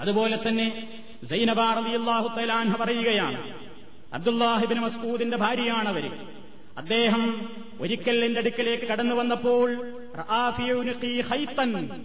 അതുപോലെ 0.01 0.39
തന്നെ 0.49 0.89
സൈനബാർ 1.31 1.79
അലിയല്ലാഹു 1.79 2.41
തലാൻഹ 2.41 2.77
പറയുകയാണ്. 2.85 3.55
അബ്ദുല്ലാഹിബിൻ 4.15 4.81
മസ്കൂദിന്റെ 4.81 5.37
ഭാര്യയാണ് 5.37 5.63
ഭാര്യയാണവർ 5.65 6.34
അദ്ദേഹം 6.77 7.51
ഒരിക്കൽ 7.81 8.25
എന്റെ 8.25 8.41
അടുക്കലേക്ക് 8.41 8.85
കടന്നു 8.85 9.15
വന്നപ്പോൾ 9.15 9.69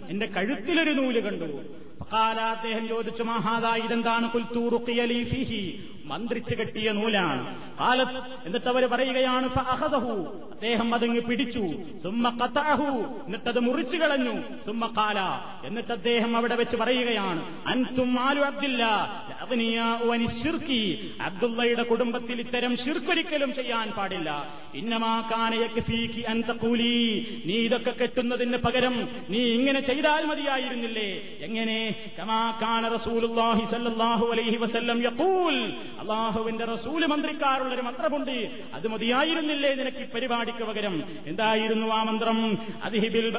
എന്റെ 0.08 0.26
കഴുത്തിലൊരു 0.26 0.90
നൂൽ 0.90 1.20
കണ്ടു. 1.20 1.80
ഫഖാല 2.10 2.40
അദ്ദേഹം 2.40 2.88
ചോദിച്ചു 2.88 3.22
മഹാദാ 3.22 3.76
ഇതെന്താണ് 3.76 4.30
കുൽത്തൂറുക്കിയലി 4.30 5.24
ഫിഹി? 5.24 5.80
മന്ത്രിച്ചു 6.04 6.54
കെട്ടിയ 6.54 6.92
നൂലാണ്. 6.92 7.56
കാലത്ത് 7.80 8.46
എന്നിട്ട് 8.46 8.66
അവർ 8.66 8.86
പറയുകയാണ് 8.86 9.48
ഫഅഖദഹു. 9.48 10.40
അദ്ദേഹം 10.52 10.94
അതങ്ങ് 10.94 11.20
പിടിച്ചു. 11.20 11.64
സുമ്മ 12.02 12.38
ഖതഅഹു. 12.42 12.88
എന്നിട്ടത് 13.26 13.60
മുറിച്ചു 13.60 13.96
കളഞ്ഞു. 13.96 14.42
സുമ്മ 14.66 14.86
കാല 14.86 15.18
എന്നിട്ട് 15.66 15.92
അദ്ദേഹം 15.92 16.36
അവിടെ 16.36 16.54
വെച്ച് 16.54 16.76
പറയുകയാണ് 16.76 17.68
അൻതും 17.68 18.20
ആലു 18.20 18.40
അബ്ദില്ല 18.40 18.84
അബ്ദുള്ളയുടെ 21.20 21.82
കുടുംബത്തിൽ 21.82 22.40
ഇത്തരം 22.40 22.76
ഷിർക്കൊരിക്കലും 22.76 23.54
ചെയ്യാൻ 23.54 23.90
പാടില്ല. 23.90 24.30
തഖൂലി. 26.48 26.98
നീ 27.46 27.54
ഇതൊക്കെ 27.54 27.90
കെട്ടുന്നതിന് 27.90 28.56
പകരം 28.56 29.08
നീ 29.28 29.38
ഇങ്ങനെ 29.38 29.80
ചെയ്താൽ 29.80 30.24
മതിയായിരുന്നില്ലേ? 30.24 31.10
എങ്ങനെ 31.40 31.99
يقول 35.02 35.54
അള്ളാഹുവിന്റെ 36.00 36.64
റസൂൽ 36.64 37.06
മന്ത്രിക്കാറുള്ള 37.06 37.74
ഒരു 37.74 37.82
മന്ത്രമുണ്ട്. 37.82 38.64
അത് 38.74 38.88
മതിയായിരുന്നില്ലേ 38.88 39.74
നിനക്ക് 39.74 40.12
പരിപാടിക്ക് 40.12 40.58
പകരം? 40.58 41.04
എന്തായിരുന്നു 41.26 41.86
ആ 41.86 42.02
മന്ത്രം? 42.02 42.58
അദ്ഹിബിൽ 42.84 43.30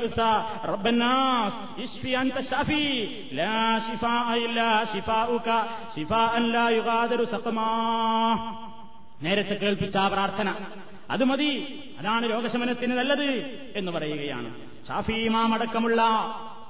നേരത്തെ 9.22 9.54
കേൾപ്പിച്ച 9.54 9.98
ആ 9.98 10.08
പ്രാർത്ഥന. 10.08 10.56
അത് 11.10 11.24
മതി. 11.24 11.80
അതാണ് 12.00 12.30
രോഗശമനത്തിന് 12.32 12.98
നല്ലത് 12.98 13.60
എന്ന് 13.76 13.92
പറയുകയാണ്. 13.92 14.56
ഷാഫി 14.88 15.14
ഇമാം 15.14 15.54
അടക്കമുള്ള 15.54 16.02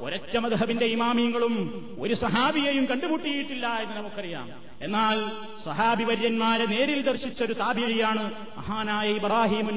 ഒരൊറ്റ 0.01 0.37
മധബിന്റെ 0.37 0.85
ഇമാമിയങ്ങളും 0.85 1.55
ഒരു 1.99 2.13
സഹാബിയെയും 2.13 2.85
കണ്ടുമുട്ടിയിട്ടില്ല 2.85 3.67
എന്ന് 3.67 3.95
നമുക്കറിയാം. 3.95 4.70
എന്നാൽ 4.81 5.31
സഹാബിവര്യന്മാരെ 5.63 6.65
നേരിൽ 6.65 7.01
ദർശിച്ചൊരു 7.01 7.53
താബിഴിയാണ് 7.53 8.31
മഹാനായ 8.57 9.09
ഇബ്രാഹിം 9.09 9.67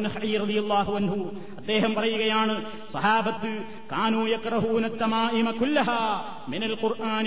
അൻഹു. 0.97 1.35
അദ്ദേഹം 1.57 1.95
പറയുകയാണ് 1.95 2.71
സഹാബത്ത് 2.93 3.63
കാനു 3.93 4.25
കുല്ലഹ 5.51 5.87
മിനൽ 6.49 6.75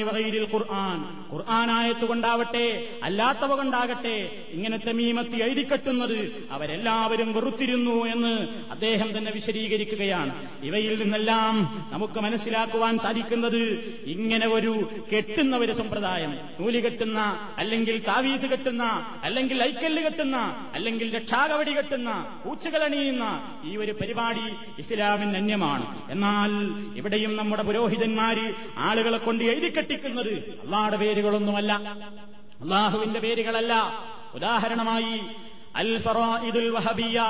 വഗൈരിൽ 0.03 0.47
ഖുർആൻ. 0.53 1.25
ഖുർആനായത്ത് 1.33 2.05
കൊണ്ടാവട്ടെ 2.05 2.87
അല്ലാത്തവ 3.03 3.55
കൊണ്ടാകട്ടെ 3.55 4.45
ഇങ്ങനത്തെ 4.49 4.91
മീമത്തി 4.91 5.43
എഴുതിക്കെട്ടുന്നത് 5.43 6.47
അവരെല്ലാവരും 6.51 7.33
വെറുത്തിരുന്നു 7.33 8.05
എന്ന് 8.05 8.47
അദ്ദേഹം 8.71 9.17
തന്നെ 9.17 9.31
വിശദീകരിക്കുകയാണ്. 9.31 10.47
ഇവയിൽ 10.63 10.99
നിന്നെല്ലാം 10.99 11.87
നമുക്ക് 11.91 12.19
മനസ്സിലാക്കുവാൻ 12.19 12.97
സാധിക്കുന്നത് 12.97 13.63
ഇങ്ങനെ 14.05 14.47
ഒരു 14.47 14.89
കെട്ടുന്ന 15.15 15.57
ഒരു 15.57 15.71
സമ്പ്രദായം. 15.71 16.35
നൂൽ 16.59 16.79
കെട്ടുന്ന 16.79 17.49
അല്ലെങ്കിൽ 17.67 17.97
താവീസ് 18.07 18.45
കെട്ടുന്ന 18.45 18.83
അല്ലെങ്കിൽ 19.23 19.63
ഐക്കല്ല് 19.63 20.03
കെട്ടുന്ന 20.03 20.37
അല്ലെങ്കിൽ 20.73 21.15
രക്ഷാകവടി 21.15 21.77
കെട്ടുന്ന 21.77 22.41
പൂച്ചകളണിയുന്ന 22.45 23.23
ഈ 23.63 23.77
ഒരു 23.77 23.91
പരിപാടി 23.91 24.45
ഇസ്ലാമിന് 24.79 25.37
അന്യമാണ്. 25.37 26.11
എന്നാൽ 26.11 26.51
ഇവിടെയും 26.97 27.35
നമ്മുടെ 27.35 27.63
പുരോഹിതന്മാര് 27.63 28.53
ആളുകളെ 28.77 29.17
കൊണ്ട് 29.17 29.43
എഴുതിക്കെട്ടിക്കുന്നത് 29.43 30.33
അള്ളാഹുടെ 30.63 30.97
പേരുകളൊന്നുമല്ല. 30.97 31.73
അള്ളാഹുവിന്റെ 32.61 33.19
പേരുകളല്ല. 33.19 33.73
ഉദാഹരണമായി 34.33 35.21
അൽ 35.75 35.97
ഫറായിദുൽ 36.01 36.69
വഹബിയ 36.69 37.23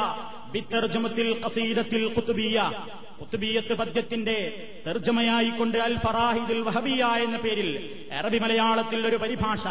ബിത്തർജമത്തിൽ 0.52 1.42
ഖസീദത്തിൽ 1.46 2.14
ഖുത്ബിയ. 2.18 2.72
ഖുത്ബിയത്ത് 3.20 3.74
പദ്യത്തിന്റെ 3.74 4.68
തെർജമയായിക്കൊണ്ട് 4.88 5.78
അൽ 5.78 5.98
ഫറാഹിദുൽ 5.98 6.62
വഹബിയ 6.62 7.06
എന്ന 7.06 7.38
പേരിൽ 7.38 7.90
അറബി 8.12 8.38
മലയാളത്തിൽ 8.38 9.08
ഒരു 9.08 9.16
പരിഭാഷ. 9.16 9.64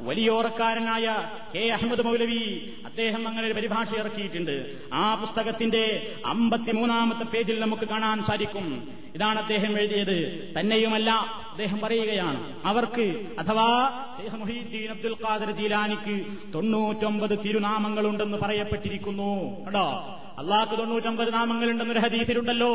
വലിയോറക്കാരനായ 0.00 1.30
കെ 1.54 1.68
അഹമ്മദ് 1.68 2.04
മൗലവി 2.06 2.72
അദ്ദേഹം 2.84 3.28
അങ്ങനെ 3.28 3.46
ഒരു 3.46 3.54
പരിഭാഷ 3.54 3.94
ഇറക്കിയിട്ടുണ്ട്. 3.94 4.76
ആ 4.92 5.14
പുസ്തകത്തിന്റെ 5.14 6.12
അമ്പത്തിമൂന്നാമത്തെ 6.26 7.24
പേജിൽ 7.24 7.60
നമുക്ക് 7.60 7.88
കാണാൻ 7.88 8.22
സാധിക്കും. 8.22 8.88
ഇതാണ് 9.14 9.38
അദ്ദേഹം 9.38 9.78
എഴുതിയത്. 9.78 10.52
തന്നെയുമല്ല 10.60 11.10
അദ്ദേഹം 11.50 11.80
പറയുകയാണ് 11.80 12.60
അവർക്ക് 12.64 13.26
അഥവാ 13.38 13.90
മുഹീദ്ദീൻ 14.34 14.90
അബ്ദുൽ 14.90 15.16
ഖാദർ 15.26 15.50
ജീലാനിക്ക് 15.50 16.24
തൊണ്ണൂറ്റൊമ്പത് 16.54 17.38
തിരുനാമങ്ങളുണ്ടെന്ന് 17.44 18.38
പറയപ്പെട്ടിരിക്കുന്നു. 18.38 19.64
കേട്ടോ 19.64 20.18
അള്ളാഹ്ക്ക് 20.38 20.78
തൊണ്ണൂറ്റൊമ്പത് 20.78 21.32
നാമങ്ങളുണ്ടെന്നൊരു 21.34 21.98
ഹദീസിലുണ്ടല്ലോ. 21.98 22.72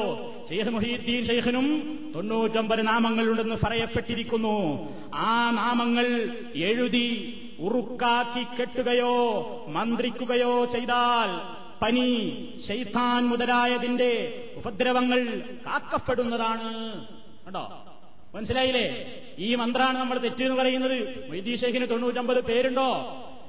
ഷെയ്ഖ് 0.49 0.69
മുഹീദ്ദീൻ 0.69 1.25
ഷെയ്ഖിനും 1.25 1.65
തൊണ്ണൂറ്റൊമ്പത് 2.15 2.87
നാമങ്ങളുണ്ടെന്ന് 2.87 3.55
പറയപ്പെട്ടിരിക്കുന്നു. 3.63 4.55
ആ 5.13 5.51
നാമങ്ങൾ 5.51 6.35
എഴുതി 6.55 7.07
ഉറുക്കാക്കി 7.59 8.43
കെട്ടുകയോ 8.43 9.15
മന്ത്രിക്കുകയോ 9.67 10.65
ചെയ്താൽ 10.65 11.57
പനി 11.81 12.07
ശൈത്താൻ 12.67 13.23
മുതലായതിന്റെ 13.27 14.11
ഉപദ്രവങ്ങൾ 14.57 15.43
കാക്കപ്പെടുന്നതാണ്. 15.65 16.73
കേട്ടോ 17.45 17.85
മനസ്സിലായില്ലേ? 18.35 18.85
ഈ 19.39 19.55
മന്ത്രാണ് 19.55 19.97
നമ്മൾ 19.97 20.17
തെറ്റെന്ന് 20.17 20.55
പറയുന്നത്. 20.55 21.29
മൊയ്തീ 21.29 21.55
ഷെയ്ഖിന് 21.55 21.89
തൊണ്ണൂറ്റമ്പത് 21.89 22.43
പേരുണ്ടോ? 22.43 22.89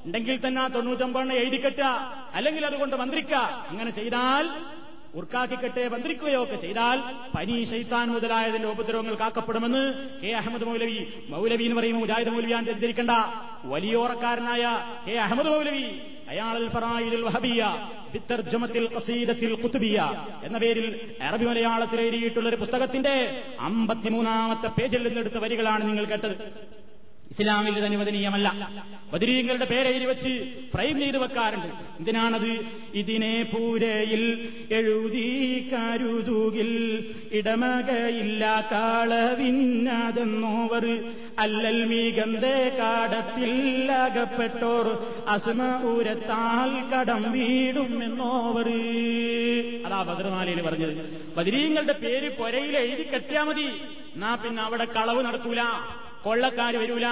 ഉണ്ടെങ്കിൽ 0.09 0.37
തന്നെ 0.47 0.61
ആ 0.65 0.67
തൊണ്ണൂറ്റൊമ്പതെണ്ണം 0.75 1.37
എഴുതിക്കറ്റ 1.43 1.83
അല്ലെങ്കിൽ 2.39 2.63
അതുകൊണ്ട് 2.69 2.97
മന്ത്രിക്ക. 3.01 3.35
അങ്ങനെ 3.71 3.91
ചെയ്താൽ 4.01 4.45
ഉർക്കാക്കിക്കെട്ടെ 5.19 5.83
മന്ത്രിക്കുകയോ 5.93 6.41
ഒക്കെ 6.45 6.57
ചെയ്താൽ 6.65 6.99
പനി 7.35 7.55
ഷെയ്ത്താൻ 7.71 8.07
മുതലായതിന്റെ 8.15 8.69
ഉപദ്രവങ്ങൾ 8.75 9.15
കാക്കപ്പെടുമെന്ന് 9.23 9.83
കെ 10.23 10.31
അഹമ്മദ് 10.41 10.67
മൗലവി 10.69 10.99
മൗലവി 11.33 11.65
എന്ന് 11.69 11.77
പറയുമ്പോൾ 11.79 12.03
മുജാഹിദ് 12.05 12.33
മൗലവിയാൻ 12.35 12.63
തെറ്റിദ്ധരിക്കണ്ട 12.69 13.15
വലിയോറക്കാരനായ 13.73 14.65
കെ 15.07 15.15
അഹമ്മദ് 15.27 15.53
മൗലവി 15.55 15.85
അയാൾ 16.33 16.57
ഫറായിദുൽ 16.75 17.25
വഹബിയ 17.29 17.63
ബിത്തർജമത്തിൽ 18.15 18.85
ഖസീദത്തിൽ 18.97 19.53
കുത്തുബിയ 19.63 19.99
എന്ന 20.49 20.57
പേരിൽ 20.65 20.89
അറബി 21.29 21.47
മലയാളത്തിൽ 21.51 22.01
എഴുതിയിട്ടുള്ള 22.07 22.49
ഒരു 22.53 22.61
പുസ്തകത്തിന്റെ 22.65 23.15
അമ്പത്തിമൂന്നാമത്തെ 23.69 24.71
പേജിൽ 24.79 25.03
നിന്നെടുത്ത 25.09 25.39
വരികളാണ് 25.47 25.83
നിങ്ങൾ 25.89 26.05
കേട്ടത്. 26.13 26.37
ഇസ്ലാമിൽ 27.33 27.79
ഇത് 27.79 27.85
അനുവദനീയമല്ല. 27.85 28.68
ബദരീങ്ങളുടെ 29.12 29.64
പേരെഴുതി 29.64 30.05
വെച്ച് 30.05 30.53
ഫ്രെയിം 30.72 31.01
ചെയ്ത് 31.01 31.18
വെക്കാറുണ്ട്. 31.18 31.66
എന്തിനാണത്? 31.99 32.59
ഇതിനെ 32.95 33.47
പൂരയിൽ 33.53 34.51
എഴുതി 34.70 35.68
കരുതുകിൽ 35.72 37.05
ഇടമകയില്ല 37.33 38.68
കാളവിന്നാതെന്നോവർ 38.72 41.05
അല്ലൽ 41.39 41.85
മീകന്തേ 41.85 42.72
കാടത്തിൽ 42.79 43.93
അകപ്പെട്ടോർ 43.93 45.09
അസുമ 45.29 45.93
ഊരത്താൽ 45.93 46.93
കടം 46.93 47.33
വീടും 47.33 48.05
എന്നോവർ 48.05 48.68
അതാ 49.87 50.03
ബദ്രനാലയിൽ 50.03 50.62
പറഞ്ഞത്. 50.62 51.20
ബദരീങ്ങളുടെ 51.37 51.93
പേര് 51.93 52.39
പൊരയിൽ 52.39 52.76
എഴുതി 52.76 53.03
കെട്ടിയാ 53.03 53.45
മതി. 53.45 53.72
എന്നാ 54.14 54.35
പിന്നെ 54.35 54.62
അവിടെ 54.62 54.87
കളവ് 54.97 55.24
നടത്തൂല 55.24 55.61
കൊള്ളക്കാര് 56.25 56.77
വരൂല 56.83 57.07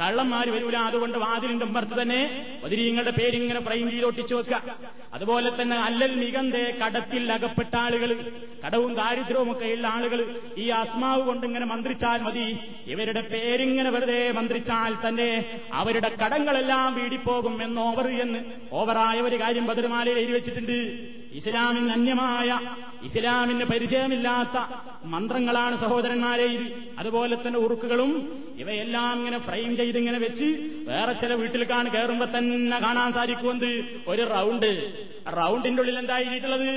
കള്ളന്മാർ 0.00 0.46
വരൂല. 0.50 0.76
അതുകൊണ്ട് 0.88 1.18
വാതിലിന്റെ 1.18 1.64
ഉമ്പർത്ത് 1.66 2.02
തന്നെ 2.02 2.20
ബദിരീങ്ങളുടെ 2.64 3.10
പേരിങ്ങനെ 3.10 3.60
ഫ്രെയിം 3.60 3.90
ചെയ്ത് 3.90 4.06
ഒട്ടിച്ചു 4.06 4.34
വെക്കുക. 4.34 4.60
അതുപോലെ 5.14 5.50
തന്നെ 5.60 5.76
അല്ലൽ 5.76 6.14
മികന്തേ 6.22 6.64
കടത്തിൽ 6.80 7.32
അകപ്പെട്ട 7.32 7.74
ആളുകൾ 7.76 8.10
കടവും 8.64 8.92
ദാരിദ്ര്യവും 8.94 9.50
ഒക്കെ 9.52 9.66
ഉള്ള 9.76 9.86
ആളുകൾ 9.86 10.20
ഈ 10.58 10.68
അസ്മാവ് 10.80 11.22
കൊണ്ട് 11.26 11.44
ഇങ്ങനെ 11.46 11.66
മന്ത്രിച്ചാൽ 11.66 12.20
മതി. 12.28 12.46
ഇവരുടെ 12.86 13.22
പേരിങ്ങനെ 13.32 13.90
വെറുതെ 13.90 14.22
മന്ത്രിച്ചാൽ 14.38 14.94
തന്നെ 15.08 15.30
അവരുടെ 15.72 16.10
കടങ്ങളെല്ലാം 16.22 16.88
വീടിപ്പോകും 16.94 17.62
എന്ന് 17.62 17.80
ഓവർ 17.80 18.08
എന്ന് 18.24 18.40
ഓവറായ 18.72 19.20
ഒരു 19.20 19.40
കാര്യം 19.40 19.66
ബദർമാലയിൽ 19.66 20.18
എഴുതി 20.18 20.32
വെച്ചിട്ടുണ്ട്. 20.32 20.78
ഇസ്ലാമിന് 21.38 21.92
അന്യമായ 21.92 22.48
ഇസ്ലാമിന് 23.02 23.64
പരിചയമില്ലാത്ത 23.72 24.56
മന്ത്രങ്ങളാണ് 25.04 25.74
സഹോദരന്മാരെ 25.76 26.46
അതുപോലെ 26.98 27.34
തന്നെ 27.36 27.58
ഉറുക്കുകളും 27.58 28.12
ഇവയെല്ലാം 28.58 29.12
ഇങ്ങനെ 29.18 29.38
ഫ്രെയിം 29.38 29.72
ചെയ്ത് 29.76 29.98
ഇങ്ങനെ 29.98 30.18
വെച്ച് 30.18 30.46
വേറെ 30.88 31.12
ചില 31.14 31.32
വീട്ടിൽ 31.34 31.62
കാണാൻ 31.64 31.88
കയറുമ്പോ 31.94 32.26
തന്നെ 32.26 32.78
കാണാൻ 32.86 33.10
സാധിക്കുമെന്ന് 33.12 33.72
ഒരു 34.06 34.24
റൗണ്ട്. 34.34 34.70
റൗണ്ടിന്റെ 35.36 35.82
ഉള്ളിൽ 35.82 35.98
എന്തായിട്ടുള്ളത് 36.02 36.70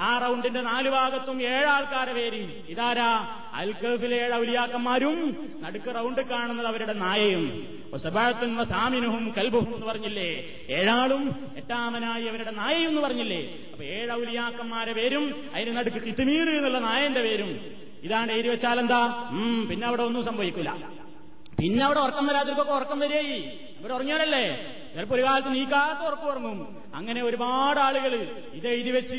ആ 0.00 0.18
റൗണ്ടിന്റെ 0.18 0.60
നാലു 0.60 0.90
ഭാഗത്തും 0.90 1.42
ഏഴാൾക്കാരെ 1.42 2.12
പേര്. 2.12 2.62
ഇതാരാ? 2.68 3.28
അൽഖഫിലെ 3.54 4.16
ഏഴ് 4.16 4.34
ഔലിയാക്കന്മാരും 4.34 5.16
നടുക്ക് 5.60 5.94
റൗണ്ട് 5.94 6.20
കാണുന്നത് 6.20 6.66
അവരുടെ 6.66 6.92
നായയും. 6.92 7.78
സബാത്തും 7.98 8.68
സാമിനുഹും 8.68 9.34
കൽബുഹും 9.38 9.74
എന്ന് 9.74 9.86
പറഞ്ഞില്ലേ? 9.86 10.44
ഏഴാളും 10.70 11.52
എട്ടാമനായി 11.56 12.24
അവരുടെ 12.26 12.50
നായയും 12.50 12.88
എന്ന് 12.88 13.00
പറഞ്ഞില്ലേ? 13.00 13.68
അപ്പൊ 13.72 13.84
ഏഴ് 13.84 14.12
ഔലിയാക്കന്മാരെ 14.12 14.92
പേരും 14.92 15.50
അതിന് 15.54 15.76
നടുക്ക് 15.76 15.96
കിത്തുമീർ 15.96 16.50
എന്നുള്ള 16.50 16.78
നായന്റെ 16.78 17.22
പേരും. 17.22 17.60
ഇതാണ് 18.02 18.32
എഴുതി 18.32 18.48
വെച്ചാൽ 18.48 18.78
എന്താ? 18.78 19.28
ഉം 19.30 19.66
പിന്നെ 19.70 19.86
അവിടെ 19.86 20.02
ഒന്നും 20.02 20.24
സംഭവിക്കില്ല. 20.24 20.98
പിന്നെ 21.58 21.84
അവിടെ 21.84 22.00
ഉറക്കം 22.00 22.26
വരാതിരിക്കൊക്കെ 22.26 22.72
ഉറക്കം 22.72 23.00
വരികയായി 23.00 23.38
ഇവർ 23.80 23.92
ഉറങ്ങിയാലല്ലേ? 23.92 24.74
ചിലപ്പോൾ 24.94 25.14
ഒരു 25.14 25.22
കാലത്ത് 25.22 25.54
നീക്കാത്ത 25.54 26.06
ഉറക്കം 26.06 26.28
ഉറങ്ങും. 26.28 26.82
അങ്ങനെ 26.94 27.22
ഒരുപാട് 27.22 27.80
ആളുകൾ 27.80 28.14
ഇത് 28.52 28.68
എഴുതി 28.68 28.90
വെച്ച് 28.90 29.14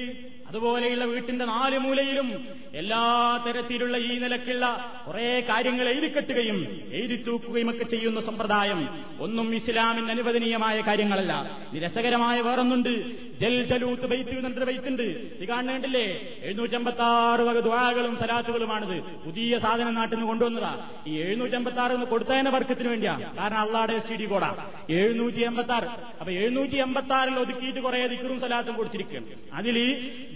അതുപോലെയുള്ള 0.49 1.05
വീട്ടിന്റെ 1.05 1.45
നാല് 1.45 1.77
മൂലയിലും 1.77 2.27
എല്ലാ 2.73 3.01
തരത്തിലുള്ള 3.45 3.97
ഈ 3.97 4.19
നിലക്കുള്ള 4.19 4.65
കുറെ 5.07 5.45
കാര്യങ്ങൾ 5.49 5.89
എഴുതിക്കെട്ടുകയും 5.89 6.59
എഴുതി 6.91 7.23
തൂക്കുകയും 7.27 7.69
ഒക്കെ 7.69 7.83
ചെയ്യുന്ന 7.83 8.19
സമ്പ്രദായം 8.21 8.81
ഒന്നും 9.19 9.55
ഇസ്ലാമിന് 9.55 10.11
അനുവദനീയമായ 10.11 10.81
കാര്യങ്ങളല്ല. 10.81 11.33
നിരസകരമായ 11.73 12.41
വേറൊന്നുണ്ട്. 12.41 12.93
ജൽ 13.41 13.65
ജലൂത്ത് 13.65 14.01
ബൈത്ത് 14.01 14.29
എന്നൊരു 14.29 14.65
ബൈത്തുണ്ട്. 14.65 15.01
ഇത് 15.01 15.47
കാണുന്നുണ്ടല്ലേ? 15.47 16.05
എഴുന്നൂറ്റമ്പത്തി 16.43 17.01
ആറ് 17.01 17.39
വക 17.39 17.59
ദ്വാകളും 17.59 18.17
സലാത്തുകളുമാണിത്. 18.17 19.03
പുതിയ 19.25 19.57
സാധനം 19.57 19.93
നാട്ടിൽ 19.93 20.15
നിന്ന് 20.15 20.27
കൊണ്ടുവന്നതാ. 20.27 20.89
ഈ 21.07 21.17
എഴുന്നൂറ്റമ്പത്തി 21.17 21.77
ആറ് 21.77 21.91
കൊടുത്തതിന്റെ 21.91 22.51
വർക്കത്തിന് 22.51 22.87
വേണ്ടിയാ. 22.87 23.33
കാരണം 23.37 23.57
അള്ളാടെ 23.57 23.93
എസ് 23.93 24.09
ടി 24.09 24.15
ഡി 24.15 24.25
കോടാ 24.25 24.71
എഴുന്നൂറ്റി 24.89 25.39
എൺപത്തി 25.39 25.71
ആറ് 25.71 25.83
അപ്പൊ 26.19 26.31
എഴുന്നൂറ്റി 26.31 26.75
എൺപത്തി 26.75 27.13
ആറിൽ 27.13 27.39
ഒതുക്കിയിട്ട് 27.39 27.79
കുറെ 27.79 28.07
ദിക്കറും 28.07 28.39
സലാത്തും 28.39 28.75
കൊടുത്തിരിക്കുകയാണ് 28.75 29.27
അതിൽ 29.53 29.77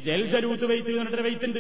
ജൽ 0.06 0.26
ജലൂത്ത് 0.26 0.66
ബൈത്ത് 0.66 0.90
എന്നിട്ട് 0.90 1.22
ബൈത്തുണ്ട്. 1.22 1.60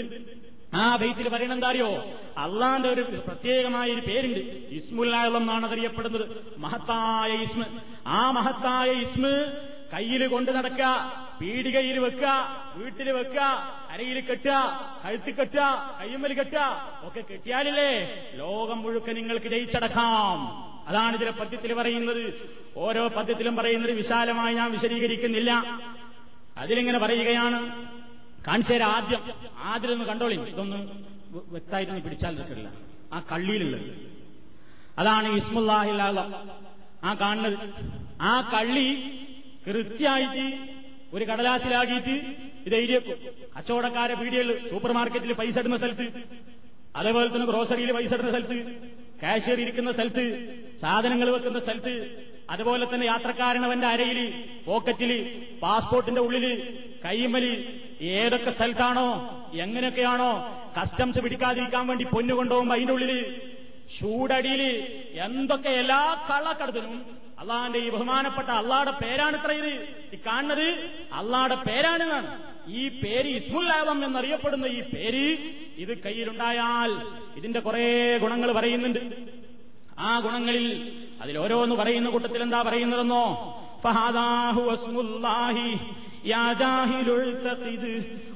ആ 0.76 0.96
ബൈത്തിൽ 0.96 1.30
പറയണം 1.30 1.54
എന്താ 1.54 1.70
അറിയോ 1.70 2.16
അള്ളാന്റെ 2.38 2.89
ഒരു 2.89 3.02
പ്രത്യേകമായ 3.02 3.91
ഒരു 3.91 4.02
പേരുണ്ട് 4.02 4.39
ഇസ്മുല്ലാളം 4.70 5.38
എന്നാണ് 5.38 5.72
അറിയപ്പെടുന്നത് 5.72 6.26
മഹത്തായ 6.58 7.32
ഇസ്മ. 7.44 7.64
ആ 8.08 8.32
മഹത്തായ 8.32 8.91
ഇസ്മ 8.91 9.28
കയ്യിൽ 9.94 10.28
കൊണ്ട് 10.28 10.52
നടക്കുക 10.52 11.12
പീടികയിൽ 11.41 12.00
വെക്കുക 12.00 12.28
വീട്ടിൽ 12.76 13.12
വെക്കുക 13.12 13.41
അരയിൽ 13.91 14.20
കെട്ടുക 14.20 14.52
കഴുത്തി 15.06 15.32
കെട്ടുക 15.32 15.98
കയ്യുമ്മൽ 16.02 16.34
കെട്ടുക 16.34 16.91
ഒക്കെ 17.04 17.24
കെട്ടിയാലില്ലേ 17.32 18.24
ലോകം 18.36 18.82
മുഴുക്ക 18.82 19.10
നിങ്ങൾക്ക് 19.10 19.46
ജയിച്ചടക്കാം. 19.46 20.39
അതാണ് 20.88 21.16
ഇതിലെ 21.16 21.32
പദ്യത്തിൽ 21.32 21.74
പറയുന്നത്. 21.74 22.52
ഓരോ 22.78 23.08
പദ്യത്തിലും 23.08 23.56
പറയുന്നത് 23.56 23.91
വിശാലമായി 23.91 24.56
ഞാൻ 24.56 24.72
വിശദീകരിക്കുന്നില്ല. 24.72 25.52
അതിലിങ്ങനെ 26.58 27.00
പറയുകയാണ്. 27.00 27.88
കാണിച്ചേരാ 28.48 28.88
ആദ്യം 28.88 29.34
ആദ്യം. 29.58 29.91
ഒന്ന് 29.91 30.06
കണ്ടോളി 30.06 30.36
ഇതൊന്ന് 30.36 30.78
വ്യക്തമായിട്ടൊന്ന് 31.34 32.02
പിടിച്ചാൽ 32.02 32.36
നിൽക്കില്ല 32.36 32.70
ആ 33.14 33.24
കള്ളിയിലുള്ളത്. 33.32 34.12
അതാണ് 34.98 35.28
ഇസ്മുല്ലാഹില്ലാതെ 35.36 36.22
ആ 37.04 37.14
കാണുന്നത്. 37.14 37.58
ആ 38.22 38.52
കള്ളി 38.54 39.20
കൃത്യമായിട്ട് 39.66 40.45
ഒരു 41.14 41.24
കടലാസിലാകിയിട്ട് 41.26 42.16
ഇത് 42.66 42.76
എഴുതിയേക്കും 42.76 43.18
കച്ചവടക്കാരെ 43.55 44.16
പീടികൾ 44.16 44.49
സൂപ്പർ 44.70 44.91
മാർക്കറ്റിൽ 44.91 45.34
പൈസ 45.34 45.57
ഇടുന്ന 45.57 45.78
സ്ഥലത്ത് 45.78 46.07
അതേപോലെ 46.95 47.28
തന്നെ 47.28 47.47
ഗ്രോസറിയിൽ 47.47 47.91
പൈസ 47.91 48.11
ഇടുന്ന 48.14 48.32
സ്ഥലത്ത് 48.32 48.57
കാഷ്യർ 49.22 49.57
ഇരിക്കുന്ന 49.59 49.91
സ്ഥലത്ത് 49.91 50.26
സാധനങ്ങൾ 50.82 51.28
വെക്കുന്ന 51.32 51.59
സ്ഥലത്ത് 51.59 51.93
അതുപോലെ 52.49 52.86
തന്നെ 52.86 53.05
യാത്രക്കാരനവന്റെ 53.05 53.88
അരയിൽ 53.88 54.20
പോക്കറ്റിൽ 54.66 55.11
പാസ്പോർട്ടിന്റെ 55.61 56.22
ഉള്ളിൽ 56.22 56.45
കൈമലി 57.05 57.53
ഏതൊക്കെ 58.14 58.51
സ്ഥലത്താണോ 58.51 59.07
എങ്ങനെയൊക്കെയാണോ 59.57 60.32
കസ്റ്റംസ് 60.78 61.20
പിടിക്കാതിരിക്കാൻ 61.20 61.84
വേണ്ടി 61.88 62.05
പൊന്നു 62.05 62.36
അതിന്റെ 62.72 62.93
ഉള്ളിൽ 62.93 63.14
ചൂടടിയില് 63.97 64.72
എന്തൊക്കെ 65.26 65.70
എല്ലാ 65.83 66.01
കള്ളക്കടത്തിനും 66.29 66.97
അള്ളാന്റെ 67.43 67.79
ഈ 67.79 67.89
ബഹുമാനപ്പെട്ട 67.95 68.49
അള്ളാടെ 68.61 68.93
പേരാണ് 69.03 69.37
ഇത്ര 69.39 69.53
ഇത് 69.61 69.72
ഈ 70.14 70.18
കാണുന്നത് 70.26 70.66
അള്ളാടെ 71.18 71.57
പേരാണ് 71.68 72.09
ഈ 72.72 72.83
പേര് 73.03 73.29
ഇസ്മുല്ലാദം 73.39 73.99
എന്നറിയപ്പെടുന്ന 74.07 74.66
ഈ 74.79 74.81
പേര് 74.95 75.24
ഇത് 75.79 75.93
കയ്യിലുണ്ടായാൽ 76.05 76.93
ഇതിന്റെ 77.39 77.61
കുറെ 77.61 77.87
ഗുണങ്ങൾ 78.24 78.51
പറയുന്നുണ്ട് 78.59 79.01
ആ 80.01 80.11
ഗുണങ്ങളിൽ 80.20 80.66
അതിലോരോന്ന് 81.22 81.76
പറയുന്ന 81.76 82.11
കൂട്ടത്തിൽ 82.11 82.43
എന്താ 82.43 82.61
പറയുന്നതെന്നോ 82.68 83.24
ഫഹാദാഹു 83.85 84.64
അസ്മുല്ലാഹി 84.74 85.68
يا 86.26 86.47
جاهل 86.55 87.09
التقد 87.22 87.85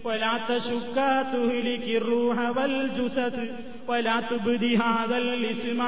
ولا 0.04 0.34
تشك 0.48 0.96
تهلك 1.32 1.86
الروح 1.92 2.38
والجسد 2.56 3.36
ولا 3.87 4.21
تبدي 4.21 4.77
هذا 4.77 5.17
الاسم 5.17 5.83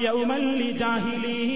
يوما 0.00 0.38
لجاهله 0.38 1.50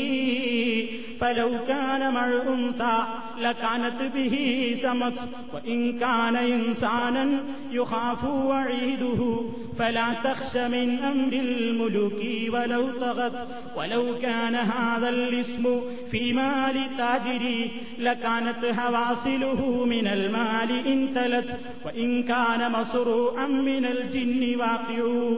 فلو 1.21 1.65
كان 1.69 2.13
مع 2.15 2.27
أنثى 2.27 3.05
لكانت 3.39 4.03
به 4.15 4.75
سمت 4.83 5.29
وإن 5.55 5.99
كان 5.99 6.37
إنسانا 6.37 7.45
يخاف 7.71 8.25
وعيده. 8.25 9.41
فلا 9.79 10.15
تخش 10.25 10.57
من 10.57 10.99
أمر 10.99 11.33
الملوك 11.33 12.23
ولو 12.53 12.91
طغت 13.01 13.49
ولو 13.77 14.19
كان 14.23 14.55
هذا 14.55 15.09
الاسم 15.09 15.81
في 16.11 16.33
مال 16.33 16.97
تاجري 16.99 17.71
لكانت 17.99 18.65
هواصله 18.65 19.85
من 19.85 20.07
المال 20.07 20.87
إن 20.87 21.15
تلت 21.15 21.59
وإن 21.85 22.23
كان 22.23 22.73
مصروعا 22.73 23.47
من 23.47 23.85
الجن 23.85 24.61
واقع. 24.61 25.33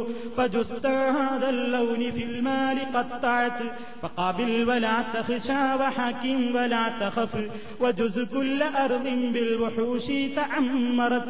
فجثت 0.50 0.86
هذا 0.86 1.50
اللون 1.50 2.12
في 2.12 2.24
المال 2.24 2.78
قطعت 2.94 3.60
فقابل 4.02 4.70
ولا 4.70 4.98
تخشى 5.14 5.64
وحكم 5.76 6.56
ولا 6.56 6.86
تخف 7.02 7.34
وجز 7.80 8.20
كل 8.28 8.60
أرض 8.78 9.06
بالوحوش 9.34 10.08
تعمرت 10.36 11.30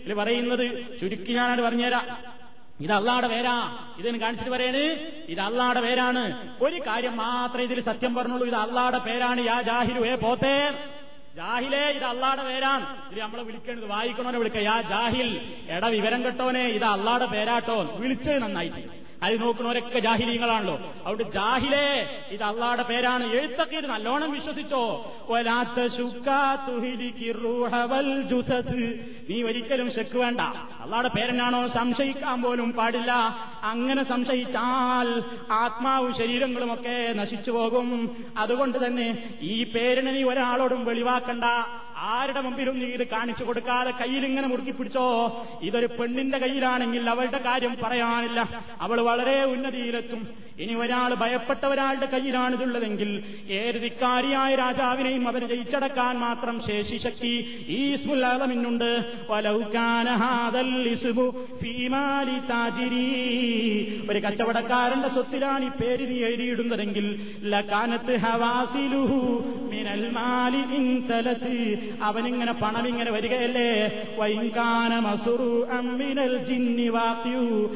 ഇതിൽ 0.00 0.12
പറയുന്നത് 0.16 0.64
ചുരുക്കി 1.00 1.32
ഞാനത് 1.32 1.62
പറഞ്ഞുതരാം 1.62 2.06
ഇത് 2.80 2.92
അള്ളാടെ 2.92 3.28
പേരാ 3.28 3.56
ഇതിന് 4.00 4.18
കാണിച്ചിട്ട് 4.22 4.52
പറയാണ് 4.52 4.84
ഇത് 5.32 5.40
അള്ളാടെ 5.40 5.80
പേരാണ് 5.80 6.22
ഒരു 6.64 6.78
കാര്യം 6.86 7.14
മാത്രമേ 7.20 7.64
ഇതിൽ 7.68 7.80
സത്യം 7.90 8.12
പറഞ്ഞുള്ളൂ 8.14 8.46
ഇത് 8.50 8.58
അള്ളാടെ 8.62 9.00
പേരാണ് 9.06 9.40
യാ 9.50 9.56
ജാഹിരു 9.68 10.02
ഏ 10.10 10.14
പോത്തേ 10.24 10.54
ജാഹിലേ 11.35 11.89
ഇത് 11.89 12.03
അള്ളാടെ 12.03 12.43
പേരാണ്. 12.43 13.11
ഇത് 13.11 13.19
നമ്മളെ 13.19 13.43
വിളിക്കേണ്ടത് 13.43 13.85
വായിക്കണോനെ 13.85 14.37
വിളിക്ക. 14.37 14.55
യാ 14.55 14.81
ജാഹിൽ 14.81 15.29
എട 15.69 15.85
വിവരം 15.85 16.25
കെട്ടോനെ 16.25 16.63
ഇത് 16.67 16.83
അള്ളാടെ 16.83 17.25
പേരാട്ടോ. 17.25 17.81
വിളിച്ചത് 17.81 18.41
നന്നായിട്ട്. 18.41 19.04
അത് 19.25 19.41
നോക്കുന്നവരൊക്കെ 19.41 19.99
ജാഹിലീങ്ങളാണല്ലോ. 19.99 20.93
അവിടെ 21.05 21.23
ജാഹിലേ 21.23 21.87
ഇത് 22.31 22.43
അള്ളാടെ 22.43 22.83
പേരാണ്. 22.83 23.25
എഴുത്തൊക്കെ 23.33 23.77
ഇത് 23.77 23.85
നല്ലോണം 23.85 24.31
വിശ്വസിച്ചോ. 24.31 24.83
നീ 29.29 29.43
ഒരിക്കലും 29.43 29.91
ശക്ക് 29.91 30.17
വേണ്ട. 30.17 30.41
അള്ളാടെ 30.83 31.07
പേരനാണോ 31.07 31.67
സംശയിക്കാൻ 31.67 32.41
പോലും 32.41 32.71
പാടില്ല. 32.73 33.11
അങ്ങനെ 33.63 34.03
സംശയിച്ചാൽ 34.03 35.23
ആത്മാവും 35.51 36.13
ശരീരങ്ങളുമൊക്കെ 36.13 37.13
നശിച്ചു 37.13 37.51
പോകും. 37.51 38.23
അതുകൊണ്ട് 38.37 38.85
തന്നെ 38.85 39.37
ഈ 39.41 39.63
പേരിനെ 39.63 40.11
നീ 40.11 40.23
ഒരാളോടും 40.23 40.85
വെളിവാക്കണ്ട. 40.85 41.43
ആരുടെ 41.95 42.41
മുമ്പിലും 42.41 42.79
നീ 42.79 42.85
ഇത് 42.85 43.07
കാണിച്ചു 43.07 43.43
കൊടുക്കാതെ 43.43 43.91
കയ്യിൽ 43.91 44.25
ഇങ്ങനെ 44.25 44.47
മുറുക്കി 44.47 44.71
പിടിച്ചോ? 44.71 45.05
ഇതൊരു 45.61 45.85
പെണ്ണിന്റെ 45.85 46.37
കയ്യിലാണെങ്കിൽ 46.37 47.09
അവളുടെ 47.09 47.37
കാര്യം 47.37 47.77
പറയാനില്ല. 47.83 48.49
അവൾ 48.81 49.01
വളരെ 49.01 49.43
ഉന്നതിയിലെത്തും. 49.43 50.27
ഇനി 50.59 50.73
ഒരാൾ 50.73 51.13
ഭയപ്പെട്ട 51.13 51.65
ഒരാളുടെ 51.65 52.05
കയ്യിലാണിതുള്ളതെങ്കിൽ 52.05 53.23
ഏത് 53.49 53.81
ധിക്കാരിയായ 53.81 54.55
രാജാവിനെയും 54.55 55.27
അവന് 55.27 55.45
ജയിച്ചടക്കാൻ 55.45 56.19
മാത്രം 56.19 56.61
ശേഷി 56.67 56.97
ശക്തി 56.97 57.63
ഈ 57.67 57.95
സ്മുല്ലാദമിന്നുണ്ട് 57.95 58.85
ഒരു 64.09 64.19
കച്ചവടക്കാരന്റെ 64.19 65.07
സ്വത്തിലാണ് 65.07 65.65
ഈ 65.65 65.69
പേര് 65.69 66.09
നീ 66.11 66.17
എഴുതിയിടുന്നതെങ്കിൽ 66.23 67.35
ലക്കാനത്ത് 67.43 68.17
ഹവാസിലുഹു 68.17 69.43
മിനൽ 69.69 70.11
മാലി 70.11 70.75
ഇൻതലത്ത് 70.75 71.84
അവനിങ്ങനെ 72.01 72.53
പണം 72.53 72.87
ഇങ്ങനെ 72.87 73.11
വരികയല്ലേ? 73.11 73.91
വൈകാന 74.17 74.99
മസുറു 74.99 75.67
അമ്മിനൽ 75.71 76.37
ജിന്നി 76.37 76.87
വാക്യു 76.87 77.69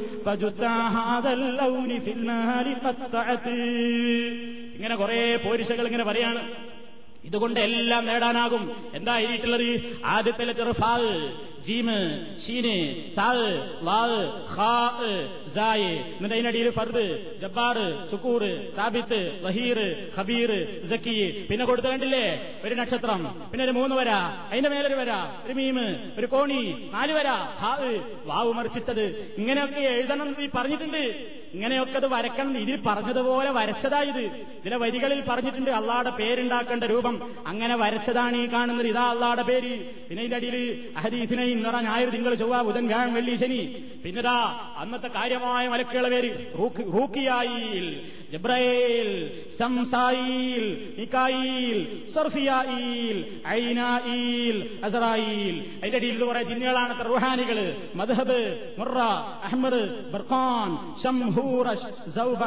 ഇങ്ങനെ 4.75 4.95
കുറെ 4.95 5.35
പോരിശകൾ 5.35 5.85
ഇങ്ങനെ 5.85 6.03
പറയാണ്. 6.03 6.41
ഇതുകൊണ്ട് 7.25 7.59
എല്ലാം 7.59 8.05
നേടാനാകും. 8.05 8.71
എന്താ 8.93 9.17
എഴുതിയിട്ടുള്ളത് 9.17 9.99
ആദ്യത്തെ 10.05 10.43
ജീമ് 11.65 11.97
ഷീന് 12.43 12.75
സാവ് 13.15 13.49
ലാവ് 13.87 14.19
ഖാ 14.53 14.73
സായ് 15.55 15.91
എന്നിട്ട് 16.15 16.35
അതിനടിയിൽ 16.35 16.69
ഫർദ് 16.77 17.05
ജബ്ബാർ 17.41 17.77
സുക്കൂർ 18.11 18.43
സാബിത്ത് 18.77 19.19
വഹീർ 19.45 19.79
ഖബീർ 20.17 20.51
സക്കി. 20.91 21.17
പിന്നെ 21.49 21.65
കൊടുത്തു 21.65 21.87
കണ്ടില്ലേ? 21.87 22.25
ഒരു 22.65 22.75
നക്ഷത്രം 22.75 23.23
പിന്നെ 23.51 23.65
ഒരു 23.67 23.71
മൂന്ന് 23.71 23.95
വര 23.95 24.11
അതിന്റെ 24.51 24.69
മേലൊരു 24.69 24.97
വര 25.01 25.11
ഒരു 25.45 25.53
മീമ് 25.59 25.85
ഒരു 26.19 26.27
കോണി 26.33 26.61
നാല് 26.95 27.13
വര 27.17 27.27
ഹാവ് 27.63 27.91
വാവ് 28.25 28.53
മറിച്ചിട്ടത്. 28.53 29.05
ഇങ്ങനെയൊക്കെ 29.41 29.81
എഴുതണം 29.95 30.35
നീ 30.39 30.47
പറഞ്ഞിട്ടുണ്ട്. 30.57 31.03
ഇങ്ങനെയൊക്കെ 31.55 31.97
അത് 31.97 32.07
വരക്കണം 32.13 32.57
ഇതിൽ 32.57 32.75
പറഞ്ഞതുപോലെ 32.87 33.51
വരച്ചതായത് 33.51 34.23
ഇതിലെ 34.59 34.77
വരികളിൽ 34.77 35.19
പറഞ്ഞിട്ടുണ്ട് 35.29 35.71
അള്ളാടെ 35.71 36.09
പേരുണ്ടാക്കേണ്ട 36.09 36.83
രൂപം. 36.83 37.15
അങ്ങനെ 37.47 37.75
വരച്ചതാണ് 37.75 38.37
ഈ 38.37 38.45
കാണുന്നത്. 38.53 38.87
ഇതാ 38.87 39.05
അള്ളാടെ 39.13 39.41
പേര്. 39.41 39.73
പിന്നെ 40.09 40.21
ഇതിന്റെ 40.23 40.37
അടിയിൽ 40.41 40.57
അഹദീസിനെ 40.97 41.45
ഇന്നറ 41.51 41.81
ഞായർ 41.81 42.09
തിങ്കൾ 42.09 42.35
ചൊവ്വ 42.35 42.61
ബുധൻ 42.61 42.87
വ്യാഴം 42.87 43.13
വെള്ളി 43.13 43.35
ശനി. 43.35 43.83
പിന്നെതാ 44.05 44.59
അന്നത്തെ 44.77 45.07
കാര്യമായ 45.07 45.67
മലക്കുകളെ 45.67 46.09
പേര് 46.09 46.31
റൂക്കിയായിൽ 46.93 48.11
ജബ്രയേൽ 48.31 49.31
സംസായിൽ 49.59 50.95
നിക്കായിൽ 50.99 52.07
സർഫിയായിൽ 52.15 53.41
ഐനായിൽ 53.47 54.79
അസറായിൽ. 54.83 55.55
അതിന്റെ 55.77 55.97
അടിയിൽ 55.97 56.25
കുറെ 56.25 56.43
ജിന്നുകളാണ്. 56.43 57.05
റുഹാനികൾ. 57.05 57.75
മദ്ഹബ് 57.95 58.73
മുറ 58.77 58.97
അഹമ്മദ് 59.43 60.11
ബർഖാൻ 60.11 60.93
ഷംഹൂർ 61.03 61.73
സൗബ 62.09 62.43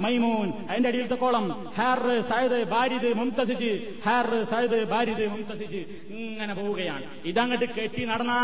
മൈമൂൻ. 0.00 0.52
അതിന്റെ 0.70 0.88
അടിയിലത്തെ 0.88 1.14
കോളം 1.14 1.66
ഹാർ 1.76 2.20
സയദ് 2.20 2.68
ബാരിദ് 2.68 3.14
മുംതസിജ്. 3.14 3.78
ഹാർ 4.04 4.44
സയദ് 4.44 4.84
ബാരിദ് 4.84 5.26
മുംതസിജ്. 5.26 5.84
ഇങ്ങനെ 6.14 6.54
പോവുകയാണ്. 6.54 7.04
ഇതങ്ങട്ട് 7.24 7.64
കെട്ടി 7.74 8.04
നടന്നാൽ 8.04 8.41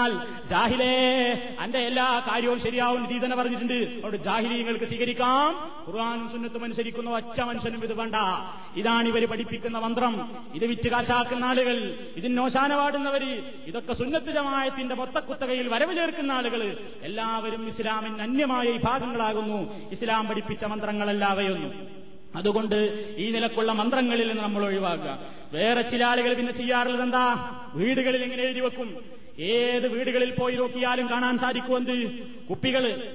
ജാഹിലേ 0.51 0.95
അന്റെ 1.61 1.79
എല്ലാ 1.79 2.25
കാര്യവും 2.29 2.61
ശരിയാവും 2.61 3.03
നീ 3.03 3.19
തന്നെ 3.25 3.37
പറഞ്ഞിട്ടുണ്ട്. 3.37 3.75
അതുകൊണ്ട് 3.75 4.17
ജാഹിലീങ്ങൾക്ക് 4.17 4.85
സ്വീകരിക്കാം. 4.85 5.71
ഖുർആാനും 5.89 6.31
സുന്നത്തും 6.33 6.65
അനുസരിക്കുന്ന 6.65 7.11
ഒറ്റ 7.11 7.41
മനുഷ്യനും 7.41 7.85
ഇത് 7.85 7.95
വേണ്ട. 7.95 8.15
ഇതാണ് 8.77 9.09
ഇവർ 9.09 9.27
പഠിപ്പിക്കുന്ന 9.27 9.79
മന്ത്രം. 9.79 10.15
ഇത് 10.55 10.65
വിറ്റ് 10.65 10.89
കാശാക്കുന്ന 10.89 11.45
ആളുകൾ 11.45 11.77
ഇതിന് 12.17 12.39
നോശാന 12.39 12.77
പാടുന്നവര് 12.77 13.43
ഇതൊക്കെ 13.67 13.93
സുന്നത്ത് 13.93 14.31
ജമായത്തിന്റെ 14.31 14.95
മൊത്തക്കുത്തകയിൽ 14.95 15.69
വരവ് 15.69 15.97
ചേർക്കുന്ന 15.97 16.33
ആളുകൾ. 16.33 16.79
എല്ലാവരും 17.03 17.67
ഇസ്ലാമിന് 17.67 18.23
അന്യമായ 18.23 18.67
വിഭാഗങ്ങളാകുന്നു. 18.71 19.91
ഇസ്ലാം 19.93 20.27
പഠിപ്പിച്ച 20.29 20.65
മന്ത്രങ്ങളല്ലാവയൊന്നും 20.65 21.99
അതുകൊണ്ട് 22.37 22.77
ഈ 23.19 23.31
നിലക്കുള്ള 23.31 23.73
മന്ത്രങ്ങളിൽ 23.73 24.29
നിന്ന് 24.29 24.43
നമ്മൾ 24.43 24.65
ഒഴിവാക്കുക. 24.65 25.19
വേറെ 25.53 25.83
ചില 25.83 26.05
ആളുകൾ 26.05 26.35
പിന്നെ 26.35 26.53
ചെയ്യാറുള്ളത് 26.53 27.03
എന്താ 27.03 27.55
വീടുകളിൽ 27.75 28.23
ഇങ്ങനെ 28.23 28.43
എഴുതി 28.43 28.61
വെക്കും. 28.61 29.18
ഏത് 29.39 29.89
വീടുകളിൽ 29.89 30.31
പോയി 30.31 30.57
നോക്കിയാലും 30.57 31.11
കാണാൻ 31.11 31.39
സാധിക്കുമെന്ത് 31.39 32.09
കുപ്പികൾ. 32.51 33.13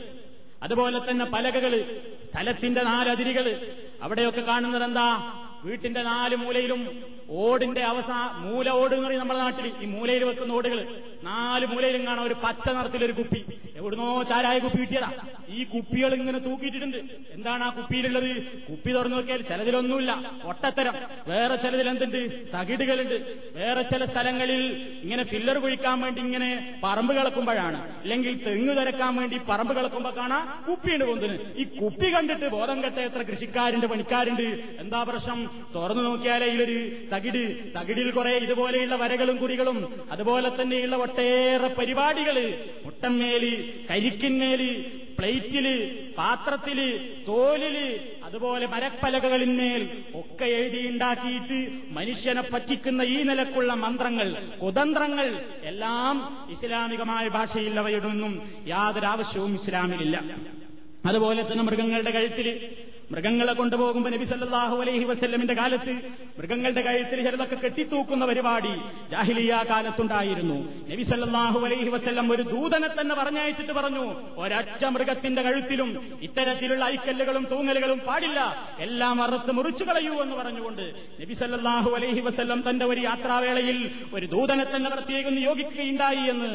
അതുപോലെ 0.63 1.11
തന്നെ 1.11 1.25
പലകകൾ. 1.25 1.99
സ്ഥലത്തിന്റെ 2.31 2.83
നാലതിരികൾ. 2.83 3.67
അവിടെയൊക്കെ 4.01 4.41
കാണുന്നത് 4.41 4.83
എന്താ 4.83 5.39
വീട്ടിന്റെ 5.63 6.03
നാല് 6.03 6.35
മൂലയിലും 6.35 7.03
ഓടിന്റെ 7.29 7.81
അവസാ 7.81 8.37
മൂല 8.37 8.69
ഓട് 8.69 8.93
എന്ന് 8.93 9.07
പറയും 9.07 9.19
നമ്മുടെ 9.19 9.39
നാട്ടിൽ 9.39 9.71
ഈ 9.81 9.85
മൂലയിൽ 9.85 10.23
വെക്കുന്ന 10.23 10.53
ഓടുകൾ. 10.53 11.01
നാല് 11.23 11.65
മൂലയിലും 11.65 12.05
കാണാം 12.05 12.25
ഒരു 12.25 12.35
പച്ച 12.43 12.69
നിറത്തിലൊരു 12.69 13.11
കുപ്പി. 13.11 13.45
എവിടുന്നോ 13.75 14.23
ചാരായ 14.23 14.59
കുപ്പി 14.59 14.77
കിട്ടിയതാ. 14.77 15.11
ഈ 15.49 15.63
കുപ്പികൾ 15.63 16.13
ഇങ്ങനെ 16.13 16.39
തൂക്കിയിട്ടിട്ടുണ്ട്. 16.39 16.97
എന്താണ് 17.31 17.63
ആ 17.63 17.69
കുപ്പിയിലുള്ളത്? 17.69 18.43
കുപ്പി 18.43 18.91
തുറന്നു 18.91 19.15
നോക്കിയാൽ 19.15 19.41
ചിലതിലൊന്നുമില്ല. 19.41 20.31
ഒട്ടത്തരം. 20.43 20.93
വേറെ 21.27 21.55
ചിലതിൽ 21.55 21.89
എന്തുണ്ട് 21.89 22.47
തകിടുകളുണ്ട്. 22.53 23.37
വേറെ 23.53 23.81
ചില 23.81 24.05
സ്ഥലങ്ങളിൽ 24.05 24.89
ഇങ്ങനെ 25.03 25.23
ഫില്ലർ 25.23 25.57
കുഴിക്കാൻ 25.57 26.01
വേണ്ടി 26.01 26.21
ഇങ്ങനെ 26.21 26.79
പറമ്പ് 26.83 27.15
കിളക്കുമ്പോഴാണ്. 27.15 27.95
അല്ലെങ്കിൽ 28.01 28.43
തെങ്ങ് 28.43 28.77
തിരക്കാൻ 28.77 29.15
വേണ്ടി 29.15 29.39
പറമ്പ് 29.49 29.75
കിളക്കുമ്പോ 29.75 30.11
കാണാ 30.11 30.61
കുപ്പിയുണ്ട് 30.69 31.05
കൊന്നിന് 31.05 31.39
ഈ 31.57 31.63
കുപ്പി 31.63 32.13
കണ്ടിട്ട് 32.13 32.45
ബോധം 32.45 32.83
കെട്ട 32.83 32.95
എത്ര 32.95 33.21
കൃഷിക്കാരുണ്ട് 33.21 33.85
പണിക്കാരുണ്ട്. 33.85 34.63
എന്താ 34.79 35.03
പ്രശ്നം? 35.03 35.52
തുറന്നു 35.75 36.03
നോക്കിയാലേ 36.03 36.47
ഇതിലൊരു 36.51 36.79
തകിട് 37.13 37.43
തകിടിൽ 37.77 38.09
കുറെ 38.11 38.33
ഇതുപോലെയുള്ള 38.45 38.95
വരകളും 39.03 39.37
കുറികളും 39.37 39.77
അതുപോലെ 40.11 40.49
തന്നെയുള്ള 40.59 40.97
ഒട്ടേറെ 41.05 41.69
പരിപാടികൾ 41.79 42.37
മുട്ടമ്മേൽ 42.85 43.45
കരിക്കിന്മേൽ 43.91 44.63
പ്ലേറ്റിൽ 45.17 45.67
പാത്രത്തിൽ 46.17 46.79
തോലിൽ 47.27 47.75
അതുപോലെ 48.27 48.65
മരപ്പലകളിന്മേൽ 48.67 49.81
ഒക്കെ 50.15 50.45
എഴുതിയുണ്ടാക്കിയിട്ട് 50.59 51.59
മനുഷ്യനെ 51.97 52.43
പറ്റിക്കുന്ന 52.53 53.01
ഈ 53.15 53.17
നിലക്കുള്ള 53.23 53.73
മന്ത്രങ്ങൾ 53.83 54.29
കുതന്ത്രങ്ങൾ 54.61 55.27
എല്ലാം 55.71 56.15
ഇസ്ലാമികമായ 56.55 57.27
ഭാഷയിൽ 57.27 57.75
അവയുടെ 57.79 58.07
ഒന്നും 58.07 58.33
യാതൊരാവശ്യവും 58.67 59.53
ഇസ്ലാമിലില്ല. 59.55 60.17
അതുപോലെ 61.09 61.41
തന്നെ 61.43 61.63
മൃഗങ്ങളുടെ 61.63 62.11
കഴുത്തിൽ 62.11 62.47
മൃഗങ്ങളെ 63.13 63.53
കൊണ്ടുപോകുമ്പോൾ 63.53 64.11
നബി 64.13 64.25
സല്ലാഹു 64.25 64.75
അലൈഹി 64.83 65.03
വസ്ല്ലമിന്റെ 65.03 65.53
കാലത്ത് 65.53 65.93
മൃഗങ്ങളുടെ 66.37 66.81
കഴുത്തിൽ 66.81 67.19
ചിലതൊക്കെ 67.25 67.55
കെട്ടിത്തൂക്കുന്ന 67.55 68.23
പരിപാടി 68.25 68.71
ജാഹിലിയ 69.11 69.53
കാലത്തുണ്ടായിരുന്നു. 69.71 70.57
നബി 70.91 71.03
സല്ലാഹു 71.03 71.59
അലൈഹി 71.59 71.89
വസ്ല്ലം 71.89 72.27
ഒരു 72.31 72.43
ദൂതനെ 72.43 72.89
തന്നെ 72.99 73.15
പറഞ്ഞയച്ചിട്ട് 73.15 73.73
പറഞ്ഞു 73.73 74.05
ഒരൊറ്റ 74.37 74.83
മൃഗത്തിന്റെ 74.95 75.41
കഴുത്തിലും 75.41 75.89
ഇത്തരത്തിലുള്ള 76.21 76.83
ഐക്കല്ലുകളും 76.85 77.45
തൂങ്ങലുകളും 77.51 77.99
പാടില്ല. 77.99 78.39
എല്ലാം 78.79 79.21
അറുത്ത് 79.21 79.51
മുറിച്ചു 79.51 79.83
കളയൂ 79.83 80.15
എന്ന് 80.23 80.35
പറഞ്ഞുകൊണ്ട് 80.35 80.85
നബി 81.21 81.33
സല്ലാഹു 81.33 81.91
അലൈഹി 81.99 82.19
വസ്ല്ലം 82.19 82.61
തന്റെ 82.69 82.85
ഒരു 82.85 83.01
യാത്രാവേളയിൽ 83.01 83.79
ഒരു 84.13 84.25
ദൂതനെ 84.25 84.65
തന്നെ 84.73 84.89
പ്രത്യേകം 84.89 85.35
നിയോഗിക്കുകയുണ്ടായി 85.35 86.25
എന്ന് 86.35 86.51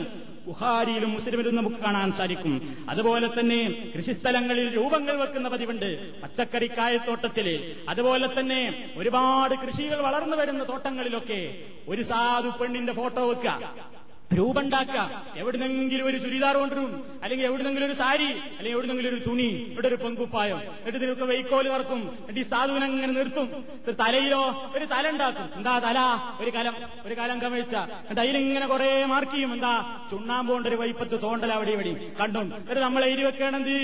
ബുഹാരിയിലും 0.48 1.10
മുസ്ലിമിലും 1.12 1.56
നമുക്ക് 1.56 1.76
കാണാൻ 1.76 2.12
സാധിക്കും. 2.12 2.54
അതുപോലെ 2.88 3.28
തന്നെ 3.28 3.58
കൃഷിസ്ഥലങ്ങളിൽ 3.96 4.68
രൂപങ്ങൾ 4.76 5.16
വെക്കുന്ന 5.16 5.48
പതിവുണ്ട്. 5.48 5.88
പച്ചക്കറിക്കായത്തോട്ടത്തിൽ 6.22 7.48
അതുപോലെ 7.88 8.28
തന്നെ 8.40 8.60
ഒരുപാട് 8.96 9.54
കൃഷികൾ 9.54 10.00
വളർന്നു 10.08 10.36
വരുന്ന 10.36 10.64
തോട്ടങ്ങളിലൊക്കെ 10.68 11.40
ഒരു 11.88 12.02
സാധു 12.02 12.48
പെണ്ണിന്റെ 12.60 12.92
ഫോട്ടോ 12.92 13.24
വെക്കുക. 13.28 13.54
രൂപണ്ടാക്കുക 14.36 15.24
എവിടുന്നെങ്കിലും 15.36 16.06
ഒരു 16.06 16.18
ചുരിദാർ 16.18 16.56
കൊണ്ടുവരും. 16.56 17.04
അല്ലെങ്കിൽ 17.22 17.46
എവിടുന്നെങ്കിലും 17.46 17.86
ഒരു 17.86 17.92
സാരി 17.92 18.26
അല്ലെങ്കിൽ 18.26 18.70
എവിടുന്നെങ്കിലും 18.70 19.16
ഒരു 19.16 19.24
തുണി 19.24 19.46
ഇവിടെ 19.72 19.88
ഒരു 19.88 19.94
പെങ്കുപ്പായം 19.94 20.58
എന്നിട്ട് 20.58 20.98
ഇതിനൊക്കെ 20.98 21.24
വൈക്കോൽ 21.24 21.68
നടക്കും 21.72 22.00
എന്നിട്ട് 22.20 22.40
ഈ 22.40 22.42
സാധുവിനെ 22.42 22.86
അങ്ങനെ 22.86 23.12
നിർത്തും. 23.12 23.64
ഒരു 23.86 23.94
തലയിലോ 24.00 24.72
ഒരു 24.76 24.84
തല 24.84 25.10
ഉണ്ടാക്കും. 25.10 25.48
എന്താ 25.56 25.78
തല? 25.78 25.98
ഒരു 26.42 26.50
കലം. 26.50 26.74
ഒരു 27.06 27.14
കലം 27.14 27.38
കമിഴ്ത്ത 27.38 27.76
എന്നിട്ട് 27.76 28.20
അതിലിങ്ങനെ 28.20 28.66
കുറെ 28.66 29.04
മാർക്ക് 29.04 29.32
ചെയ്യും. 29.32 29.52
എന്താ? 29.52 29.72
ചുണ്ണാമ്പോണ്ട് 30.10 30.68
ഒരു 30.68 30.76
വൈപ്പത്ത് 30.76 31.22
തോണ്ടൽ 31.22 31.52
അവിടെ 31.52 31.70
ഇവിടെ 31.70 32.12
കണ്ടു. 32.20 32.38
എന്നിട്ട് 32.38 32.80
നമ്മളെ 32.80 33.06
എരി 33.06 33.24
വെക്കണെന്ത് 33.24 33.76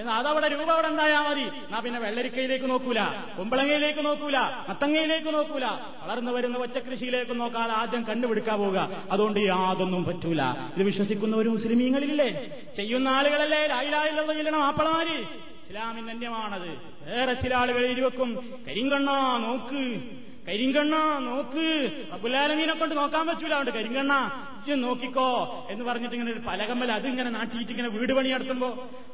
എന്നാ 0.00 0.16
അതവിടെ 0.16 0.48
രൂപ 0.48 0.70
അവിടെ 0.70 0.88
ഉണ്ടായാൽ 0.88 1.28
മതി. 1.28 1.40
എന്നാ 1.40 1.80
പിന്നെ 1.80 2.00
വെള്ളരിക്കയിലേക്ക് 2.00 2.70
നോക്കൂല. 2.70 3.00
കുമ്പളങ്ങയിലേക്ക് 3.38 4.04
നോക്കൂല. 4.04 4.36
മത്തങ്ങയിലേക്ക് 4.68 5.34
നോക്കൂല. 5.34 5.64
വളർന്നു 6.02 6.32
വരുന്ന 6.32 6.58
ഒറ്റക്കൃഷിയിലേക്ക് 6.58 7.40
നോക്കാതെ 7.40 7.72
ആദ്യം 7.72 8.04
കണ്ടുപിടിക്കാൻ 8.04 8.58
പോവുക. 8.58 8.90
അതുകൊണ്ട് 9.10 9.40
യാതൊന്നും 9.40 9.88
പറ്റൂല. 9.98 10.42
ഇത് 10.42 10.82
വിശ്വസിക്കുന്ന 10.82 11.36
ഒരു 11.36 11.48
മുസ്ലിമീങ്ങളില്ലേ? 11.48 12.30
ചെയ്യുന്ന 12.76 13.08
ആളുകളല്ലേ? 13.08 13.66
ലായിലായുള്ള 13.66 14.32
ചെല്ലണം 14.32 14.64
ആപ്പളമാര് 14.64 15.16
ഇസ്ലാമിൻ 15.64 16.10
അന്യമാണത്. 16.10 16.70
വേറെ 17.10 17.32
ചില 17.32 17.54
ആളുകൾ 17.54 17.86
ഇരുവക്കും 17.86 18.30
കരിങ്കണ്ണ 18.68 19.10
നോക്ക്. 19.46 20.00
കരിങ്കണ്ണ 20.48 20.96
നോക്ക്. 21.18 21.90
അബുലാലമീനെ 22.12 22.74
കൊണ്ട് 22.74 22.94
നോക്കാൻ 22.96 23.26
പറ്റൂല. 23.26 23.54
അതുകൊണ്ട് 23.54 23.70
കരിങ്കണ്ണ 23.70 24.14
ഇജ്ജ് 24.60 24.82
നോക്കിക്കോ 24.82 25.28
എന്ന് 25.70 25.84
പറഞ്ഞിട്ട് 25.84 26.14
ഇങ്ങനെ 26.14 26.32
ഒരു 26.32 26.40
പലകമ്മൽ 26.46 26.92
അതിങ്ങനെ 26.92 27.30
നാട്ടിയിട്ട് 27.30 27.70
ഇങ്ങനെ 27.72 27.88
വീട് 27.88 28.12
പണി 28.12 28.28
നടത്തുമ്പോ 28.28 28.68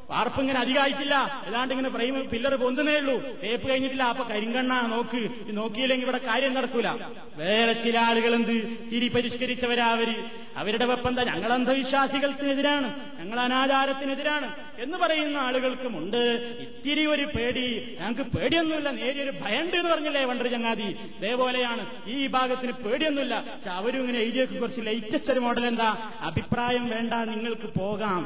വാർപ്പ് 0.09 0.39
ഇങ്ങനെ 0.41 0.59
അധികമായിട്ടില്ല 0.59 1.15
ഏതാണ്ട് 1.47 1.73
ഇങ്ങനെ 1.73 1.89
ഫ്രെയിം 1.89 2.29
പില്ലർ 2.29 2.55
പൊന്തുന്നേ 2.55 2.99
ഉള്ളൂ. 2.99 3.15
തേപ്പ് 3.43 3.69
കഴിഞ്ഞിട്ടില്ല. 3.69 4.03
അപ്പൊ 4.03 4.23
കരിങ്കണ്ണ 4.23 4.73
നോക്ക്. 4.87 5.21
നോക്കിയില്ലെങ്കിൽ 5.49 6.05
ഇവിടെ 6.07 6.17
കാര്യം 6.17 6.53
നടക്കൂല. 6.53 6.87
വേറെ 7.35 7.73
ചില 7.73 7.97
ആളുകൾ 7.99 8.35
എന്ത് 8.35 8.55
തിരി 8.91 9.07
പരിഷ്കരിച്ചവരാ 9.07 9.87
അവർ 9.87 10.09
അവരുടെ 10.55 10.85
തന്നെ 10.85 11.33
ഞങ്ങൾ 11.33 11.53
അന്ധവിശ്വാസികൾക്കെതിരാണ്. 11.53 12.87
ഞങ്ങൾ 13.19 13.39
അനാചാരത്തിനെതിരാണ് 13.39 14.47
എന്ന് 14.79 14.97
പറയുന്ന 14.97 15.37
ആളുകൾക്കുമുണ്ട് 15.37 16.17
ഇത്തിരി 16.65 17.05
ഒരു 17.05 17.25
പേടി. 17.35 17.97
ഞങ്ങൾക്ക് 17.99 18.25
പേടിയൊന്നുമില്ല. 18.37 18.91
നേരിയൊരു 18.91 19.33
ഭയണ്ട് 19.41 19.75
എന്ന് 19.77 19.89
പറഞ്ഞില്ലേ 19.89 20.23
വണ്ടർ 20.25 20.47
ചങ്ങാതി 20.47 20.87
ഇതേപോലെയാണ്. 21.17 21.85
ഈ 22.07 22.27
ഭാഗത്തിന് 22.27 22.71
പേടിയൊന്നുമില്ല. 22.71 23.35
പക്ഷെ 23.39 23.69
അവരും 23.69 23.99
ഇങ്ങനെ 23.99 24.19
എഴുതിയൊക്കെ 24.19 24.59
കുറച്ച് 24.59 24.81
ലേറ്റസ്റ്റ് 24.81 25.36
ഒരു 25.37 25.43
മോഡൽ 25.45 25.65
എന്താ? 25.65 25.87
അഭിപ്രായം 26.21 26.89
വേണ്ട 26.89 27.13
നിങ്ങൾക്ക് 27.13 27.67
പോകാം. 27.79 28.21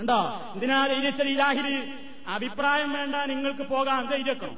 ഉണ്ടോ 0.00 0.18
ഇതിനാ 0.56 0.86
ധൈര്യച്ചൽ 0.86 1.28
ഇലാഹിര്? 1.28 1.76
അഭിപ്രായം 2.28 2.90
വേണ്ട 2.92 3.14
നിങ്ങൾക്ക് 3.14 3.64
പോകാം. 3.68 4.06
ധൈര്യക്കണം 4.06 4.56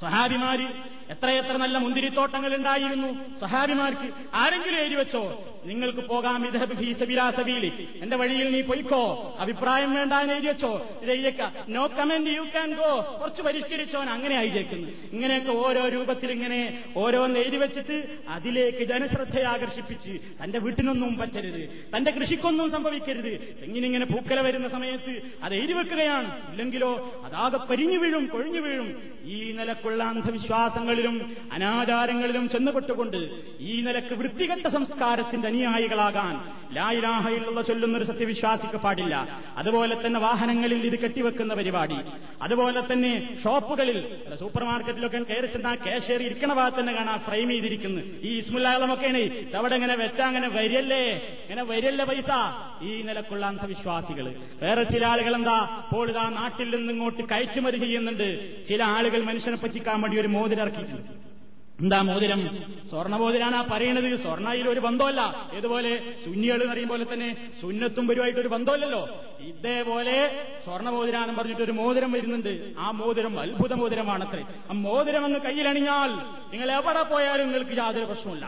സഹാബിമാര് 0.00 0.66
എത്രയെത്ര 1.10 1.56
നല്ല 1.56 1.78
മുന്തിരിത്തോട്ടങ്ങൾ 1.78 2.54
ഉണ്ടായിരുന്നു. 2.54 3.10
സഹാബിമാർക്ക് 3.40 4.08
ആരെങ്കിലും 4.34 4.78
എഴുതി 4.78 4.94
വെച്ചോ? 4.94 5.51
നിങ്ങൾക്ക് 5.64 5.98
പോകാം 5.98 6.46
ഇതഹബ് 6.46 6.78
എന്റെ 8.02 8.16
വഴിയിൽ 8.16 8.52
നീ 8.52 8.60
പൊയ്ക്കോ. 8.60 9.36
അഭിപ്രായം 9.38 9.94
വേണ്ട 9.94 10.12
എന്ന് 10.12 10.34
എഴുതി 10.34 10.48
എഴുതിയേക്ക. 11.02 11.50
No 11.68 11.86
comment 11.86 12.30
you 12.30 12.42
can 12.42 12.74
go 12.74 13.18
കുറച്ച് 13.22 13.42
പരിഷ്കരിച്ചോൻ 13.42 14.10
അങ്ങനെ 14.10 14.40
എഴുതിയേക്കുന്നു 14.40 14.88
ഇങ്ങനെയൊക്കെ 15.12 15.52
ഓരോ 15.52 15.88
രൂപത്തിൽ 15.88 16.32
ഇങ്ങനെ 16.32 16.84
ഓരോന്ന് 16.96 17.40
എഴുതി 17.40 17.56
വെച്ചിട്ട് 17.56 18.18
അതിലേക്ക് 18.28 18.84
ജനശ്രദ്ധയെ 18.84 19.44
ആകർഷിപ്പിച്ച് 19.44 20.18
തന്റെ 20.44 20.58
വീട്ടിനൊന്നും 20.58 21.18
പറ്റരുത്. 21.18 21.86
തന്റെ 21.96 22.10
കൃഷിക്കൊന്നും 22.10 22.70
സംഭവിക്കരുത്. 22.70 23.56
എങ്ങനെ 23.84 24.06
പൂക്കല 24.06 24.40
വരുന്ന 24.40 24.68
സമയത്ത് 24.68 25.20
അത് 25.42 25.54
എഴുതി 25.54 25.72
വെക്കുകയാണ്. 25.72 26.50
ഇല്ലെങ്കിലോ 26.50 27.22
അതാകെ 27.24 27.56
പരിഞ്ഞു 27.56 27.98
വീഴും 27.98 28.26
കൊഴിഞ്ഞു 28.26 28.60
വീഴും. 28.60 29.12
ഈ 29.24 29.52
നിലക്കുള്ള 29.52 30.02
അന്ധവിശ്വാസങ്ങളിലും 30.02 31.36
അനാചാരങ്ങളിലും 31.52 32.48
ചെന്നുപെട്ടുകൊണ്ട് 32.48 33.30
ഈ 33.60 33.80
നിലയ്ക്ക് 33.80 34.14
വൃത്തികെട്ട 34.14 34.66
സംസ്കാരത്തിന്റെ 34.66 35.51
അനുയായികളാകാൻ. 35.52 36.34
ലായിലാഹയിലുള്ള 36.76 37.62
ചൊല്ലുന്ന 37.62 37.94
ഒരു 37.98 38.06
സത്യവിശ്വാസിക്ക് 38.10 38.78
പാടില്ല. 38.84 39.14
അതുപോലെ 39.60 39.94
തന്നെ 40.06 40.20
വാഹനങ്ങളിൽ 40.20 40.86
ഇത് 40.86 40.98
കെട്ടിവെക്കുന്ന 40.98 41.54
പരിപാടി. 41.54 41.98
അതുപോലെ 42.42 42.80
തന്നെ 42.92 43.10
ഷോപ്പുകളിൽ 43.42 43.98
സൂപ്പർ 44.40 44.62
മാർക്കറ്റിലൊക്കെ 44.64 45.18
കയറി 45.30 45.46
ചെന്നാൽ 45.46 45.76
കേശേറി 45.86 46.24
ഇരിക്കണ 46.24 46.52
ഭാഗത്ത് 46.52 46.80
തന്നെ 46.80 46.92
കാണാം 46.92 47.18
ഫ്രെയിം 47.26 47.48
ചെയ്തിരിക്കുന്നു. 47.48 48.02
ഈ 48.28 48.30
ഇസ്മുല്ലാളമൊക്കെയാണ് 48.38 49.22
അവിടെ 49.58 49.74
ഇങ്ങനെ 49.74 49.96
വെച്ചാ 50.02 50.24
അങ്ങനെ 50.26 50.48
വരിയല്ലേ 50.58 51.02
ഇങ്ങനെ 51.44 51.64
വരിയല്ലേ 51.72 52.04
പൈസ? 52.04 52.30
ഈ 52.82 52.92
നിലക്കുള്ള 53.08 53.46
അന്ധവിശ്വാസികൾ 53.46 54.28
വേറെ 54.62 54.84
ചില 54.92 55.06
ആളുകൾ 55.06 55.34
എന്താ 55.40 55.58
ഇപ്പോൾ 55.84 56.06
ഇതാ 56.10 56.24
നാട്ടിൽ 56.40 56.70
നിന്ന് 56.76 56.92
ഇങ്ങോട്ട് 56.92 57.22
കയറ്റുമതി 57.32 57.78
ചെയ്യുന്നുണ്ട്. 57.84 58.28
ചില 58.68 58.82
ആളുകൾ 58.96 59.22
മനുഷ്യനെ 59.30 59.56
പറ്റിക്കാൻ 59.56 60.00
വേണ്ടി 60.02 60.20
ഒരു 60.20 60.28
മോതിരം 60.28 60.62
ഇറക്കിയിട്ടുണ്ട്. 60.62 61.31
എന്താ 61.82 61.98
മോതിരം? 62.08 62.40
സ്വർണമോതിരാണ് 62.90 63.56
ആ 63.60 63.62
പറയണത്. 63.70 64.08
സ്വർണയിൽ 64.24 64.66
ഒരു 64.72 64.80
ബന്ധമല്ല 64.86 65.20
ഇതുപോലെ 65.58 65.92
സുന്നികൾ 66.24 66.58
എന്ന് 66.62 66.72
പറയുമ്പോൾ 66.72 67.02
തന്നെ 67.12 67.28
സുന്നത്തും 67.60 68.04
വരുമായിട്ട് 68.10 68.40
ഒരു 68.44 68.50
ബന്ധമല്ലല്ലോ 68.54 69.02
ഇതേപോലെ 69.50 70.16
സ്വർണമോതിരാണെന്ന് 70.64 71.38
പറഞ്ഞിട്ട് 71.40 71.64
ഒരു 71.68 71.74
മോതിരം 71.80 72.12
വരുന്നുണ്ട്. 72.16 72.52
ആ 72.84 72.90
മോതിരം 73.00 73.34
അത്ഭുത 73.44 73.72
മോതിരമാണത്രേ. 73.82 74.42
ആ 74.70 74.74
മോതിരം 74.86 75.24
എന്ന് 75.28 75.40
കയ്യിലണിഞ്ഞാൽ 75.46 76.12
നിങ്ങൾ 76.52 76.70
എവിടെ 76.78 77.02
പോയാലും 77.12 77.48
നിങ്ങൾക്ക് 77.52 77.76
യാതൊരു 77.82 78.08
പ്രശ്നമില്ല 78.12 78.46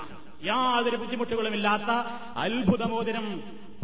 യാതൊരു 0.51 0.97
ബുദ്ധിമുട്ടുകളും 1.03 1.55
ഇല്ലാത്ത 1.59 1.91
അത്ഭുത 2.45 2.83
മോതിരം. 2.95 3.27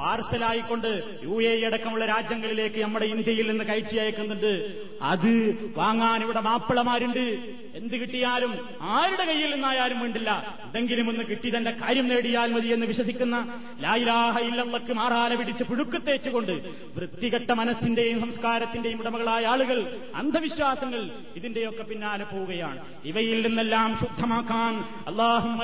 പാർസലായിക്കൊണ്ട് 0.00 1.18
യു 1.22 1.42
എ 1.42 1.64
അടക്കമുള്ള 1.66 2.06
രാജ്യങ്ങളിലേക്ക് 2.06 2.82
നമ്മുടെ 2.82 3.04
ഇന്ത്യയിൽ 3.04 3.50
നിന്ന് 3.50 3.64
കയറ്റി 3.64 3.96
അയക്കുന്നുണ്ട്. 3.96 4.52
അത് 5.02 5.32
വാങ്ങാൻ 5.76 6.22
ഇവിടെ 6.22 6.40
മാപ്പിളമാരുണ്ട്. 6.40 7.24
എന്ത് 7.74 7.94
കിട്ടിയാലും 7.94 8.58
ആരുടെ 8.80 9.24
കയ്യിൽ 9.24 9.50
നിന്നായാലും 9.50 10.00
വേണ്ടില്ല. 10.00 10.58
എന്തെങ്കിലും 10.64 11.08
ഒന്ന് 11.08 11.24
കിട്ടി 11.24 11.56
തന്റെ 11.56 11.70
കാര്യം 11.70 12.08
നേടിയാൽ 12.08 12.52
മതി 12.52 12.68
എന്ന് 12.68 12.86
വിശ്വസിക്കുന്ന 12.86 13.62
ലായിലാഹ 13.80 14.38
ഇല്ലക്ക് 14.38 14.92
മാറാല 14.92 15.34
പിടിച്ച് 15.34 15.64
പുഴുക്കത്തേച്ചുകൊണ്ട് 15.64 16.52
വൃത്തികെട്ട 16.96 17.50
മനസ്സിന്റെയും 17.50 18.20
സംസ്കാരത്തിന്റെയും 18.20 19.00
ഉടമകളായ 19.00 19.46
ആളുകൾ 19.46 20.00
അന്ധവിശ്വാസങ്ങൾ 20.14 21.10
ഇതിന്റെയൊക്കെ 21.36 21.82
പിന്നാലെ 21.82 22.24
പോവുകയാണ്. 22.24 22.80
ഇവയിൽ 23.04 23.46
നിന്നെല്ലാം 23.46 23.98
ശുദ്ധമാക്കാൻ 24.00 24.74
അള്ളാഹും 25.06 25.60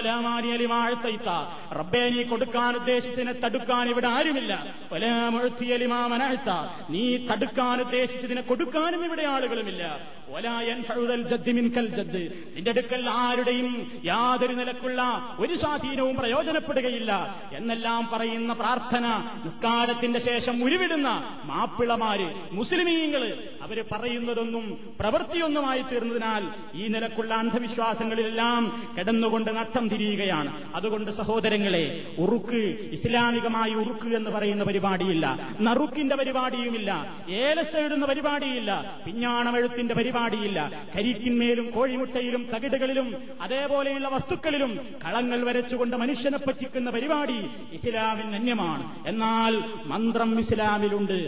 റബ്ബേ 1.79 2.09
നീ 2.09 2.23
കൊടുക്കാൻ 2.23 2.77
ഉദ്ദേശിച്ചതിനെ 2.77 3.33
തടുക്കാൻ 3.33 3.91
ഇവിടെ 3.91 4.07
ആരും 4.07 4.26
ആരുമില്ല 4.27 4.53
നീ 6.91 7.05
തടുക്കാൻ 7.29 7.77
ഉദ്ദേശിച്ചതിനെ 7.81 8.43
കൊടുക്കാനും 8.43 9.05
ഇവിടെ 9.05 9.25
ആളുകളുമില്ല. 9.35 9.83
നിന്റെ 12.55 12.71
അടുക്കൽ 12.71 13.11
ആരുടെയും 13.11 13.93
യാതൊരു 14.05 14.55
നിലക്കുള്ള 14.55 15.29
ഒരു 15.39 15.55
സ്വാധീനവും 15.55 16.17
പ്രയോജനപ്പെടുകയില്ല. 16.17 17.43
എന്നെല്ലാം 17.53 18.11
പറയുന്ന 18.13 18.53
പ്രാർത്ഥന 18.53 19.07
നിസ്കാരത്തിന്റെ 19.45 20.19
ശേഷം 20.19 20.65
ഉരുവിടുന്ന 20.65 21.41
മാപ്പിളമാര് 21.45 22.35
മുസ്ലിമീങ്ങൾ 22.53 23.49
അവർ 23.63 23.85
പറയുന്നതൊന്നും 23.93 24.79
പ്രവൃത്തിയൊന്നുമായി 25.01 25.83
തീർന്നതിനാൽ 25.83 26.49
ഈ 26.75 26.87
നിലക്കുള്ള 26.87 27.35
അന്ധവിശ്വാസങ്ങളിലെല്ലാം 27.35 28.95
കിടന്നുകൊണ്ട് 28.99 29.57
നട്ടം 29.57 29.89
തിരിയുകയാണ്. 29.89 30.75
അതുകൊണ്ട് 30.75 31.11
സഹോദരങ്ങളെ 31.11 32.15
ഉറുക്ക് 32.19 32.89
ഇസ്ലാമികമായി 32.93 33.75
ഉറുക്ക് 33.75 34.17
എന്ന് 34.17 34.31
പറയുന്ന 34.31 34.65
പരിപാടിയില്ല. 34.65 35.49
നറുക്കിന്റെ 35.61 36.17
പരിപാടിയുമില്ല. 36.17 37.17
ഏലസ് 37.31 37.77
എഴുതുന്ന 37.77 38.07
പരിപാടിയില്ല. 38.07 39.01
പിഞ്ഞാണമെഴുത്തിന്റെ 39.07 39.95
പരിപാടിയില്ല. 40.17 40.59
കരിക്കിന്മേലും 40.95 41.67
കോഴിമുട്ടയിലും 41.69 42.43
തകിടുകളിലും 42.53 43.09
അതേപോലെയുള്ള 43.41 44.09
വസ്തുക്കളിലും 44.09 44.73
കളങ്ങൾ 45.05 45.39
വരച്ചുകൊണ്ട് 45.49 45.95
മനുഷ്യനെ 45.97 46.39
പറ്റിക്കുന്ന 46.39 46.89
പരിപാടി 46.91 47.39
ഇസ്ലാമിന് 47.73 48.35
അന്യമാണ്. 48.35 48.85
എന്നാൽ 49.05 49.53
മന്ത്രം 49.87 50.33
ഇസ്ലാമിലുണ്ട്. 50.39 51.19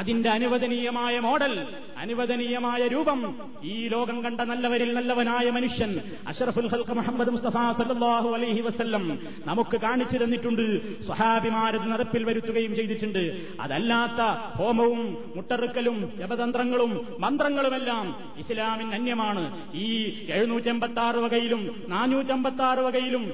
അതിന്റെ 0.00 0.30
അനുവദനീയമായ 0.30 1.14
മോഡൽ 1.18 1.52
അനുവദനീയമായ 1.98 2.82
രൂപം 2.94 3.20
ഈ 3.64 3.88
ലോകം 3.88 4.18
കണ്ട 4.24 4.40
നല്ലവരിൽ 4.40 4.90
നല്ലവനായ 4.94 5.46
മനുഷ്യൻ 5.50 5.92
അഷറഫുൽ 6.26 6.68
ഹൽക്ക് 6.72 6.94
മുഹമ്മദ് 6.98 7.32
മുസ്തഫ 7.36 7.56
സല്ലാഹു 7.80 8.28
അലൈഹി 8.38 8.60
വസ്ല്ലം 8.60 9.04
നമുക്ക് 9.46 9.76
കാണിച്ചു 9.80 10.18
തന്നിട്ടുണ്ട് 10.24 10.64
സ്വഹാബിമാരത് 11.06 11.86
നടപ്പിൽ 11.92 12.24
വരുത്തുകയും 12.24 12.72
ചെയ്തിട്ടുണ്ട്. 12.76 13.22
അതല്ലാത്ത 13.60 14.20
ഹോമവും 14.58 15.02
മുട്ടറുക്കലും 15.36 15.98
ജപതന്ത്രങ്ങളും 16.20 16.92
മന്ത്രങ്ങളുമെല്ലാം 17.20 18.06
ഇസ്ലാമിന് 18.38 18.94
അന്യമാണ്. 18.94 19.44
ഈ 19.74 19.88
എഴുന്നൂറ്റി 20.36 20.68
എൺപത്തി 20.68 21.00
ആറ് 21.06 21.20
വകയിലും 21.26 21.62
നാനൂറ്റമ്പത്തി 21.88 22.64
ആറ് 22.70 22.82
വകയിലും 22.88 23.24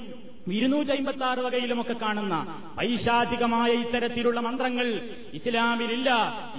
ഇരുന്നൂറ്റി 0.50 0.90
അമ്പത്തി 0.90 1.22
ആറ് 1.22 1.38
വകയിലുമൊക്കെ 1.38 1.92
കാണുന്ന 1.92 2.62
പൈശാചികമായ 2.78 3.70
ഇത്തരത്തിലുള്ള 3.70 4.40
മന്ത്രങ്ങൾ 4.40 5.00
ഇസ്ലാമിലില്ല 5.34 6.10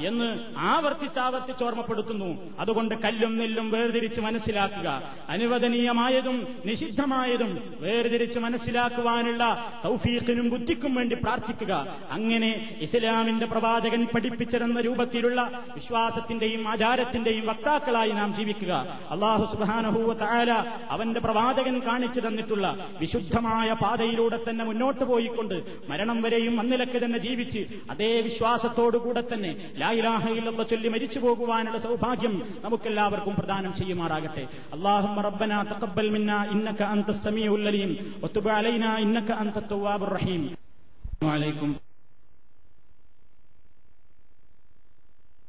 എന്ന് 0.06 0.40
ആവർത്തിച്ചാവർത്തിച്ച് 0.58 1.64
ഓർമ്മപ്പെടുത്തുന്നു. 1.64 2.60
അതുകൊണ്ട് 2.60 2.96
കല്ലും 2.96 3.38
നെല്ലും 3.38 3.72
വേർതിരിച്ച് 3.72 4.22
മനസ്സിലാക്കുക. 4.22 5.14
അനുവദനീയമായതും 5.30 6.48
നിഷിദ്ധമായതും 6.66 7.78
വേർതിരിച്ച് 7.80 8.40
മനസ്സിലാക്കുവാനുള്ള 8.40 9.74
തൗഫീഖിനും 9.86 10.50
ബുദ്ധിക്കും 10.50 10.96
വേണ്ടി 10.96 11.16
പ്രാർത്ഥിക്കുക. 11.16 11.98
അങ്ങനെ 12.12 12.78
ഇസ്ലാമിന്റെ 12.82 13.46
പ്രവാചകൻ 13.46 14.08
പഠിപ്പിച്ചിരുന്ന 14.16 14.82
രൂപത്തിലുള്ള 14.82 15.64
വിശ്വാസത്തിന്റെയും 15.76 16.68
ആചാരത്തിന്റെയും 16.68 17.48
വക്താക്കളായി 17.48 18.12
നാം 18.12 18.36
ജീവിക്കുക. 18.36 19.00
അള്ളാഹു 19.12 19.56
സുബാനഹൂവ 19.56 20.14
താല 20.14 20.52
അവന്റെ 20.90 21.20
പ്രവാചകൻ 21.20 21.80
കാണിച്ചു 21.80 22.20
തന്നിട്ടുള്ള 22.20 22.88
വിശുദ്ധമായ 23.00 23.73
പാതയിലൂടെ 23.74 24.40
തന്നെ 24.50 24.66
മുന്നോട്ട് 24.66 25.04
പോയിക്കൊണ്ട് 25.04 25.56
മരണം 25.90 26.22
വരെയും 26.22 26.60
അന്നിലക്ക് 26.60 27.04
തന്നെ 27.06 27.20
ജീവിച്ച് 27.20 27.62
അതേ 27.90 28.22
വിശ്വാസത്തോടുകൂടെ 28.22 29.24
തന്നെ 29.34 29.74
ലായിലാഹയിലുള്ള 29.78 30.64
ചൊല്ലി 30.64 30.90
മരിച്ചു 30.90 31.20
പോകുവാനുള്ള 31.20 31.78
സൗഭാഗ്യം 31.78 32.36
നമുക്കെല്ലാവർക്കും 32.64 33.36
പ്രദാനം 33.36 33.76
ചെയ്യുമാറാകട്ടെ. 33.76 34.48
അള്ളാഹു 34.74 35.08
അൻത 39.34 39.60
തവ്വാബുർ 39.72 40.10
റഹീം. 40.10 40.44
അലൈക്കും 41.32 41.93